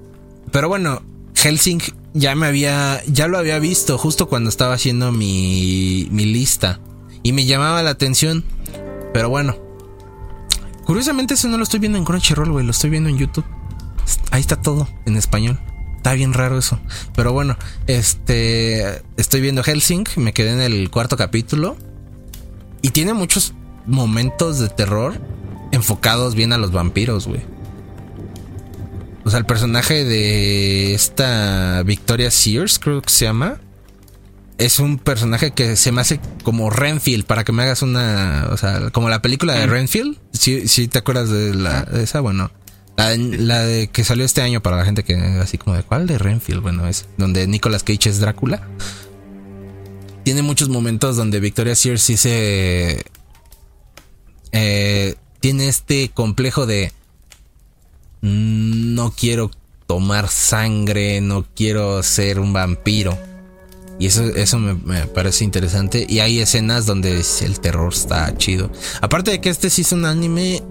[0.50, 1.02] Pero bueno,
[1.36, 1.80] Helsing
[2.14, 3.02] ya me había.
[3.06, 6.08] Ya lo había visto justo cuando estaba haciendo mi.
[6.10, 6.80] mi lista.
[7.22, 8.44] Y me llamaba la atención.
[9.12, 9.56] Pero bueno,
[10.84, 12.64] Curiosamente, eso no lo estoy viendo en Crunchyroll, güey.
[12.64, 13.44] Lo estoy viendo en YouTube.
[14.30, 15.58] Ahí está todo, en español.
[15.96, 16.80] Está bien raro eso.
[17.14, 17.56] Pero bueno,
[17.86, 19.02] este.
[19.16, 21.76] Estoy viendo Helsing, me quedé en el cuarto capítulo.
[22.82, 23.54] Y tiene muchos
[23.86, 25.20] momentos de terror
[25.70, 27.42] enfocados bien a los vampiros, güey.
[29.24, 33.60] O sea, el personaje de esta Victoria Sears, creo que se llama.
[34.62, 38.46] Es un personaje que se me hace como Renfield, para que me hagas una.
[38.52, 40.18] O sea, como la película de Renfield.
[40.32, 42.48] Si ¿Sí, te acuerdas de, la, de esa, bueno.
[42.96, 46.16] La, de que salió este año para la gente que así como de cuál de
[46.16, 48.68] Renfield, bueno, es donde Nicolas Cage es Drácula.
[50.22, 53.04] Tiene muchos momentos donde Victoria Sears sí se
[54.52, 56.92] eh, tiene este complejo de
[58.20, 59.50] no quiero
[59.88, 63.31] tomar sangre, no quiero ser un vampiro.
[63.98, 64.74] Y eso, eso me,
[65.06, 66.06] parece interesante.
[66.08, 68.70] Y hay escenas donde el terror está chido.
[69.00, 70.62] Aparte de que este sí es un anime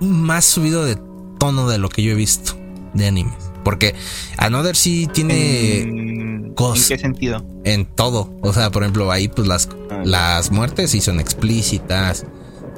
[0.00, 0.96] más subido de
[1.38, 2.56] tono de lo que yo he visto
[2.94, 3.50] de animes.
[3.64, 3.94] Porque
[4.36, 6.90] Another sí tiene cosas.
[6.90, 7.46] ¿En qué sentido?
[7.64, 8.34] En todo.
[8.42, 10.02] O sea, por ejemplo, ahí pues las, ah.
[10.04, 12.26] las muertes sí son explícitas.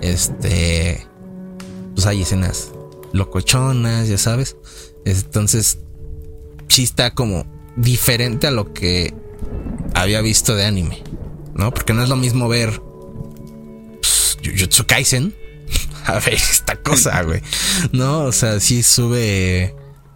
[0.01, 1.07] Este.
[1.94, 2.73] Pues hay escenas
[3.12, 4.57] locochonas, ya sabes.
[5.05, 5.78] Entonces,
[6.69, 7.44] sí está como
[7.77, 9.15] diferente a lo que
[9.94, 11.02] había visto de anime,
[11.55, 11.73] ¿no?
[11.73, 12.81] Porque no es lo mismo ver
[14.01, 15.35] pues, Jujutsu Kaisen
[16.06, 17.40] a ver esta cosa, güey.
[17.93, 19.74] No, o sea, sí sube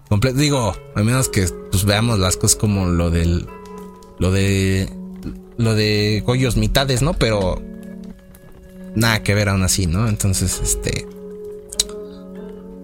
[0.08, 0.38] completo.
[0.38, 3.46] Digo, a menos que pues veamos las cosas como lo del.
[4.18, 4.88] Lo de.
[5.56, 7.14] Lo de Goyos mitades, ¿no?
[7.14, 7.62] Pero.
[8.94, 10.08] Nada que ver aún así, ¿no?
[10.08, 11.06] Entonces, este.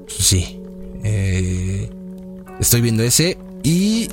[0.04, 0.60] Pues, sí.
[1.04, 1.90] Eh,
[2.60, 3.38] estoy viendo ese.
[3.62, 4.08] Y.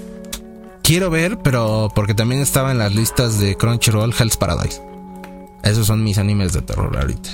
[0.90, 4.82] Quiero ver, pero porque también estaba en las listas de Crunchyroll Hell's Paradise.
[5.64, 7.30] Esos son mis animes de terror ahorita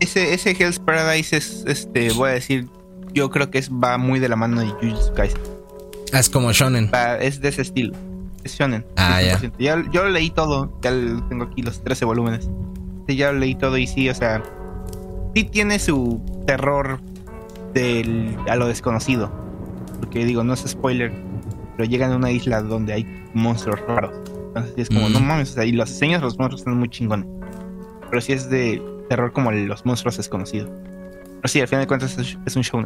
[0.00, 2.68] ese, ese Hell's Paradise es, este, voy a decir,
[3.12, 5.40] yo creo que es, va muy de la mano de Jujutsu Kaisen.
[6.12, 6.90] Ah, es como Shonen.
[7.20, 7.94] es de ese estilo.
[8.44, 8.84] Es Shonen.
[8.96, 9.40] Ah, ya.
[9.58, 10.72] Yo lo leí todo.
[10.82, 10.90] Ya
[11.28, 12.48] tengo aquí los 13 volúmenes.
[13.08, 14.42] ya lo leí todo y sí, o sea,
[15.34, 17.00] sí tiene su terror
[17.74, 19.30] del, a lo desconocido.
[20.00, 21.12] Porque digo, no es spoiler,
[21.78, 24.12] pero llegan a una isla donde hay monstruos raros.
[24.48, 25.12] Entonces es como, mm.
[25.12, 27.28] no mames, o sea, y los diseños de los monstruos están muy chingones.
[28.10, 30.68] Pero sí es de terror como los monstruos desconocidos.
[31.36, 32.84] Pero sí, al final de cuentas es, un show.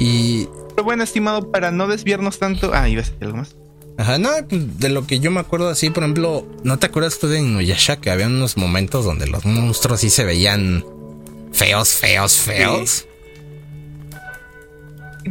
[0.00, 0.48] Y.
[0.70, 2.72] Pero bueno, estimado, para no desviarnos tanto.
[2.74, 3.54] Ah, ibas a decir algo más.
[3.98, 7.28] Ajá, no, de lo que yo me acuerdo así, por ejemplo, ¿no te acuerdas tú
[7.28, 10.84] de Inuyasha que había unos momentos donde los monstruos sí se veían
[11.52, 13.06] feos, feos, feos?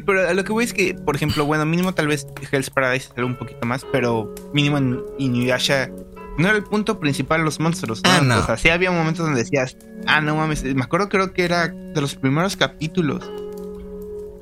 [0.05, 3.25] Pero lo que voy es que, por ejemplo, bueno, mínimo tal vez Hell's Paradise era
[3.25, 5.89] un poquito más, pero mínimo en Inuyasha
[6.37, 8.01] no era el punto principal los monstruos.
[8.03, 8.09] ¿no?
[8.09, 8.39] Ah, no.
[8.39, 11.69] O sea, sí había momentos donde decías, ah, no mames, me acuerdo creo que era
[11.69, 13.29] de los primeros capítulos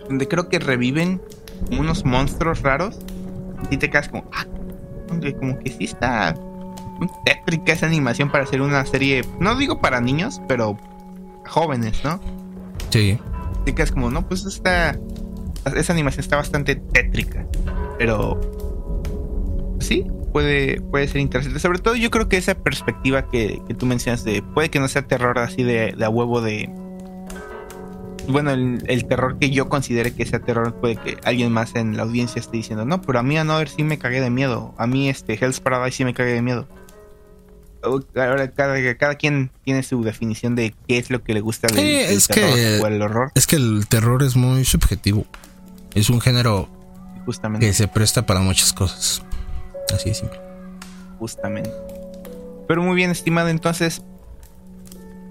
[0.08, 1.22] donde creo que reviven
[1.72, 2.98] unos monstruos raros
[3.70, 4.46] y te quedas como, ah,
[5.40, 6.36] como que sí está
[7.26, 10.78] tétrica esa animación para hacer una serie, no digo para niños, pero
[11.46, 12.20] jóvenes, ¿no?
[12.90, 13.18] Sí.
[13.66, 14.98] Te quedas como, no, pues esta,
[15.76, 17.46] esa animación está bastante tétrica,
[17.98, 18.40] pero
[19.80, 21.60] sí, puede, puede ser interesante.
[21.60, 25.08] Sobre todo yo creo que esa perspectiva que, tú mencionas de puede que no sea
[25.08, 26.70] terror así de, a huevo de...
[28.28, 32.04] Bueno, el, terror que yo considere que sea terror puede que alguien más en la
[32.04, 34.74] audiencia esté diciendo, no, pero a mí a ver sí me cagué de miedo.
[34.78, 36.68] A mí este Hell's Paradise sí me cagué de miedo.
[37.84, 41.86] Ahora cada, cada quien tiene su definición de qué es lo que le gusta del,
[41.86, 43.32] es terror que, o el horror.
[43.36, 45.26] Es que el terror es muy subjetivo.
[45.96, 46.70] Es un género
[47.26, 47.66] Justamente.
[47.66, 49.22] que se presta para muchas cosas.
[49.94, 50.40] Así de simple.
[51.20, 51.72] Justamente.
[52.68, 53.50] Pero muy bien, estimado.
[53.50, 54.02] Entonces,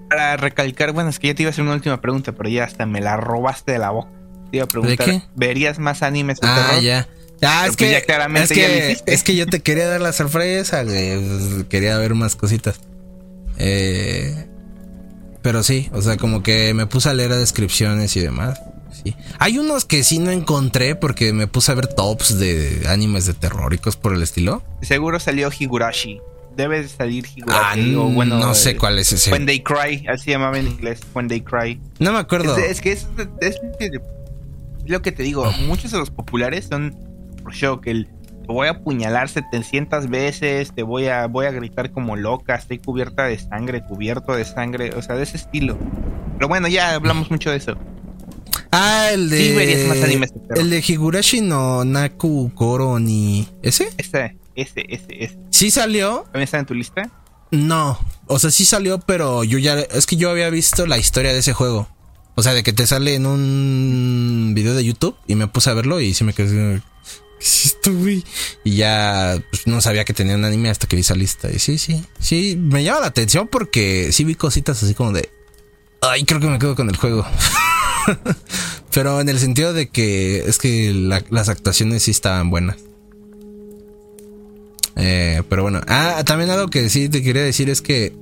[0.09, 2.63] para recalcar, bueno, es que ya te iba a hacer una última pregunta, pero ya
[2.63, 4.09] hasta me la robaste de la boca.
[4.51, 5.23] Te iba a preguntar, qué?
[5.35, 7.07] ¿verías más animes de ah, ya.
[7.41, 10.83] Ah, es pues que, es, que es que yo te quería dar la sorpresa,
[11.67, 12.79] Quería ver más cositas.
[13.57, 14.47] Eh,
[15.41, 18.61] pero sí, o sea, como que me puse a leer descripciones y demás.
[19.39, 23.33] Hay unos que sí no encontré porque me puse a ver tops de animes de
[23.33, 24.63] terróricos por el estilo.
[24.81, 26.19] Seguro salió Higurashi.
[26.55, 27.95] Debe salir Higurashi.
[27.95, 29.31] Ah, o bueno, no sé cuál es ese.
[29.31, 31.01] When They Cry, así llamaba en inglés.
[31.13, 31.79] When They Cry.
[31.99, 32.55] No me acuerdo.
[32.57, 33.07] Es, que es,
[34.85, 35.51] lo que te digo.
[35.67, 36.95] Muchos de los populares son
[37.41, 38.07] por show que el,
[38.45, 42.77] te voy a apuñalar 700 veces, te voy a, voy a gritar como loca, estoy
[42.77, 45.77] cubierta de sangre, cubierto de sangre, o sea, de ese estilo.
[46.35, 47.77] Pero bueno, ya hablamos mucho de eso.
[48.75, 50.33] Ah, el de.
[50.55, 53.47] El de Higurashi no Naku Koro ni.
[53.61, 53.89] ¿Ese?
[53.97, 55.37] Ese, ese, ese, ese.
[55.51, 56.23] ¿Sí salió?
[56.23, 57.11] ¿También está en tu lista?
[57.51, 57.99] No.
[58.25, 59.79] O sea, sí salió, pero yo ya.
[59.79, 61.87] Es que yo había visto la historia de ese juego.
[62.33, 65.75] O sea, de que te sale en un video de YouTube y me puse a
[65.75, 66.81] verlo y sí me quedé.
[67.39, 68.23] ¿qué es esto, güey?
[68.63, 71.51] Y ya pues, no sabía que tenía un anime hasta que vi esa lista.
[71.51, 75.29] Y sí, sí, sí, me llama la atención porque sí vi cositas así como de,
[76.01, 77.23] ay, creo que me quedo con el juego.
[78.93, 80.93] Pero en el sentido de que es que
[81.29, 82.77] las actuaciones sí estaban buenas.
[84.95, 88.13] Eh, pero bueno, ah, también algo que sí te quería decir es que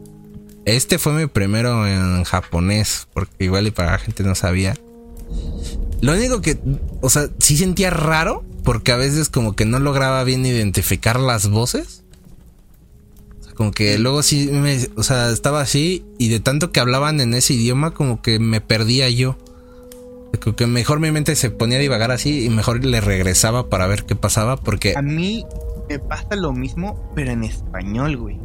[0.65, 4.75] este fue mi primero en japonés, porque igual y para la gente no sabía.
[6.01, 6.57] Lo único que,
[7.01, 11.49] o sea, sí sentía raro, porque a veces como que no lograba bien identificar las
[11.49, 12.03] voces.
[13.39, 16.79] O sea, como que luego sí, me, o sea, estaba así y de tanto que
[16.79, 19.37] hablaban en ese idioma como que me perdía yo.
[20.55, 24.05] Que mejor mi mente se ponía a divagar así y mejor le regresaba para ver
[24.05, 24.93] qué pasaba porque...
[24.95, 25.45] A mí
[25.89, 28.39] me pasa lo mismo, pero en español, güey.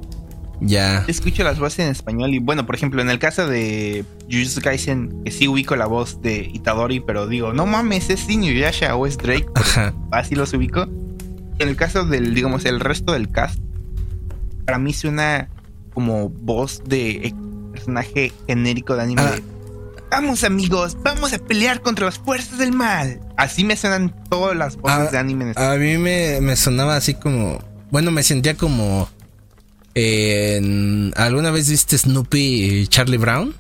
[0.60, 1.04] Ya.
[1.06, 5.22] Escucho las voces en español y bueno, por ejemplo, en el caso de Jujutsu Kaisen,
[5.24, 9.18] que sí ubico la voz de Itadori, pero digo, no mames, es Inuyasha o es
[9.18, 9.46] Drake.
[9.54, 9.94] Ajá.
[10.10, 10.82] Así los ubico.
[11.58, 13.58] En el caso del, digamos, el resto del cast,
[14.64, 15.48] para mí suena
[15.94, 17.34] como voz de
[17.72, 19.22] personaje genérico de anime.
[19.22, 19.38] Ah.
[20.10, 23.20] Vamos amigos, vamos a pelear contra las fuerzas del mal.
[23.36, 25.52] Así me suenan todas las voces ah, de anime.
[25.56, 27.58] a mí me, me sonaba así como,
[27.90, 29.08] bueno, me sentía como
[31.16, 33.54] ¿Alguna vez viste Snoopy y Charlie Brown?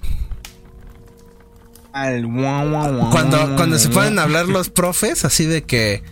[3.10, 6.02] Cuando, cuando se pueden hablar los profes, así de que,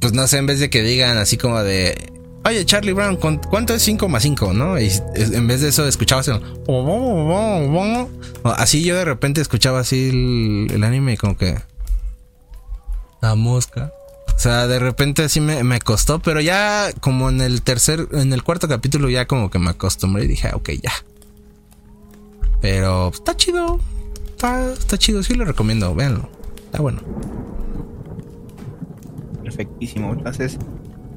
[0.00, 2.14] pues no sé, en vez de que digan así como de,
[2.46, 4.52] oye Charlie Brown, ¿cuánto es 5 más 5?
[4.52, 4.78] ¿No?
[4.80, 6.30] Y en vez de eso escuchabas
[8.56, 11.58] así yo de repente escuchaba así el, el anime como que...
[13.20, 13.92] La mosca.
[14.36, 18.42] O sea, de repente así me, costó, pero ya como en el tercer, en el
[18.42, 20.92] cuarto capítulo ya como que me acostumbré y dije, ok, ya.
[22.60, 23.80] Pero está chido.
[24.34, 26.28] Está, chido, sí lo recomiendo, véanlo.
[26.66, 27.00] Está bueno.
[29.42, 30.12] Perfectísimo.
[30.12, 30.58] Entonces,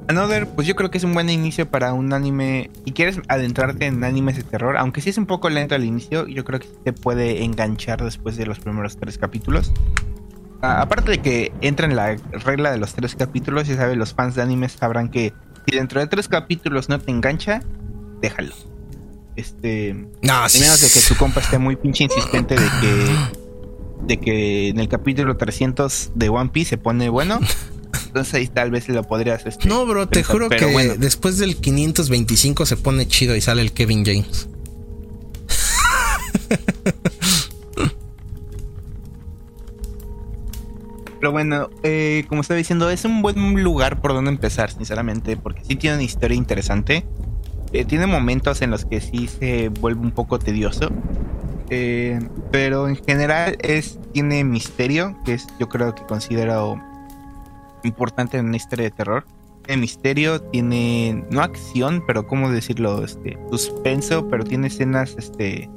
[0.09, 2.69] Another, pues yo creo que es un buen inicio para un anime.
[2.83, 6.27] Si quieres adentrarte en animes de terror, aunque sí es un poco lento al inicio,
[6.27, 9.71] yo creo que te puede enganchar después de los primeros tres capítulos
[10.61, 14.35] aparte de que entra en la regla de los tres capítulos, ya sabes, los fans
[14.35, 15.33] de animes sabrán que
[15.65, 17.61] si dentro de tres capítulos no te engancha,
[18.21, 18.53] déjalo.
[19.35, 19.93] Este.
[20.21, 23.15] No, a menos de que tu compa esté muy pinche insistente de que.
[24.05, 27.39] De que en el capítulo 300 de One Piece se pone bueno.
[28.09, 29.45] Entonces ahí tal vez lo podrías.
[29.45, 30.65] Este, no, bro, te juro que
[30.97, 34.49] después del 525 se pone chido y sale el Kevin James.
[41.19, 45.61] Pero bueno, eh, como estaba diciendo, es un buen lugar por donde empezar, sinceramente, porque
[45.63, 47.05] sí tiene una historia interesante.
[47.73, 50.89] Eh, tiene momentos en los que sí se vuelve un poco tedioso.
[51.69, 52.19] Eh,
[52.51, 56.81] pero en general es, tiene misterio, que es yo creo que considero
[57.83, 59.25] importante en una historia de terror.
[59.65, 65.69] Tiene misterio, tiene no acción, pero cómo decirlo, este, suspenso, pero tiene escenas, este,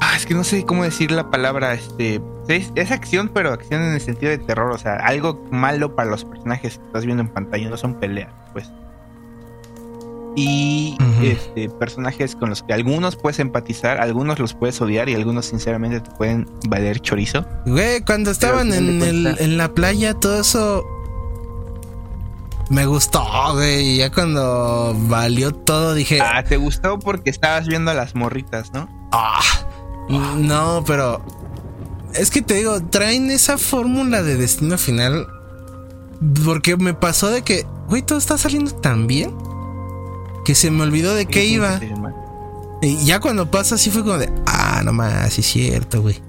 [0.00, 3.94] Ah, es que no sé cómo decir la palabra, este, es, acción, pero acción en
[3.94, 7.28] el sentido de terror, o sea, algo malo para los personajes que estás viendo en
[7.28, 8.70] pantalla, no son peleas, pues.
[10.38, 15.46] Y este, personajes con los que algunos puedes empatizar, algunos los puedes odiar y algunos
[15.46, 17.46] sinceramente te pueden valer chorizo.
[17.64, 20.84] Güey, cuando estaban en, el, en la playa, todo eso
[22.68, 23.94] me gustó, güey.
[23.94, 26.20] Y ya cuando valió todo dije.
[26.20, 28.88] Ah, te gustó porque estabas viendo a las morritas, ¿no?
[29.12, 29.40] Ah.
[30.36, 31.24] No, pero
[32.12, 35.26] es que te digo, traen esa fórmula de destino final.
[36.44, 39.45] Porque me pasó de que, güey, todo está saliendo tan bien
[40.46, 41.80] que se me olvidó de qué iba.
[42.80, 46.22] Y ya cuando pasa así fue como de, ah, no más, sí es cierto, güey.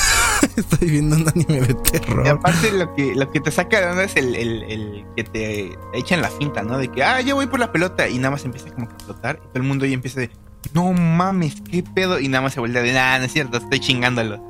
[0.56, 2.24] Estoy viendo un anime de terror.
[2.24, 5.78] Y aparte lo que, lo que te saca de onda es el, el, que te
[5.92, 6.78] echan la finta, ¿no?
[6.78, 9.36] De que, ah, yo voy por la pelota y nada más empieza como a explotar
[9.44, 10.30] y todo el mundo ya empieza de,
[10.72, 12.18] no mames, qué pedo.
[12.18, 14.42] Y nada más se vuelve de, nada, no es cierto, estoy chingándolo.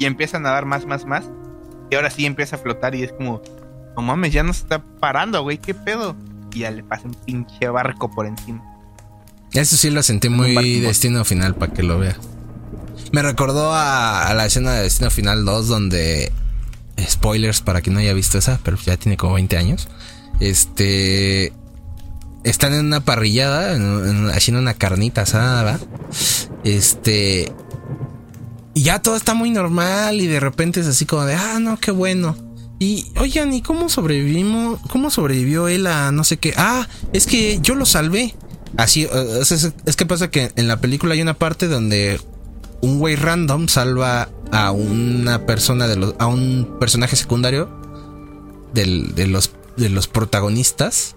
[0.00, 1.30] Y empiezan a dar más, más, más.
[1.88, 3.42] Y ahora sí empieza a flotar y es como,
[3.94, 6.16] no mames, ya no se está parando, güey, qué pedo.
[6.52, 8.62] Y ya le pasa un pinche barco por encima.
[9.52, 12.16] Eso sí lo sentí muy destino final para que lo vea.
[13.12, 16.32] Me recordó a, a, la escena de Destino Final 2 donde...
[17.00, 19.88] Spoilers para quien no haya visto esa, pero ya tiene como 20 años.
[20.38, 21.52] Este
[22.44, 23.76] están en una parrillada,
[24.34, 25.78] haciendo una carnita asada,
[26.64, 27.52] Este.
[28.72, 31.76] Y ya todo está muy normal y de repente es así como de, ah, no,
[31.78, 32.36] qué bueno.
[32.80, 34.80] Y, oigan, ¿y cómo sobrevivimos?
[34.90, 36.54] ¿Cómo sobrevivió él a no sé qué?
[36.56, 38.34] Ah, es que yo lo salvé.
[38.76, 42.20] Así, es, es que pasa que en la película hay una parte donde
[42.80, 47.68] un güey random salva a una persona de los, a un personaje secundario
[48.72, 51.16] del, de los de los protagonistas,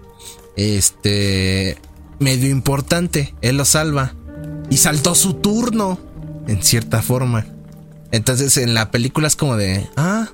[0.56, 1.78] este,
[2.18, 4.14] medio importante, él lo salva
[4.70, 5.98] y saltó su turno,
[6.48, 7.46] en cierta forma.
[8.10, 10.28] Entonces en la película es como de, ah,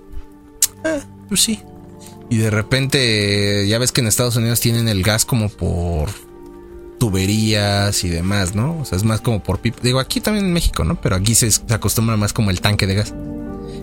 [0.85, 1.63] eh, pues sí.
[2.29, 6.11] Y de repente, ya ves que en Estados Unidos tienen el gas como por
[6.99, 8.79] tuberías y demás, ¿no?
[8.79, 9.79] O sea, es más como por pipa.
[9.83, 11.01] Digo, aquí también en México, ¿no?
[11.01, 13.15] Pero aquí se, acostumbra más como el tanque de gas.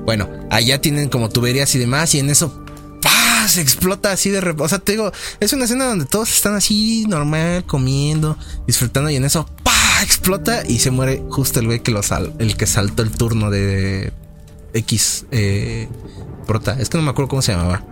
[0.06, 2.64] Bueno, allá tienen como tuberías y demás, y en eso
[3.02, 3.48] ¡pah!
[3.48, 4.64] se explota así de repente.
[4.64, 8.38] O sea, te digo, es una escena donde todos están así normal, comiendo,
[8.68, 10.04] disfrutando, y en eso ¡pah!
[10.04, 13.50] explota y se muere justo el güey que lo sal el que saltó el turno
[13.50, 14.14] de
[14.74, 15.88] X eh,
[16.48, 16.76] prota.
[16.80, 17.84] Es que no me acuerdo cómo se llamaba.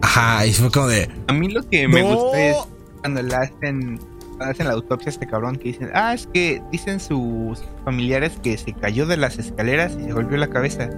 [0.00, 1.10] Ajá, y fue como de.
[1.26, 2.56] A mí lo que me gusta es
[3.00, 4.00] cuando le hacen
[4.40, 8.56] hacen la autopsia a este cabrón que dicen, ah, es que dicen sus familiares que
[8.58, 10.90] se cayó de las escaleras y se golpeó la cabeza.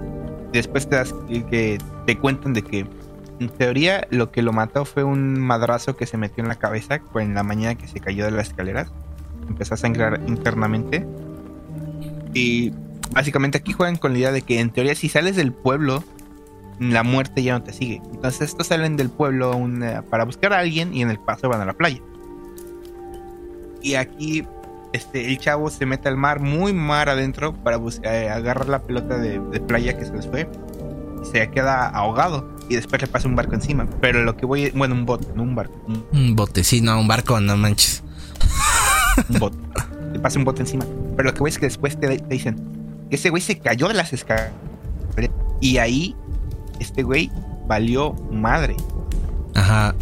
[0.52, 1.14] Después te das
[1.50, 2.86] que te cuentan de que
[3.40, 7.00] en teoría lo que lo mató fue un madrazo que se metió en la cabeza
[7.14, 8.90] en la mañana que se cayó de las escaleras.
[9.48, 11.06] Empezó a sangrar internamente.
[12.34, 12.72] Y
[13.12, 16.02] básicamente aquí juegan con la idea de que en teoría si sales del pueblo,
[16.78, 18.00] la muerte ya no te sigue.
[18.12, 19.58] Entonces estos salen del pueblo
[20.10, 22.00] para buscar a alguien y en el paso van a la playa.
[23.82, 24.44] Y aquí
[24.92, 28.82] este, el chavo se mete al mar, muy mar adentro, para buscar, eh, agarrar la
[28.82, 30.48] pelota de, playa que se les fue.
[31.22, 32.48] Y se queda ahogado.
[32.68, 33.86] Y después le pasa un barco encima.
[34.00, 35.74] Pero lo que voy, bueno, un bote, no un barco.
[36.12, 38.02] Un, bote, sí, no, un barco, no manches.
[39.28, 39.58] un bote.
[40.12, 40.84] Le pasa un bote encima.
[41.16, 42.56] Pero lo que voy es que después te, te dicen
[43.10, 44.52] que ese güey se cayó de las escaleras.
[45.60, 46.14] Y ahí,
[46.80, 47.30] este güey
[47.66, 48.76] valió madre.
[49.54, 49.94] Ajá.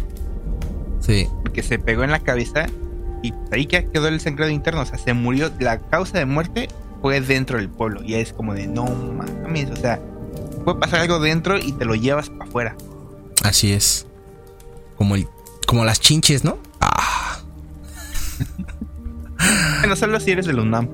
[0.99, 1.27] Sí.
[1.43, 2.67] Porque se pegó en la cabeza
[3.23, 6.67] y ahí quedó el sangrado interno, o sea, se murió, la causa de muerte
[7.01, 9.99] fue dentro del pueblo y es como de no mames, o sea,
[10.63, 12.75] puede pasar algo dentro y te lo llevas para afuera.
[13.43, 14.05] Así es.
[14.97, 15.27] Como el,
[15.65, 16.57] como las chinches, ¿no?
[16.81, 17.39] Ah.
[19.79, 20.89] bueno, solo si eres de UNAM.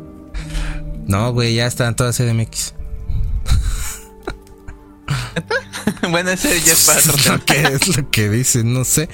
[1.07, 2.73] No, güey, ya están todas CDMX.
[6.10, 7.69] bueno, ese ya es para otro tema.
[7.69, 8.73] ¿Qué es lo que dicen?
[8.73, 9.10] No sé.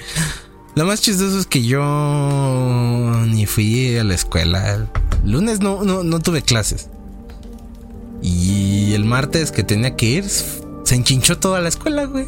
[0.76, 1.82] Lo más chistoso es que yo
[3.28, 4.88] ni fui a la escuela.
[5.24, 6.88] El lunes no, no, tuve clases.
[8.22, 12.28] Y el martes que tenía que ir, se enchinchó toda la escuela, güey.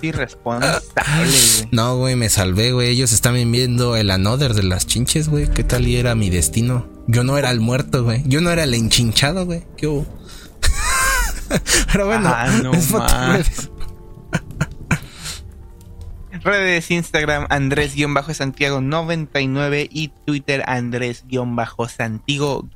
[0.00, 1.68] ti responsable, güey.
[1.70, 2.88] No, güey, me salvé, güey.
[2.88, 5.48] Ellos estaban viendo el another de las chinches, güey.
[5.48, 6.88] ¿Qué tal y era mi destino?
[7.06, 8.22] Yo no era el muerto, güey.
[8.26, 9.62] Yo no era el enchinchado, güey.
[9.76, 10.06] ¿Qué hubo?
[11.92, 12.70] Pero bueno, ah, no
[16.42, 22.68] Redes Instagram Andrés-Santiago99 y Twitter Andrés-Santiago-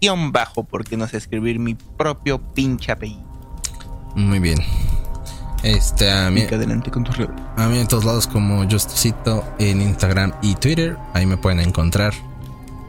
[0.65, 3.25] porque no sé escribir mi propio pinche apellido.
[4.17, 4.59] Muy bien.
[5.63, 7.31] Este, a mí, adelante con tus redes.
[7.57, 12.13] A mí en todos lados como Justicito en Instagram y Twitter, ahí me pueden encontrar.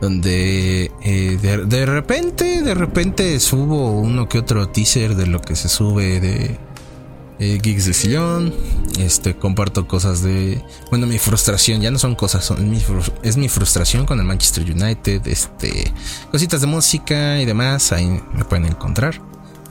[0.06, 5.56] Donde eh, de, de repente, de repente subo uno que otro teaser de lo que
[5.56, 6.60] se sube de
[7.40, 8.53] eh, gigs de sillón,
[8.99, 12.72] este, comparto cosas de, bueno, mi frustración, ya no son cosas, son,
[13.23, 15.91] es, mi, frustración con el Manchester United, este,
[16.32, 19.19] cositas de música y demás, ahí me pueden encontrar.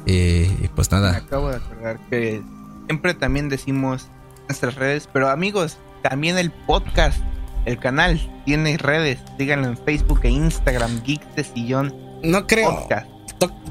[0.04, 1.18] Eh, pues nada.
[1.18, 2.42] Acabo de acordar que
[2.86, 4.08] siempre también decimos
[4.48, 7.18] nuestras redes, pero amigos, también el podcast,
[7.64, 11.94] el canal tiene redes, díganlo en Facebook e Instagram, Geeks de Sillón.
[12.22, 12.86] No creo.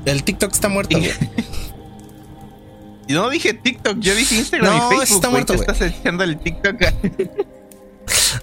[0.05, 0.97] El TikTok está muerto.
[0.99, 1.11] Yo
[3.21, 5.15] no dije TikTok, yo dije Instagram y Facebook.
[5.15, 6.75] Está muerto, estás echando el TikTok.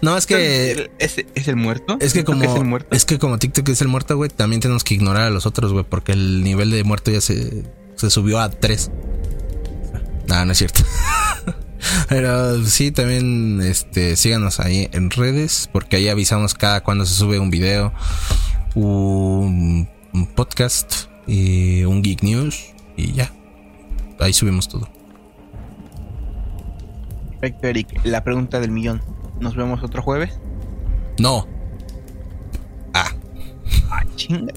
[0.02, 0.90] No, es que.
[0.98, 1.18] ¿Es,
[1.48, 1.98] el muerto?
[2.00, 2.42] Es que como.
[2.90, 5.74] Es, que como TikTok es el muerto, güey, también tenemos que ignorar a los otros,
[5.74, 7.64] güey, porque el nivel de muerto ya se,
[7.96, 8.90] se subió a 3.
[10.28, 10.82] No, no es cierto.
[12.08, 17.38] Pero sí, también este, síganos ahí en redes, porque ahí avisamos cada cuando se sube
[17.38, 17.92] un video,
[18.74, 23.32] un, un podcast y un Geek News y ya
[24.20, 24.88] ahí subimos todo.
[27.40, 28.00] Perfecto, Eric.
[28.04, 29.02] La pregunta del millón.
[29.40, 30.38] ¿Nos vemos otro jueves?
[31.18, 31.46] No.
[32.92, 33.10] Ah.
[33.90, 34.52] Ah, chinga.